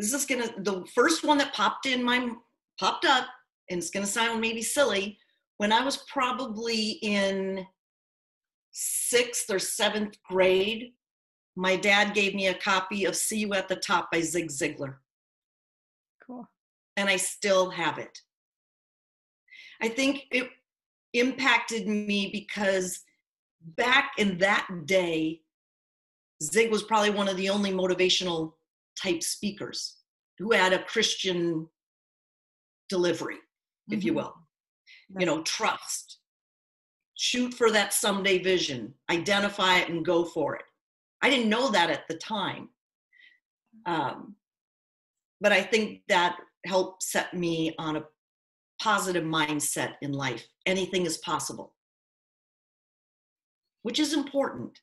This 0.00 0.14
is 0.14 0.24
gonna 0.24 0.48
the 0.58 0.84
first 0.94 1.24
one 1.24 1.38
that 1.38 1.52
popped 1.52 1.86
in 1.86 2.02
my 2.02 2.30
popped 2.78 3.04
up 3.04 3.26
and 3.68 3.78
it's 3.78 3.90
gonna 3.90 4.06
sound 4.06 4.40
maybe 4.40 4.62
silly 4.62 5.18
when 5.58 5.72
i 5.72 5.84
was 5.84 5.98
probably 6.08 6.92
in 7.02 7.64
sixth 8.72 9.50
or 9.50 9.58
seventh 9.58 10.16
grade 10.24 10.92
my 11.56 11.76
dad 11.76 12.14
gave 12.14 12.34
me 12.34 12.46
a 12.46 12.54
copy 12.54 13.04
of 13.04 13.14
see 13.14 13.40
you 13.40 13.52
at 13.52 13.68
the 13.68 13.76
top 13.76 14.10
by 14.10 14.20
zig 14.20 14.48
ziglar 14.48 14.96
Cool. 16.26 16.48
and 16.96 17.08
i 17.08 17.16
still 17.16 17.70
have 17.70 17.98
it 17.98 18.18
i 19.82 19.88
think 19.88 20.24
it 20.30 20.48
impacted 21.12 21.86
me 21.86 22.30
because 22.32 23.00
back 23.76 24.12
in 24.16 24.38
that 24.38 24.66
day 24.86 25.42
zig 26.42 26.70
was 26.70 26.84
probably 26.84 27.10
one 27.10 27.28
of 27.28 27.36
the 27.36 27.50
only 27.50 27.72
motivational 27.72 28.54
type 28.96 29.22
speakers 29.22 29.98
who 30.38 30.52
had 30.52 30.72
a 30.72 30.84
Christian 30.84 31.68
delivery, 32.88 33.38
if 33.90 34.04
you 34.04 34.12
Mhm. 34.12 34.16
will. 34.16 34.48
You 35.18 35.26
know, 35.26 35.42
trust, 35.42 36.20
shoot 37.14 37.52
for 37.54 37.70
that 37.70 37.92
someday 37.92 38.38
vision, 38.38 38.98
identify 39.10 39.78
it 39.78 39.88
and 39.88 40.04
go 40.04 40.24
for 40.24 40.56
it. 40.56 40.64
I 41.22 41.28
didn't 41.30 41.50
know 41.50 41.70
that 41.70 41.90
at 41.90 42.08
the 42.08 42.16
time. 42.16 42.74
Um, 43.86 44.36
but 45.40 45.52
I 45.52 45.62
think 45.62 46.06
that 46.08 46.40
helped 46.64 47.02
set 47.02 47.34
me 47.34 47.74
on 47.78 47.96
a 47.96 48.08
positive 48.80 49.24
mindset 49.24 49.96
in 50.00 50.12
life. 50.12 50.46
Anything 50.66 51.06
is 51.06 51.18
possible, 51.18 51.76
which 53.82 53.98
is 53.98 54.12
important. 54.14 54.80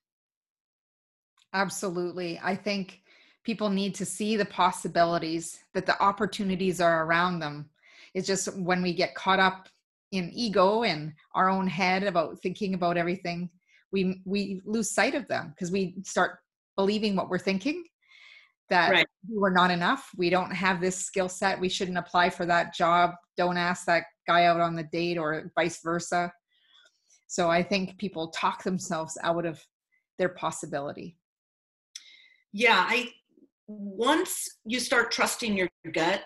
Absolutely. 1.53 2.39
I 2.39 2.55
think 2.55 3.01
people 3.47 3.69
need 3.69 3.95
to 3.95 4.03
see 4.05 4.35
the 4.35 4.43
possibilities 4.63 5.57
that 5.73 5.85
the 5.85 5.97
opportunities 6.03 6.81
are 6.81 7.05
around 7.05 7.39
them. 7.39 7.69
It's 8.13 8.27
just 8.27 8.53
when 8.57 8.81
we 8.81 8.93
get 8.93 9.15
caught 9.15 9.39
up 9.39 9.69
in 10.11 10.29
ego 10.33 10.83
and 10.83 11.13
our 11.33 11.49
own 11.49 11.65
head 11.65 12.03
about 12.03 12.41
thinking 12.41 12.73
about 12.73 12.97
everything, 12.97 13.49
we 13.93 14.21
we 14.25 14.59
lose 14.65 14.91
sight 14.91 15.15
of 15.15 15.29
them 15.29 15.51
because 15.51 15.71
we 15.71 15.95
start 16.03 16.39
believing 16.75 17.15
what 17.15 17.29
we're 17.29 17.39
thinking 17.49 17.85
that 18.69 18.91
Right. 18.91 19.07
we're 19.29 19.53
not 19.61 19.71
enough. 19.71 20.09
We 20.17 20.29
don't 20.29 20.51
have 20.51 20.81
this 20.81 20.97
skill 20.97 21.29
set. 21.29 21.57
We 21.57 21.69
shouldn't 21.69 21.97
apply 21.97 22.31
for 22.31 22.45
that 22.47 22.73
job. 22.75 23.11
Don't 23.37 23.55
ask 23.55 23.85
that 23.85 24.03
guy 24.27 24.43
out 24.43 24.59
on 24.59 24.75
the 24.75 24.83
date 24.83 25.17
or 25.17 25.53
vice 25.55 25.79
versa. 25.81 26.33
So 27.27 27.49
I 27.49 27.63
think 27.63 27.97
people 27.97 28.27
talk 28.27 28.63
themselves 28.63 29.17
out 29.23 29.45
of 29.45 29.55
their 30.19 30.29
possibility. 30.43 31.09
yeah 32.53 32.85
i 32.89 32.99
once 33.67 34.47
you 34.65 34.79
start 34.79 35.11
trusting 35.11 35.57
your 35.57 35.69
gut 35.93 36.23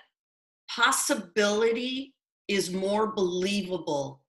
possibility 0.70 2.14
is 2.48 2.72
more 2.72 3.14
believable 3.14 4.22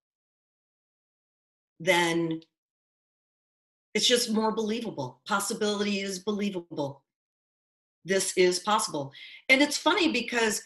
than 1.79 2.39
it's 3.93 4.07
just 4.07 4.31
more 4.31 4.51
believable. 4.51 5.21
Possibility 5.27 5.99
is 5.99 6.19
believable. 6.19 7.03
This 8.03 8.35
is 8.35 8.59
possible. 8.59 9.11
And 9.49 9.61
it's 9.61 9.77
funny 9.77 10.11
because 10.11 10.61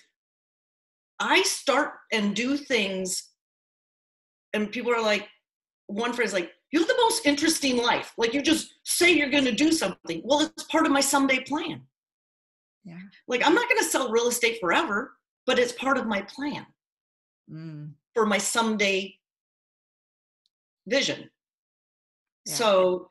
i 1.20 1.42
start 1.42 1.94
and 2.12 2.36
do 2.36 2.56
things 2.56 3.32
and 4.54 4.72
people 4.72 4.94
are 4.94 5.02
like 5.02 5.28
one 5.88 6.14
phrase 6.14 6.32
like 6.32 6.52
you 6.72 6.78
have 6.80 6.88
the 6.88 6.98
most 7.02 7.26
interesting 7.26 7.78
life. 7.78 8.14
Like 8.18 8.34
you 8.34 8.42
just 8.42 8.76
say 8.84 9.12
you're 9.12 9.30
going 9.32 9.46
to 9.46 9.52
do 9.52 9.72
something. 9.72 10.22
Well 10.24 10.42
it's 10.42 10.64
part 10.64 10.86
of 10.86 10.92
my 10.92 11.02
someday 11.02 11.40
plan 11.40 11.82
Yeah. 12.88 13.00
like 13.28 13.46
i'm 13.46 13.54
not 13.54 13.68
going 13.70 13.82
to 13.84 13.90
sell 13.90 14.10
real 14.10 14.30
estate 14.30 14.60
forever 14.62 15.18
but 15.46 15.60
it's 15.60 15.74
part 15.74 15.98
of 15.98 16.08
my 16.08 16.22
plan 16.22 16.66
Mm. 17.50 17.94
for 18.14 18.26
my 18.26 18.38
someday 18.38 19.16
vision 20.86 21.30
Yeah. 22.46 22.54
so 22.56 23.08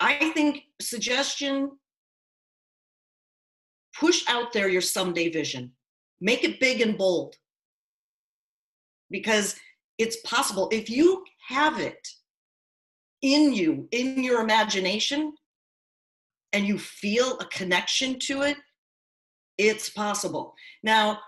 i 0.00 0.30
think 0.34 0.62
suggestion 0.80 1.72
push 3.98 4.22
out 4.28 4.52
there 4.52 4.68
your 4.68 4.80
someday 4.80 5.28
vision 5.28 5.72
make 6.20 6.42
it 6.44 6.60
big 6.60 6.80
and 6.80 6.96
bold 6.96 7.34
because 9.10 9.56
it's 9.98 10.18
possible 10.24 10.68
if 10.72 10.88
you 10.88 11.24
have 11.48 11.80
it 11.80 12.06
in 13.22 13.52
you 13.52 13.88
in 13.90 14.22
your 14.22 14.40
imagination 14.40 15.32
and 16.52 16.66
you 16.66 16.78
feel 16.78 17.38
a 17.40 17.44
connection 17.46 18.18
to 18.20 18.42
it 18.42 18.56
it's 19.58 19.90
possible. 19.90 20.54
Now 20.82 21.18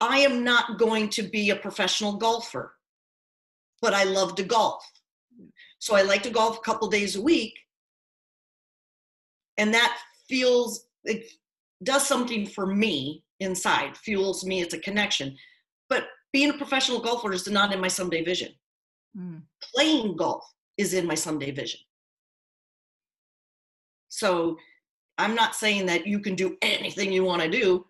i 0.00 0.18
am 0.18 0.44
not 0.44 0.78
going 0.78 1.08
to 1.08 1.24
be 1.24 1.50
a 1.50 1.56
professional 1.56 2.12
golfer 2.12 2.76
but 3.82 3.94
i 3.94 4.04
love 4.04 4.36
to 4.36 4.44
golf. 4.44 4.84
So 5.80 5.96
i 5.96 6.02
like 6.02 6.22
to 6.22 6.30
golf 6.30 6.58
a 6.58 6.60
couple 6.60 6.88
days 6.88 7.16
a 7.16 7.22
week. 7.22 7.54
And 9.56 9.74
that 9.74 9.98
feels 10.28 10.86
it 11.04 11.30
does 11.82 12.06
something 12.06 12.46
for 12.46 12.66
me 12.66 13.24
inside 13.40 13.96
fuels 13.96 14.44
me 14.44 14.60
it's 14.62 14.74
a 14.74 14.78
connection. 14.78 15.36
But 15.88 16.04
being 16.32 16.50
a 16.50 16.58
professional 16.58 17.00
golfer 17.00 17.32
is 17.32 17.48
not 17.48 17.72
in 17.72 17.80
my 17.80 17.88
someday 17.88 18.22
vision. 18.22 18.52
Mm. 19.16 19.42
playing 19.74 20.16
golf 20.16 20.44
is 20.76 20.94
in 20.94 21.06
my 21.06 21.14
someday 21.14 21.50
vision. 21.50 21.80
So 24.08 24.56
i'm 25.18 25.34
not 25.34 25.54
saying 25.54 25.86
that 25.86 26.06
you 26.06 26.18
can 26.18 26.34
do 26.34 26.56
anything 26.62 27.12
you 27.12 27.24
want 27.24 27.42
to 27.42 27.50
do 27.50 27.84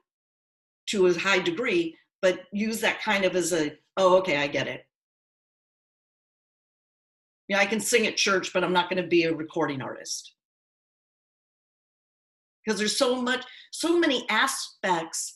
to 0.86 1.06
a 1.06 1.18
high 1.18 1.38
degree 1.38 1.96
but 2.22 2.40
use 2.52 2.80
that 2.80 3.00
kind 3.02 3.24
of 3.24 3.36
as 3.36 3.52
a 3.52 3.72
oh 3.96 4.16
okay 4.18 4.36
i 4.38 4.46
get 4.46 4.66
it. 4.66 4.84
Yeah 7.48 7.58
i 7.58 7.66
can 7.66 7.80
sing 7.80 8.06
at 8.06 8.16
church 8.16 8.52
but 8.52 8.64
i'm 8.64 8.72
not 8.72 8.90
going 8.90 9.02
to 9.02 9.08
be 9.08 9.24
a 9.24 9.34
recording 9.34 9.82
artist. 9.82 10.34
Because 12.64 12.78
there's 12.78 12.98
so 12.98 13.20
much 13.22 13.44
so 13.70 13.98
many 13.98 14.26
aspects 14.28 15.34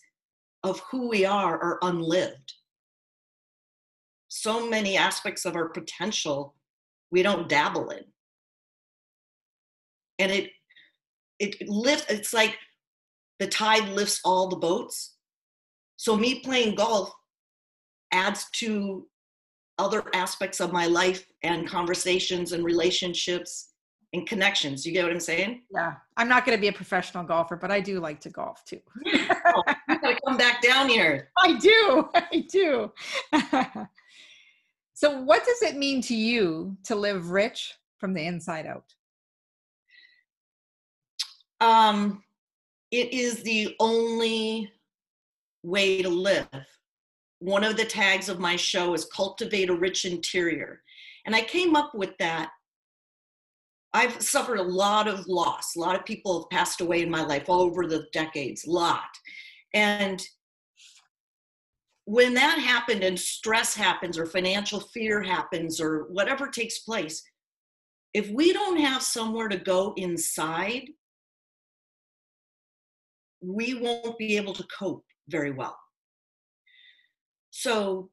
of 0.64 0.80
who 0.90 1.09
we 1.09 1.24
are 1.24 1.61
are 1.61 1.78
unlived. 1.82 2.55
So 4.28 4.68
many 4.68 4.97
aspects 4.97 5.45
of 5.45 5.57
our 5.57 5.68
potential 5.68 6.55
we 7.11 7.22
don't 7.22 7.49
dabble 7.49 7.90
in. 7.90 8.05
And 10.18 10.32
it 10.32 10.51
it 11.43 11.68
lifts 11.68 12.07
it's 12.09 12.32
like 12.32 12.57
the 13.38 13.47
tide 13.47 13.88
lifts 13.88 14.20
all 14.24 14.49
the 14.49 14.57
boats. 14.57 15.16
So 15.97 16.16
me 16.16 16.40
playing 16.40 16.76
golf 16.76 17.12
adds 18.12 18.47
to 18.53 19.07
other 19.78 20.05
aspects 20.14 20.61
of 20.61 20.72
my 20.72 20.86
life 20.86 21.26
and 21.43 21.66
conversations 21.66 22.53
and 22.53 22.64
relationships 22.64 23.72
and 24.12 24.26
connections. 24.26 24.86
You 24.86 24.93
get 24.93 25.05
what 25.05 25.12
I'm 25.12 25.20
saying? 25.20 25.62
Yeah. 25.74 25.95
I'm 26.16 26.28
not 26.28 26.45
going 26.45 26.57
to 26.57 26.61
be 26.61 26.68
a 26.68 26.72
professional 26.72 27.24
golfer, 27.24 27.57
but 27.57 27.70
I 27.70 27.80
do 27.80 27.99
like 27.99 28.20
to 28.20 28.30
golf 28.30 28.64
too. 28.64 28.80
oh, 29.07 29.62
you 29.88 29.99
gotta 29.99 30.18
come 30.26 30.36
back 30.36 30.62
down 30.62 30.88
here. 30.88 31.30
I 31.38 31.59
do. 31.59 32.09
I 32.14 32.47
do. 32.49 32.93
so, 34.95 35.20
what 35.22 35.45
does 35.45 35.62
it 35.62 35.76
mean 35.76 36.03
to 36.03 36.14
you 36.14 36.76
to 36.84 36.95
live 36.95 37.30
rich 37.30 37.74
from 37.99 38.12
the 38.12 38.24
inside 38.24 38.66
out? 38.66 38.95
Um, 41.62 42.24
it 42.90 43.14
is 43.14 43.42
the 43.42 43.76
only 43.78 44.70
way 45.62 46.02
to 46.02 46.08
live. 46.08 46.48
One 47.38 47.62
of 47.62 47.76
the 47.76 47.84
tags 47.84 48.28
of 48.28 48.40
my 48.40 48.56
show 48.56 48.94
is 48.94 49.04
cultivate 49.06 49.70
a 49.70 49.74
rich 49.74 50.04
interior. 50.04 50.82
And 51.24 51.34
I 51.36 51.42
came 51.42 51.76
up 51.76 51.94
with 51.94 52.18
that 52.18 52.50
I've 53.94 54.22
suffered 54.22 54.58
a 54.58 54.62
lot 54.62 55.06
of 55.06 55.26
loss. 55.26 55.76
A 55.76 55.80
lot 55.80 55.96
of 55.96 56.04
people 56.04 56.40
have 56.40 56.50
passed 56.50 56.80
away 56.80 57.02
in 57.02 57.10
my 57.10 57.22
life 57.22 57.48
over 57.48 57.86
the 57.86 58.06
decades, 58.12 58.64
a 58.64 58.70
lot. 58.70 59.10
And 59.74 60.22
when 62.06 62.34
that 62.34 62.58
happened 62.58 63.04
and 63.04 63.18
stress 63.18 63.74
happens 63.74 64.18
or 64.18 64.26
financial 64.26 64.80
fear 64.80 65.22
happens 65.22 65.80
or 65.80 66.06
whatever 66.10 66.48
takes 66.48 66.78
place, 66.80 67.22
if 68.14 68.30
we 68.30 68.52
don't 68.52 68.78
have 68.78 69.02
somewhere 69.02 69.48
to 69.48 69.58
go 69.58 69.92
inside, 69.96 70.88
we 73.43 73.74
won't 73.74 74.18
be 74.18 74.36
able 74.36 74.55
to 74.55 74.64
cope 74.76 75.05
very 75.28 75.51
well. 75.51 75.78
So, 77.51 78.11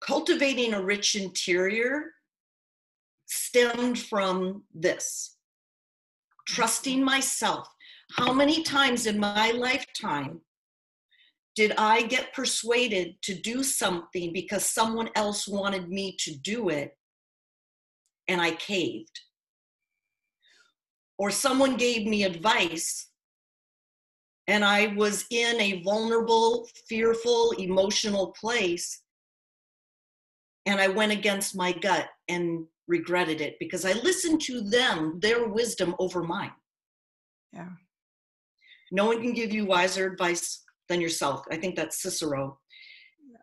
cultivating 0.00 0.74
a 0.74 0.82
rich 0.82 1.16
interior 1.16 2.12
stemmed 3.26 3.98
from 3.98 4.62
this 4.74 5.36
trusting 6.48 7.04
myself. 7.04 7.68
How 8.16 8.32
many 8.32 8.62
times 8.62 9.06
in 9.06 9.18
my 9.18 9.50
lifetime 9.50 10.40
did 11.54 11.74
I 11.76 12.02
get 12.02 12.32
persuaded 12.32 13.20
to 13.22 13.34
do 13.34 13.62
something 13.62 14.32
because 14.32 14.64
someone 14.64 15.10
else 15.14 15.46
wanted 15.46 15.90
me 15.90 16.16
to 16.20 16.34
do 16.38 16.70
it 16.70 16.96
and 18.28 18.40
I 18.40 18.52
caved? 18.52 19.20
Or 21.18 21.30
someone 21.30 21.76
gave 21.76 22.06
me 22.06 22.22
advice 22.22 23.07
and 24.48 24.64
I 24.64 24.88
was 24.96 25.26
in 25.30 25.60
a 25.60 25.82
vulnerable, 25.82 26.68
fearful, 26.88 27.52
emotional 27.52 28.34
place 28.38 29.02
and 30.68 30.80
I 30.80 30.88
went 30.88 31.12
against 31.12 31.56
my 31.56 31.72
gut 31.72 32.08
and 32.28 32.66
regretted 32.88 33.40
it 33.40 33.56
because 33.58 33.86
I 33.86 33.92
listened 33.92 34.42
to 34.42 34.60
them, 34.60 35.18
their 35.20 35.48
wisdom 35.48 35.94
over 35.98 36.22
mine. 36.22 36.52
Yeah. 37.54 37.70
No 38.90 39.06
one 39.06 39.22
can 39.22 39.32
give 39.32 39.52
you 39.52 39.64
wiser 39.64 40.06
advice 40.06 40.64
than 40.88 41.00
yourself. 41.00 41.44
I 41.50 41.56
think 41.56 41.74
that's 41.74 42.02
Cicero. 42.02 42.58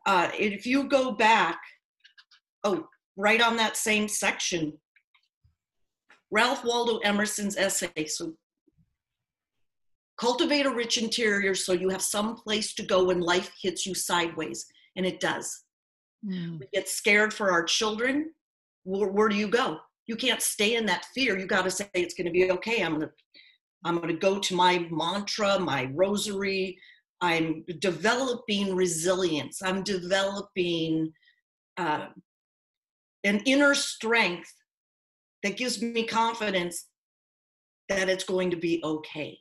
Uh, 0.05 0.29
if 0.37 0.67
you 0.67 0.87
go 0.87 1.13
back, 1.13 1.59
oh, 2.63 2.87
right 3.15 3.41
on 3.41 3.55
that 3.57 3.75
same 3.75 4.07
section, 4.07 4.73
Ralph 6.29 6.63
Waldo 6.63 6.97
Emerson's 6.99 7.57
essay. 7.57 8.05
So, 8.05 8.33
cultivate 10.17 10.65
a 10.65 10.73
rich 10.73 10.97
interior 10.97 11.55
so 11.55 11.73
you 11.73 11.89
have 11.89 12.01
some 12.01 12.35
place 12.35 12.73
to 12.75 12.83
go 12.83 13.05
when 13.05 13.19
life 13.19 13.51
hits 13.61 13.85
you 13.85 13.93
sideways, 13.93 14.65
and 14.95 15.05
it 15.05 15.19
does. 15.19 15.63
Mm. 16.25 16.59
We 16.59 16.67
get 16.73 16.87
scared 16.87 17.33
for 17.33 17.51
our 17.51 17.63
children 17.63 18.31
where, 18.85 19.09
where 19.09 19.29
do 19.29 19.35
you 19.35 19.47
go? 19.47 19.79
You 20.07 20.15
can't 20.15 20.41
stay 20.41 20.75
in 20.75 20.85
that 20.85 21.05
fear. 21.13 21.37
You 21.37 21.47
got 21.47 21.63
to 21.63 21.71
say 21.71 21.89
it's 21.93 22.13
going 22.13 22.25
to 22.25 22.31
be 22.31 22.51
okay. 22.51 22.83
I'm 22.83 22.95
going 22.95 23.07
to 23.07 23.13
I'm 23.83 23.97
going 23.97 24.07
to 24.07 24.15
go 24.15 24.39
to 24.39 24.55
my 24.55 24.87
mantra, 24.89 25.59
my 25.59 25.91
rosary. 25.93 26.77
I'm 27.21 27.63
developing 27.79 28.75
resilience. 28.75 29.61
I'm 29.61 29.83
developing 29.83 31.13
uh, 31.77 32.07
an 33.23 33.41
inner 33.45 33.75
strength 33.75 34.51
that 35.43 35.57
gives 35.57 35.81
me 35.81 36.05
confidence 36.05 36.87
that 37.89 38.09
it's 38.09 38.23
going 38.23 38.49
to 38.49 38.57
be 38.57 38.81
okay. 38.83 39.37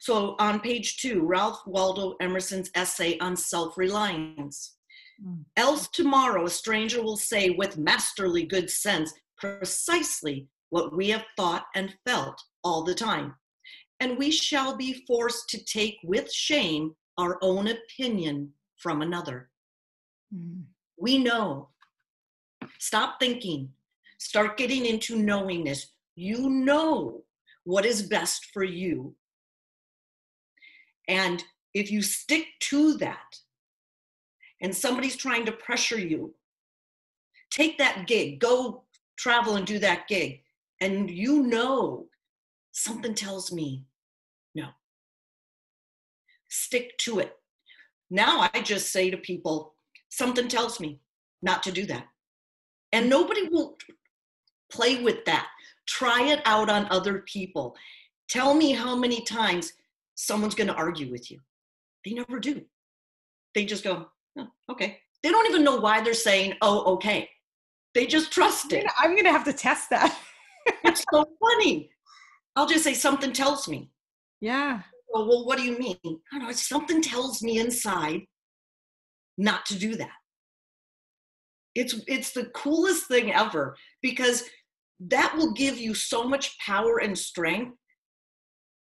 So 0.00 0.36
on 0.38 0.60
page 0.60 0.98
two, 0.98 1.22
Ralph 1.22 1.60
Waldo 1.66 2.16
Emerson's 2.20 2.70
essay 2.74 3.18
on 3.18 3.36
self 3.36 3.76
reliance. 3.78 4.76
Mm. 5.24 5.44
Else 5.56 5.88
tomorrow 5.88 6.46
a 6.46 6.50
stranger 6.50 7.02
will 7.02 7.16
say 7.16 7.50
with 7.50 7.78
masterly 7.78 8.44
good 8.44 8.70
sense 8.70 9.12
precisely 9.36 10.48
what 10.70 10.96
we 10.96 11.10
have 11.10 11.24
thought 11.36 11.66
and 11.74 11.94
felt 12.06 12.40
all 12.62 12.82
the 12.82 12.94
time. 12.94 13.34
And 14.00 14.18
we 14.18 14.30
shall 14.30 14.76
be 14.76 15.04
forced 15.06 15.48
to 15.50 15.64
take 15.64 15.98
with 16.02 16.32
shame 16.32 16.94
our 17.16 17.38
own 17.42 17.68
opinion 17.68 18.52
from 18.76 19.02
another. 19.02 19.50
Mm. 20.34 20.64
We 20.98 21.18
know. 21.18 21.68
Stop 22.78 23.20
thinking. 23.20 23.70
Start 24.18 24.56
getting 24.56 24.86
into 24.86 25.16
knowingness. 25.16 25.92
You 26.16 26.48
know 26.48 27.22
what 27.64 27.84
is 27.84 28.02
best 28.02 28.46
for 28.52 28.64
you. 28.64 29.14
And 31.08 31.42
if 31.74 31.90
you 31.90 32.02
stick 32.02 32.46
to 32.60 32.94
that, 32.98 33.38
and 34.60 34.74
somebody's 34.74 35.16
trying 35.16 35.44
to 35.46 35.52
pressure 35.52 35.98
you, 35.98 36.34
take 37.50 37.78
that 37.78 38.06
gig, 38.06 38.40
go 38.40 38.84
travel 39.16 39.56
and 39.56 39.66
do 39.66 39.78
that 39.78 40.08
gig. 40.08 40.40
And 40.80 41.10
you 41.10 41.42
know, 41.42 42.06
something 42.72 43.14
tells 43.14 43.52
me 43.52 43.84
no. 44.54 44.68
Stick 46.48 46.96
to 46.98 47.18
it. 47.18 47.36
Now 48.10 48.48
I 48.52 48.60
just 48.62 48.92
say 48.92 49.10
to 49.10 49.16
people, 49.16 49.74
something 50.08 50.48
tells 50.48 50.80
me 50.80 51.00
not 51.42 51.62
to 51.64 51.72
do 51.72 51.84
that. 51.86 52.06
And 52.92 53.10
nobody 53.10 53.48
will 53.48 53.76
play 54.70 55.02
with 55.02 55.24
that. 55.24 55.48
Try 55.86 56.28
it 56.28 56.40
out 56.44 56.70
on 56.70 56.86
other 56.90 57.20
people. 57.20 57.76
Tell 58.28 58.54
me 58.54 58.72
how 58.72 58.96
many 58.96 59.22
times 59.22 59.72
someone's 60.14 60.54
going 60.54 60.68
to 60.68 60.74
argue 60.74 61.10
with 61.10 61.30
you. 61.30 61.40
They 62.04 62.12
never 62.12 62.38
do. 62.38 62.62
They 63.54 63.64
just 63.64 63.84
go, 63.84 64.06
oh, 64.38 64.48
okay. 64.70 64.98
They 65.22 65.30
don't 65.30 65.48
even 65.48 65.64
know 65.64 65.76
why 65.76 66.02
they're 66.02 66.14
saying, 66.14 66.54
oh, 66.60 66.94
okay. 66.94 67.28
They 67.94 68.06
just 68.06 68.32
trust 68.32 68.72
it. 68.72 68.84
I'm 68.98 69.12
going 69.12 69.24
to 69.24 69.32
have 69.32 69.44
to 69.44 69.52
test 69.52 69.90
that. 69.90 70.16
it's 70.84 71.04
so 71.12 71.24
funny. 71.40 71.90
I'll 72.56 72.66
just 72.66 72.84
say, 72.84 72.94
something 72.94 73.32
tells 73.32 73.68
me. 73.68 73.90
Yeah. 74.40 74.82
Well, 75.08 75.28
well, 75.28 75.46
what 75.46 75.58
do 75.58 75.64
you 75.64 75.78
mean? 75.78 75.96
I 76.04 76.38
don't 76.38 76.48
know. 76.48 76.52
Something 76.52 77.00
tells 77.00 77.42
me 77.42 77.58
inside 77.58 78.22
not 79.38 79.64
to 79.66 79.78
do 79.78 79.96
that. 79.96 80.10
It's 81.74 81.94
it's 82.06 82.32
the 82.32 82.46
coolest 82.46 83.08
thing 83.08 83.32
ever 83.32 83.76
because 84.00 84.44
that 85.00 85.34
will 85.36 85.52
give 85.54 85.78
you 85.78 85.92
so 85.94 86.22
much 86.24 86.56
power 86.58 86.98
and 86.98 87.18
strength 87.18 87.76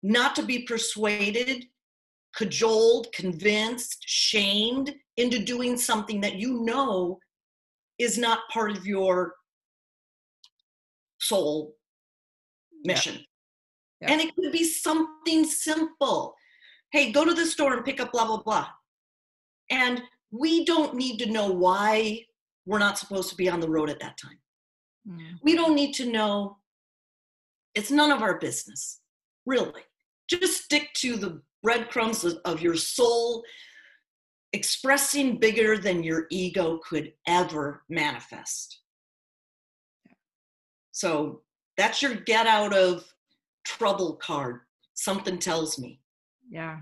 not 0.03 0.35
to 0.35 0.43
be 0.43 0.63
persuaded, 0.63 1.65
cajoled, 2.35 3.11
convinced, 3.13 4.03
shamed 4.05 4.93
into 5.17 5.39
doing 5.39 5.77
something 5.77 6.21
that 6.21 6.35
you 6.35 6.63
know 6.63 7.19
is 7.99 8.17
not 8.17 8.49
part 8.51 8.75
of 8.75 8.85
your 8.85 9.35
soul 11.19 11.75
mission. 12.83 13.15
Yeah. 13.15 13.21
Yeah. 14.01 14.13
And 14.13 14.21
it 14.21 14.35
could 14.35 14.51
be 14.51 14.63
something 14.63 15.45
simple. 15.45 16.35
Hey, 16.91 17.11
go 17.11 17.23
to 17.23 17.33
the 17.33 17.45
store 17.45 17.73
and 17.73 17.85
pick 17.85 18.01
up 18.01 18.11
blah, 18.11 18.25
blah, 18.25 18.41
blah. 18.41 18.67
And 19.69 20.01
we 20.31 20.65
don't 20.65 20.95
need 20.95 21.19
to 21.19 21.31
know 21.31 21.51
why 21.51 22.25
we're 22.65 22.79
not 22.79 22.97
supposed 22.97 23.29
to 23.29 23.35
be 23.35 23.49
on 23.49 23.59
the 23.59 23.69
road 23.69 23.89
at 23.89 23.99
that 23.99 24.17
time. 24.17 24.39
Mm. 25.07 25.35
We 25.43 25.55
don't 25.55 25.75
need 25.75 25.93
to 25.93 26.11
know. 26.11 26.57
It's 27.75 27.91
none 27.91 28.11
of 28.11 28.21
our 28.21 28.39
business, 28.39 28.99
really. 29.45 29.83
Just 30.39 30.63
stick 30.63 30.93
to 30.95 31.17
the 31.17 31.41
breadcrumbs 31.61 32.23
of, 32.23 32.61
your 32.61 32.75
soul 32.75 33.43
expressing 34.53 35.37
bigger 35.37 35.77
than 35.77 36.03
your 36.03 36.25
ego 36.31 36.79
could 36.87 37.11
ever 37.27 37.83
manifest. 37.89 38.79
So 40.93 41.41
that's 41.77 42.01
your 42.01 42.15
get 42.15 42.47
out 42.47 42.73
of 42.73 43.05
trouble 43.65 44.15
card. 44.15 44.61
Something 44.93 45.37
tells 45.37 45.77
me. 45.77 45.99
Yeah. 46.49 46.77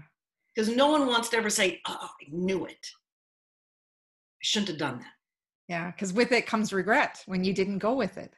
Because 0.54 0.70
no 0.70 0.92
one 0.92 1.08
wants 1.08 1.30
to 1.30 1.38
ever 1.38 1.50
say, 1.50 1.82
oh, 1.88 1.98
I 2.22 2.26
knew 2.32 2.66
it. 2.66 2.86
I 2.86 4.42
shouldn't 4.42 4.70
have 4.70 4.78
done 4.78 5.00
that. 5.00 5.14
Yeah, 5.68 5.92
because 5.92 6.14
with 6.14 6.32
it 6.32 6.48
comes 6.48 6.72
regret 6.74 7.24
when 7.26 7.44
you 7.44 7.54
didn't 7.54 7.80
go 7.80 7.94
with 7.94 8.18
it. 8.18 8.34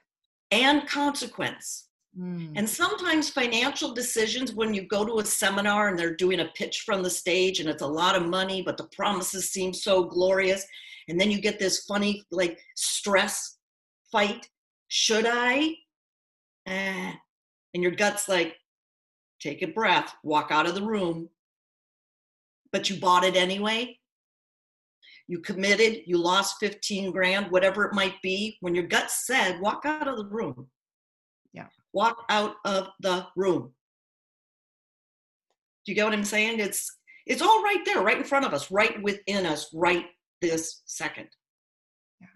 And 0.51 0.87
consequence. 0.87 1.87
Mm. 2.19 2.53
And 2.55 2.67
sometimes 2.67 3.29
financial 3.29 3.93
decisions, 3.93 4.53
when 4.53 4.73
you 4.73 4.87
go 4.87 5.05
to 5.05 5.19
a 5.19 5.25
seminar 5.25 5.87
and 5.87 5.97
they're 5.97 6.15
doing 6.15 6.41
a 6.41 6.51
pitch 6.55 6.81
from 6.81 7.03
the 7.03 7.09
stage 7.09 7.59
and 7.59 7.69
it's 7.69 7.83
a 7.83 7.87
lot 7.87 8.15
of 8.15 8.27
money, 8.27 8.61
but 8.61 8.77
the 8.77 8.89
promises 8.95 9.51
seem 9.51 9.73
so 9.73 10.03
glorious. 10.03 10.65
And 11.07 11.19
then 11.19 11.31
you 11.31 11.39
get 11.39 11.57
this 11.57 11.85
funny, 11.85 12.23
like, 12.31 12.59
stress 12.75 13.57
fight. 14.11 14.47
Should 14.89 15.25
I? 15.27 15.75
Eh. 16.67 17.13
And 17.73 17.83
your 17.83 17.93
gut's 17.93 18.27
like, 18.27 18.55
take 19.39 19.61
a 19.61 19.67
breath, 19.67 20.13
walk 20.23 20.49
out 20.51 20.67
of 20.67 20.75
the 20.75 20.83
room. 20.83 21.29
But 22.73 22.89
you 22.89 22.99
bought 22.99 23.23
it 23.23 23.35
anyway. 23.35 23.97
You 25.27 25.39
committed, 25.39 26.01
you 26.05 26.17
lost 26.17 26.57
15 26.59 27.11
grand, 27.11 27.51
whatever 27.51 27.85
it 27.85 27.93
might 27.93 28.21
be. 28.21 28.57
When 28.59 28.75
your 28.75 28.85
gut 28.85 29.09
said, 29.09 29.61
walk 29.61 29.83
out 29.85 30.09
of 30.09 30.17
the 30.17 30.25
room 30.25 30.67
walk 31.93 32.25
out 32.29 32.55
of 32.65 32.87
the 32.99 33.25
room. 33.35 33.73
Do 35.85 35.91
you 35.91 35.95
get 35.95 36.05
what 36.05 36.13
I'm 36.13 36.23
saying? 36.23 36.59
It's 36.59 36.97
it's 37.25 37.41
all 37.41 37.63
right 37.63 37.83
there, 37.85 38.01
right 38.01 38.17
in 38.17 38.23
front 38.23 38.45
of 38.45 38.53
us, 38.53 38.71
right 38.71 39.01
within 39.03 39.45
us, 39.45 39.69
right 39.73 40.05
this 40.41 40.81
second. 40.85 41.27
Yeah. 42.19 42.27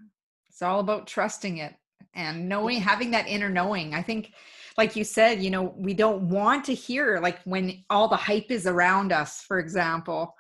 It's 0.50 0.62
all 0.62 0.80
about 0.80 1.08
trusting 1.08 1.58
it 1.58 1.74
and 2.14 2.48
knowing 2.48 2.80
having 2.80 3.12
that 3.12 3.28
inner 3.28 3.50
knowing. 3.50 3.94
I 3.94 4.02
think 4.02 4.34
like 4.78 4.96
you 4.96 5.04
said, 5.04 5.42
you 5.42 5.50
know, 5.50 5.74
we 5.78 5.94
don't 5.94 6.30
want 6.30 6.66
to 6.66 6.74
hear 6.74 7.20
like 7.22 7.42
when 7.44 7.84
all 7.90 8.08
the 8.08 8.16
hype 8.16 8.52
is 8.52 8.68
around 8.68 9.12
us, 9.12 9.42
for 9.42 9.60
example, 9.60 10.36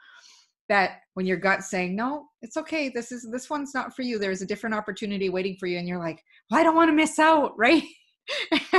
that 0.67 1.01
when 1.13 1.25
your 1.25 1.37
gut's 1.37 1.69
saying, 1.69 1.95
"No, 1.95 2.27
it's 2.41 2.57
okay. 2.57 2.89
This 2.89 3.11
is 3.11 3.27
this 3.31 3.49
one's 3.49 3.73
not 3.73 3.95
for 3.95 4.01
you. 4.01 4.17
There's 4.17 4.41
a 4.41 4.47
different 4.47 4.75
opportunity 4.75 5.29
waiting 5.29 5.55
for 5.57 5.67
you." 5.67 5.77
And 5.77 5.87
you're 5.87 5.99
like, 5.99 6.23
"Well, 6.49 6.59
I 6.59 6.63
don't 6.63 6.75
want 6.75 6.89
to 6.89 6.95
miss 6.95 7.19
out," 7.19 7.53
right? 7.57 7.83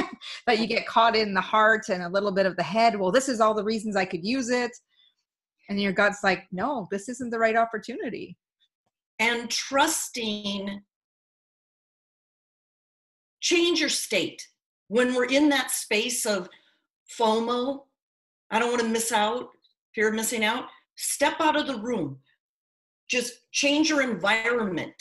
that 0.47 0.59
you 0.59 0.67
get 0.67 0.87
caught 0.87 1.17
in 1.17 1.35
the 1.35 1.41
heart 1.41 1.89
and 1.89 2.03
a 2.03 2.09
little 2.09 2.33
bit 2.33 2.47
of 2.47 2.57
the 2.57 2.63
head. 2.63 2.99
Well, 2.99 3.13
this 3.13 3.29
is 3.29 3.41
all 3.41 3.55
the 3.55 3.65
reasons 3.65 3.97
I 3.97 4.05
could 4.05 4.25
use 4.25 4.51
it. 4.51 4.73
And 5.69 5.81
your 5.81 5.93
gut's 5.93 6.23
like, 6.23 6.45
no, 6.53 6.87
this 6.91 7.09
isn't 7.09 7.31
the 7.31 7.39
right 7.39 7.57
opportunity. 7.57 8.37
And 9.19 9.51
trusting, 9.51 10.83
change 13.41 13.81
your 13.81 13.89
state. 13.89 14.47
When 14.89 15.15
we're 15.15 15.27
in 15.27 15.49
that 15.49 15.71
space 15.71 16.27
of 16.27 16.49
FOMO, 17.19 17.83
I 18.51 18.59
don't 18.59 18.71
want 18.71 18.83
to 18.83 18.89
miss 18.89 19.11
out, 19.11 19.49
fear 19.95 20.09
of 20.09 20.15
missing 20.15 20.45
out, 20.45 20.67
step 20.97 21.35
out 21.41 21.57
of 21.57 21.67
the 21.67 21.79
room. 21.79 22.19
Just 23.09 23.51
change 23.53 23.89
your 23.89 24.03
environment 24.03 24.95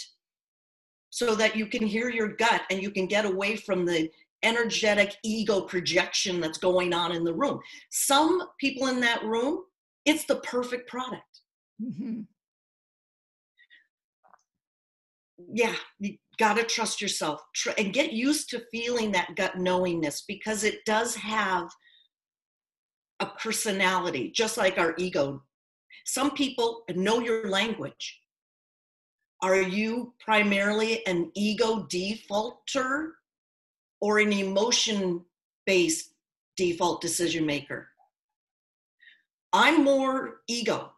so 1.10 1.36
that 1.36 1.56
you 1.56 1.66
can 1.66 1.86
hear 1.86 2.10
your 2.10 2.36
gut 2.36 2.64
and 2.70 2.82
you 2.82 2.92
can 2.92 3.08
get 3.08 3.26
away 3.26 3.56
from 3.56 3.86
the 3.86 4.10
energetic 4.44 5.16
ego 5.24 5.62
projection 5.62 6.40
that's 6.40 6.58
going 6.58 6.94
on 6.94 7.12
in 7.12 7.24
the 7.24 7.34
room. 7.34 7.60
Some 7.90 8.42
people 8.60 8.88
in 8.88 9.00
that 9.02 9.24
room, 9.24 9.64
it's 10.06 10.26
the 10.26 10.38
perfect 10.38 10.90
product. 10.90 11.24
Mm-hmm. 11.82 12.22
Yeah, 15.54 15.76
you 16.00 16.18
got 16.38 16.56
to 16.58 16.64
trust 16.64 17.02
yourself 17.02 17.42
Tr- 17.54 17.72
and 17.78 17.94
get 17.94 18.14
used 18.14 18.50
to 18.52 18.64
feeling 18.72 19.12
that 19.12 19.36
gut 19.36 19.58
knowingness 19.58 20.24
because 20.28 20.64
it 20.64 20.86
does 20.86 21.16
have 21.16 21.70
a 23.20 23.26
personality, 23.26 24.32
just 24.34 24.58
like 24.58 24.78
our 24.78 24.94
ego. 24.98 25.42
Some 26.06 26.32
people 26.32 26.84
know 26.94 27.20
your 27.20 27.50
language. 27.50 28.20
Are 29.42 29.62
you 29.62 30.14
primarily 30.24 31.06
an 31.08 31.32
ego 31.36 31.86
defaulter 31.90 33.16
or 34.02 34.20
an 34.20 34.32
emotion 34.32 35.24
based 35.66 36.14
default 36.58 37.02
decision 37.02 37.46
maker. 37.46 37.88
I'm 39.54 39.84
more 39.84 40.42
ego. 40.48 40.92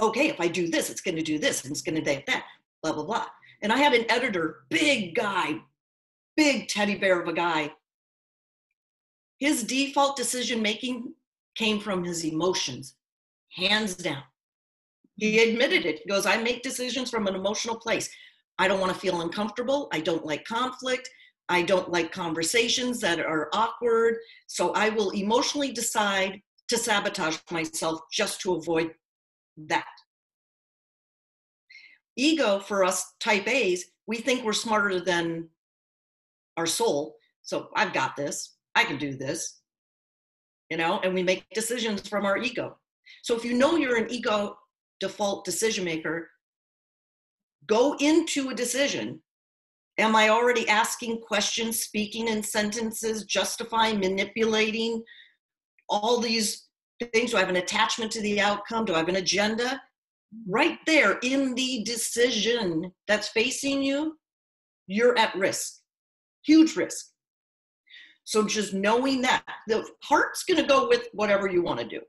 Okay, 0.00 0.28
if 0.28 0.40
I 0.40 0.46
do 0.48 0.68
this, 0.68 0.90
it's 0.90 1.00
going 1.00 1.16
to 1.16 1.22
do 1.22 1.38
this, 1.38 1.64
and 1.64 1.72
it's 1.72 1.82
going 1.82 1.96
to 1.96 2.00
do 2.00 2.22
that, 2.26 2.44
blah, 2.82 2.92
blah, 2.92 3.04
blah. 3.04 3.26
And 3.62 3.72
I 3.72 3.78
had 3.78 3.94
an 3.94 4.06
editor, 4.08 4.60
big 4.70 5.16
guy, 5.16 5.56
big 6.36 6.68
teddy 6.68 6.94
bear 6.94 7.20
of 7.20 7.26
a 7.26 7.32
guy. 7.32 7.72
His 9.40 9.64
default 9.64 10.16
decision 10.16 10.62
making 10.62 11.14
came 11.56 11.80
from 11.80 12.04
his 12.04 12.24
emotions, 12.24 12.94
hands 13.52 13.96
down. 13.96 14.22
He 15.16 15.40
admitted 15.40 15.84
it. 15.84 16.00
He 16.04 16.08
goes, 16.08 16.26
I 16.26 16.40
make 16.40 16.62
decisions 16.62 17.10
from 17.10 17.26
an 17.26 17.34
emotional 17.34 17.76
place. 17.76 18.08
I 18.58 18.68
don't 18.68 18.80
want 18.80 18.94
to 18.94 19.00
feel 19.00 19.20
uncomfortable. 19.20 19.88
I 19.92 20.00
don't 20.00 20.24
like 20.24 20.44
conflict. 20.44 21.10
I 21.48 21.62
don't 21.62 21.90
like 21.90 22.12
conversations 22.12 23.00
that 23.00 23.20
are 23.20 23.48
awkward. 23.52 24.16
So 24.46 24.72
I 24.72 24.90
will 24.90 25.10
emotionally 25.10 25.72
decide 25.72 26.40
to 26.68 26.76
sabotage 26.76 27.38
myself 27.50 28.00
just 28.12 28.40
to 28.42 28.54
avoid 28.54 28.92
that. 29.56 29.86
Ego, 32.16 32.58
for 32.58 32.84
us 32.84 33.14
type 33.20 33.48
A's, 33.48 33.86
we 34.06 34.16
think 34.16 34.44
we're 34.44 34.52
smarter 34.52 35.00
than 35.00 35.48
our 36.56 36.66
soul. 36.66 37.16
So 37.42 37.68
I've 37.76 37.92
got 37.92 38.16
this. 38.16 38.56
I 38.74 38.84
can 38.84 38.98
do 38.98 39.16
this. 39.16 39.60
You 40.68 40.76
know, 40.76 41.00
and 41.02 41.14
we 41.14 41.22
make 41.22 41.46
decisions 41.54 42.06
from 42.06 42.26
our 42.26 42.36
ego. 42.36 42.76
So 43.22 43.34
if 43.34 43.44
you 43.44 43.54
know 43.54 43.76
you're 43.76 43.96
an 43.96 44.10
ego 44.10 44.58
default 45.00 45.44
decision 45.44 45.84
maker, 45.84 46.28
go 47.66 47.96
into 48.00 48.50
a 48.50 48.54
decision 48.54 49.22
Am 49.98 50.14
I 50.14 50.28
already 50.28 50.68
asking 50.68 51.20
questions, 51.20 51.80
speaking 51.82 52.28
in 52.28 52.42
sentences, 52.42 53.24
justifying, 53.24 53.98
manipulating 53.98 55.02
all 55.88 56.20
these 56.20 56.68
things? 57.12 57.32
Do 57.32 57.36
I 57.36 57.40
have 57.40 57.48
an 57.48 57.56
attachment 57.56 58.12
to 58.12 58.20
the 58.22 58.40
outcome? 58.40 58.84
Do 58.84 58.94
I 58.94 58.98
have 58.98 59.08
an 59.08 59.16
agenda? 59.16 59.80
Right 60.48 60.78
there 60.86 61.18
in 61.22 61.54
the 61.54 61.82
decision 61.84 62.92
that's 63.08 63.28
facing 63.28 63.82
you, 63.82 64.16
you're 64.86 65.18
at 65.18 65.34
risk, 65.34 65.80
huge 66.44 66.76
risk. 66.76 67.06
So 68.24 68.44
just 68.44 68.74
knowing 68.74 69.22
that 69.22 69.42
the 69.66 69.84
heart's 70.04 70.44
going 70.44 70.60
to 70.60 70.66
go 70.66 70.86
with 70.86 71.08
whatever 71.12 71.48
you 71.48 71.62
want 71.62 71.80
to 71.80 71.86
do. 71.88 72.00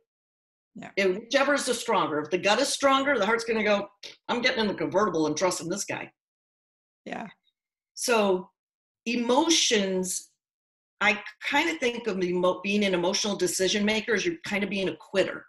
Yeah. 0.76 0.92
If 0.98 1.18
whichever 1.18 1.54
is 1.54 1.66
the 1.66 1.74
stronger. 1.74 2.20
If 2.20 2.30
the 2.30 2.38
gut 2.38 2.60
is 2.60 2.68
stronger, 2.68 3.18
the 3.18 3.26
heart's 3.26 3.46
going 3.46 3.58
to 3.58 3.64
go, 3.64 3.88
I'm 4.28 4.42
getting 4.42 4.60
in 4.60 4.68
the 4.68 4.74
convertible 4.74 5.28
and 5.28 5.36
trusting 5.36 5.70
this 5.70 5.86
guy. 5.86 6.12
Yeah. 7.06 7.28
So 8.00 8.50
emotions, 9.06 10.30
I 11.02 11.22
kind 11.46 11.70
of 11.70 11.80
think 11.80 12.08
of 12.08 12.24
emo- 12.24 12.62
being 12.62 12.86
an 12.86 12.94
emotional 12.94 13.36
decision 13.36 13.84
maker 13.84 14.14
as 14.14 14.26
you're 14.26 14.38
kind 14.46 14.64
of 14.64 14.70
being 14.70 14.88
a 14.88 14.96
quitter. 14.96 15.46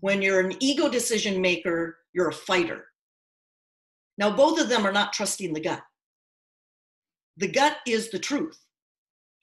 When 0.00 0.20
you're 0.20 0.40
an 0.40 0.56
ego 0.58 0.88
decision 0.88 1.40
maker, 1.40 1.96
you're 2.12 2.30
a 2.30 2.32
fighter. 2.32 2.86
Now, 4.18 4.34
both 4.34 4.60
of 4.60 4.68
them 4.68 4.84
are 4.84 4.90
not 4.90 5.12
trusting 5.12 5.54
the 5.54 5.60
gut. 5.60 5.80
The 7.36 7.52
gut 7.52 7.76
is 7.86 8.10
the 8.10 8.18
truth. 8.18 8.58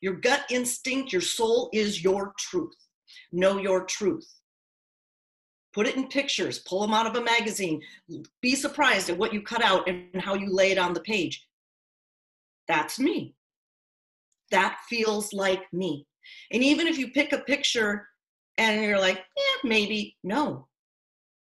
Your 0.01 0.15
gut 0.15 0.43
instinct, 0.49 1.13
your 1.13 1.21
soul 1.21 1.69
is 1.71 2.03
your 2.03 2.33
truth. 2.37 2.75
Know 3.31 3.57
your 3.57 3.85
truth. 3.85 4.27
Put 5.73 5.87
it 5.87 5.95
in 5.95 6.09
pictures, 6.09 6.59
pull 6.59 6.81
them 6.81 6.93
out 6.93 7.07
of 7.07 7.15
a 7.15 7.23
magazine. 7.23 7.81
Be 8.41 8.55
surprised 8.55 9.09
at 9.09 9.17
what 9.17 9.33
you 9.33 9.41
cut 9.41 9.63
out 9.63 9.87
and 9.87 10.21
how 10.21 10.33
you 10.33 10.53
lay 10.53 10.71
it 10.71 10.77
on 10.77 10.93
the 10.93 10.99
page. 10.99 11.47
That's 12.71 12.99
me. 12.99 13.35
That 14.51 14.77
feels 14.87 15.33
like 15.33 15.63
me. 15.73 16.07
And 16.53 16.63
even 16.63 16.87
if 16.87 16.97
you 16.97 17.11
pick 17.11 17.33
a 17.33 17.39
picture 17.39 18.07
and 18.57 18.81
you're 18.81 18.97
like, 18.97 19.17
yeah, 19.17 19.69
maybe, 19.69 20.15
no. 20.23 20.69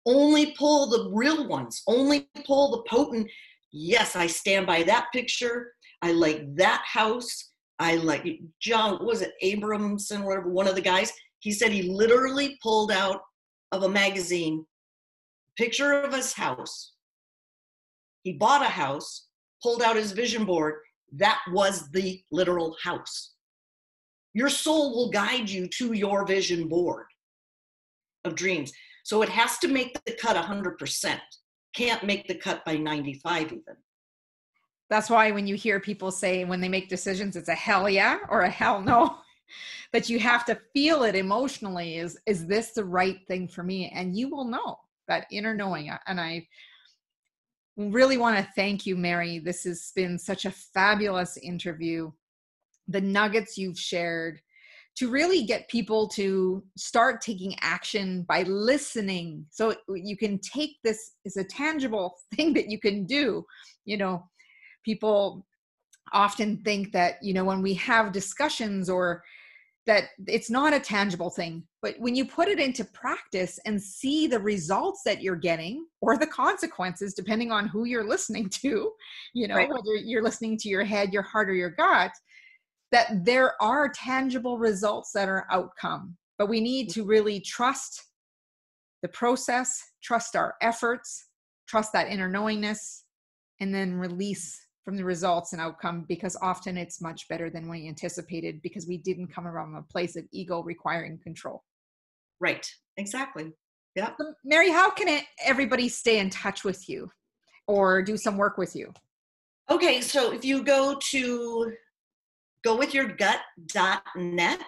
Only 0.05 0.51
pull 0.51 0.87
the 0.87 1.09
real 1.11 1.47
ones, 1.47 1.81
only 1.87 2.29
pull 2.45 2.69
the 2.69 2.83
potent. 2.87 3.27
Yes, 3.71 4.15
I 4.15 4.27
stand 4.27 4.67
by 4.67 4.83
that 4.83 5.07
picture. 5.13 5.71
I 6.03 6.11
like 6.11 6.55
that 6.57 6.83
house. 6.85 7.53
I 7.79 7.95
like 7.95 8.27
John, 8.61 9.03
was 9.03 9.23
it 9.23 9.33
Abramson, 9.43 10.23
whatever, 10.25 10.51
one 10.51 10.67
of 10.67 10.75
the 10.75 10.81
guys? 10.81 11.11
He 11.39 11.51
said 11.51 11.71
he 11.71 11.89
literally 11.89 12.59
pulled 12.61 12.91
out 12.91 13.21
of 13.71 13.81
a 13.81 13.89
magazine 13.89 14.63
picture 15.57 16.01
of 16.01 16.13
his 16.13 16.33
house. 16.33 16.93
He 18.21 18.33
bought 18.33 18.61
a 18.61 18.69
house, 18.69 19.25
pulled 19.63 19.81
out 19.81 19.95
his 19.95 20.11
vision 20.11 20.45
board, 20.45 20.75
that 21.17 21.39
was 21.51 21.89
the 21.91 22.21
literal 22.31 22.75
house. 22.81 23.33
Your 24.33 24.49
soul 24.49 24.95
will 24.95 25.09
guide 25.11 25.49
you 25.49 25.67
to 25.77 25.93
your 25.93 26.25
vision 26.25 26.67
board 26.67 27.05
of 28.25 28.35
dreams. 28.35 28.71
So 29.03 29.21
it 29.21 29.29
has 29.29 29.57
to 29.59 29.67
make 29.67 29.97
the 30.05 30.13
cut 30.13 30.35
100%. 30.35 31.19
Can't 31.75 32.03
make 32.03 32.27
the 32.27 32.35
cut 32.35 32.65
by 32.65 32.75
95 32.75 33.43
even. 33.47 33.61
That's 34.89 35.09
why 35.09 35.31
when 35.31 35.47
you 35.47 35.55
hear 35.55 35.79
people 35.79 36.11
say 36.11 36.43
when 36.43 36.61
they 36.61 36.69
make 36.69 36.89
decisions, 36.89 37.35
it's 37.35 37.49
a 37.49 37.55
hell 37.55 37.89
yeah 37.89 38.19
or 38.29 38.41
a 38.41 38.49
hell 38.49 38.81
no. 38.81 39.17
but 39.91 40.09
you 40.09 40.19
have 40.19 40.45
to 40.45 40.59
feel 40.73 41.03
it 41.03 41.15
emotionally 41.15 41.97
is 41.97 42.17
is 42.25 42.45
this 42.47 42.71
the 42.71 42.83
right 42.83 43.19
thing 43.27 43.47
for 43.47 43.63
me 43.63 43.91
and 43.95 44.17
you 44.17 44.29
will 44.29 44.45
know 44.45 44.77
that 45.07 45.27
inner 45.31 45.53
knowing 45.53 45.91
and 46.07 46.19
i 46.19 46.45
really 47.77 48.17
want 48.17 48.37
to 48.37 48.51
thank 48.55 48.85
you, 48.85 48.95
Mary. 48.95 49.39
This 49.39 49.63
has 49.63 49.91
been 49.95 50.17
such 50.17 50.45
a 50.45 50.51
fabulous 50.51 51.37
interview. 51.37 52.11
The 52.87 53.01
nuggets 53.01 53.57
you've 53.57 53.79
shared 53.79 54.39
to 54.97 55.09
really 55.09 55.43
get 55.43 55.67
people 55.67 56.07
to 56.07 56.63
start 56.77 57.19
taking 57.19 57.53
action 57.59 58.23
by 58.23 58.43
listening. 58.43 59.45
So 59.51 59.75
you 59.89 60.15
can 60.15 60.39
take 60.39 60.77
this 60.83 61.11
as 61.25 61.35
a 61.35 61.43
tangible 61.43 62.15
thing 62.35 62.53
that 62.53 62.69
you 62.69 62.79
can 62.79 63.05
do. 63.05 63.45
You 63.83 63.97
know, 63.97 64.29
people 64.83 65.45
often 66.13 66.61
think 66.63 66.93
that, 66.93 67.15
you 67.21 67.33
know, 67.33 67.43
when 67.43 67.61
we 67.61 67.73
have 67.73 68.13
discussions 68.13 68.89
or 68.89 69.21
that 69.87 70.05
it's 70.27 70.49
not 70.49 70.73
a 70.73 70.79
tangible 70.79 71.29
thing 71.29 71.63
but 71.81 71.95
when 71.99 72.15
you 72.15 72.25
put 72.25 72.47
it 72.47 72.59
into 72.59 72.83
practice 72.85 73.59
and 73.65 73.81
see 73.81 74.27
the 74.27 74.39
results 74.39 75.01
that 75.05 75.21
you're 75.21 75.35
getting 75.35 75.85
or 76.01 76.17
the 76.17 76.27
consequences 76.27 77.13
depending 77.13 77.51
on 77.51 77.67
who 77.67 77.85
you're 77.85 78.07
listening 78.07 78.49
to 78.49 78.91
you 79.33 79.47
know 79.47 79.55
right. 79.55 79.69
whether 79.69 79.95
you're 79.95 80.23
listening 80.23 80.57
to 80.57 80.69
your 80.69 80.83
head 80.83 81.13
your 81.13 81.21
heart 81.21 81.49
or 81.49 81.53
your 81.53 81.69
gut 81.69 82.11
that 82.91 83.25
there 83.25 83.61
are 83.61 83.89
tangible 83.89 84.57
results 84.57 85.11
that 85.11 85.29
are 85.29 85.47
outcome 85.51 86.15
but 86.37 86.49
we 86.49 86.59
need 86.59 86.89
to 86.89 87.03
really 87.03 87.39
trust 87.39 88.03
the 89.01 89.09
process 89.09 89.83
trust 90.01 90.35
our 90.35 90.55
efforts 90.61 91.27
trust 91.67 91.93
that 91.93 92.09
inner 92.09 92.29
knowingness 92.29 93.03
and 93.59 93.73
then 93.73 93.93
release 93.93 94.64
from 94.85 94.95
the 94.95 95.03
results 95.03 95.51
and 95.51 95.61
outcome 95.61 96.05
because 96.07 96.37
often 96.41 96.77
it's 96.77 97.01
much 97.01 97.27
better 97.27 97.49
than 97.49 97.67
we 97.67 97.87
anticipated 97.87 98.61
because 98.61 98.87
we 98.87 98.97
didn't 98.97 99.33
come 99.33 99.45
from 99.45 99.75
a 99.75 99.81
place 99.91 100.15
of 100.15 100.23
ego 100.31 100.61
requiring 100.61 101.17
control. 101.17 101.63
Right. 102.39 102.71
Exactly. 102.97 103.51
Yeah. 103.95 104.11
Mary, 104.43 104.69
how 104.69 104.91
can 104.91 105.07
it, 105.07 105.23
everybody 105.43 105.89
stay 105.89 106.19
in 106.19 106.29
touch 106.29 106.63
with 106.63 106.87
you 106.87 107.09
or 107.67 108.03
do 108.03 108.15
some 108.15 108.37
work 108.37 108.59
with 108.59 108.75
you? 108.75 108.93
Okay, 109.69 109.99
so 110.01 110.31
if 110.31 110.45
you 110.45 110.63
go 110.63 110.95
to 111.09 111.73
gowithyourgut.net, 112.65 114.59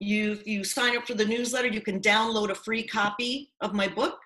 you 0.00 0.40
you 0.44 0.64
sign 0.64 0.96
up 0.96 1.06
for 1.06 1.14
the 1.14 1.24
newsletter, 1.24 1.68
you 1.68 1.80
can 1.80 2.00
download 2.00 2.50
a 2.50 2.54
free 2.54 2.82
copy 2.82 3.52
of 3.60 3.72
my 3.72 3.86
book, 3.88 4.18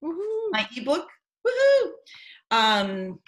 Woo-hoo. 0.00 0.50
my 0.50 0.66
ebook. 0.76 1.06
Woohoo! 1.46 1.90
Um, 2.50 3.20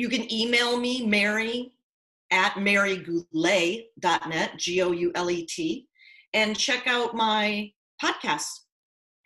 you 0.00 0.08
can 0.08 0.32
email 0.32 0.80
me, 0.80 1.06
Mary 1.06 1.72
at 2.30 2.54
marygoulet.net, 2.54 4.56
G 4.56 4.82
O 4.82 4.92
U 4.92 5.12
L 5.14 5.30
E 5.30 5.44
T, 5.44 5.86
and 6.32 6.58
check 6.58 6.86
out 6.86 7.14
my 7.14 7.70
podcast 8.02 8.60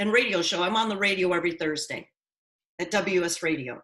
and 0.00 0.12
radio 0.12 0.42
show. 0.42 0.64
I'm 0.64 0.74
on 0.74 0.88
the 0.88 0.96
radio 0.96 1.32
every 1.32 1.52
Thursday 1.52 2.08
at 2.80 2.90
WS 2.90 3.40
Radio. 3.42 3.80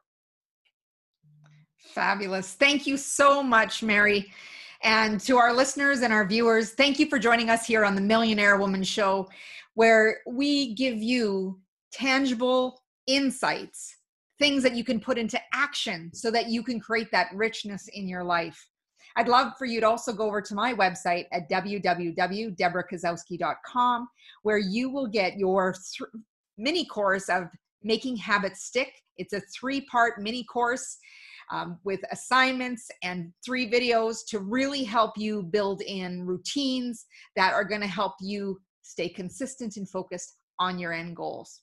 Fabulous. 1.78 2.54
Thank 2.54 2.86
you 2.86 2.96
so 2.96 3.42
much, 3.42 3.82
Mary. 3.82 4.32
And 4.82 5.20
to 5.20 5.36
our 5.36 5.52
listeners 5.52 6.00
and 6.00 6.10
our 6.12 6.26
viewers, 6.26 6.72
thank 6.72 6.98
you 6.98 7.06
for 7.06 7.18
joining 7.18 7.50
us 7.50 7.66
here 7.66 7.84
on 7.84 7.94
the 7.94 8.00
Millionaire 8.00 8.56
Woman 8.56 8.82
Show, 8.82 9.28
where 9.74 10.20
we 10.26 10.74
give 10.74 10.96
you 10.96 11.60
tangible 11.92 12.82
insights 13.06 13.96
things 14.40 14.64
that 14.64 14.74
you 14.74 14.82
can 14.82 14.98
put 14.98 15.18
into 15.18 15.40
action 15.52 16.10
so 16.12 16.32
that 16.32 16.48
you 16.48 16.64
can 16.64 16.80
create 16.80 17.12
that 17.12 17.28
richness 17.32 17.86
in 17.88 18.08
your 18.08 18.24
life. 18.24 18.66
I'd 19.16 19.28
love 19.28 19.52
for 19.58 19.66
you 19.66 19.80
to 19.80 19.88
also 19.88 20.12
go 20.12 20.26
over 20.26 20.40
to 20.40 20.54
my 20.54 20.72
website 20.74 21.26
at 21.30 21.48
www.debrakasowski.com, 21.50 24.08
where 24.42 24.58
you 24.58 24.90
will 24.90 25.06
get 25.06 25.36
your 25.36 25.74
th- 25.74 26.10
mini 26.56 26.86
course 26.86 27.28
of 27.28 27.44
making 27.82 28.16
habits 28.16 28.64
stick. 28.64 28.90
It's 29.18 29.34
a 29.34 29.42
three 29.54 29.82
part 29.82 30.20
mini 30.20 30.42
course 30.44 30.96
um, 31.50 31.78
with 31.84 32.00
assignments 32.12 32.88
and 33.02 33.32
three 33.44 33.70
videos 33.70 34.18
to 34.28 34.38
really 34.38 34.84
help 34.84 35.18
you 35.18 35.42
build 35.42 35.82
in 35.82 36.24
routines 36.24 37.04
that 37.36 37.52
are 37.52 37.64
going 37.64 37.80
to 37.80 37.86
help 37.86 38.14
you 38.20 38.60
stay 38.82 39.08
consistent 39.08 39.76
and 39.76 39.88
focused 39.88 40.36
on 40.58 40.78
your 40.78 40.92
end 40.92 41.16
goals. 41.16 41.62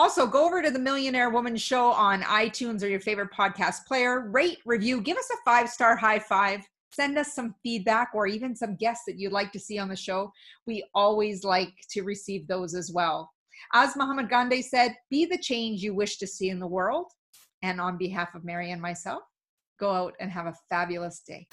Also, 0.00 0.26
go 0.26 0.46
over 0.46 0.62
to 0.62 0.70
the 0.70 0.78
Millionaire 0.78 1.28
Woman 1.28 1.58
Show 1.58 1.90
on 1.90 2.22
iTunes 2.22 2.82
or 2.82 2.86
your 2.86 3.00
favorite 3.00 3.28
podcast 3.38 3.84
player. 3.86 4.30
Rate, 4.30 4.56
review, 4.64 5.02
give 5.02 5.18
us 5.18 5.28
a 5.30 5.36
five 5.44 5.68
star 5.68 5.94
high 5.94 6.18
five. 6.18 6.62
Send 6.90 7.18
us 7.18 7.34
some 7.34 7.54
feedback 7.62 8.08
or 8.14 8.26
even 8.26 8.56
some 8.56 8.76
guests 8.76 9.04
that 9.06 9.18
you'd 9.18 9.30
like 9.30 9.52
to 9.52 9.60
see 9.60 9.78
on 9.78 9.90
the 9.90 9.96
show. 9.96 10.32
We 10.66 10.82
always 10.94 11.44
like 11.44 11.74
to 11.90 12.00
receive 12.00 12.48
those 12.48 12.74
as 12.74 12.90
well. 12.90 13.30
As 13.74 13.94
Mahatma 13.94 14.24
Gandhi 14.24 14.62
said, 14.62 14.94
be 15.10 15.26
the 15.26 15.36
change 15.36 15.82
you 15.82 15.94
wish 15.94 16.16
to 16.16 16.26
see 16.26 16.48
in 16.48 16.60
the 16.60 16.66
world. 16.66 17.12
And 17.62 17.78
on 17.78 17.98
behalf 17.98 18.34
of 18.34 18.42
Mary 18.42 18.70
and 18.70 18.80
myself, 18.80 19.20
go 19.78 19.90
out 19.90 20.14
and 20.18 20.30
have 20.30 20.46
a 20.46 20.54
fabulous 20.70 21.20
day. 21.20 21.46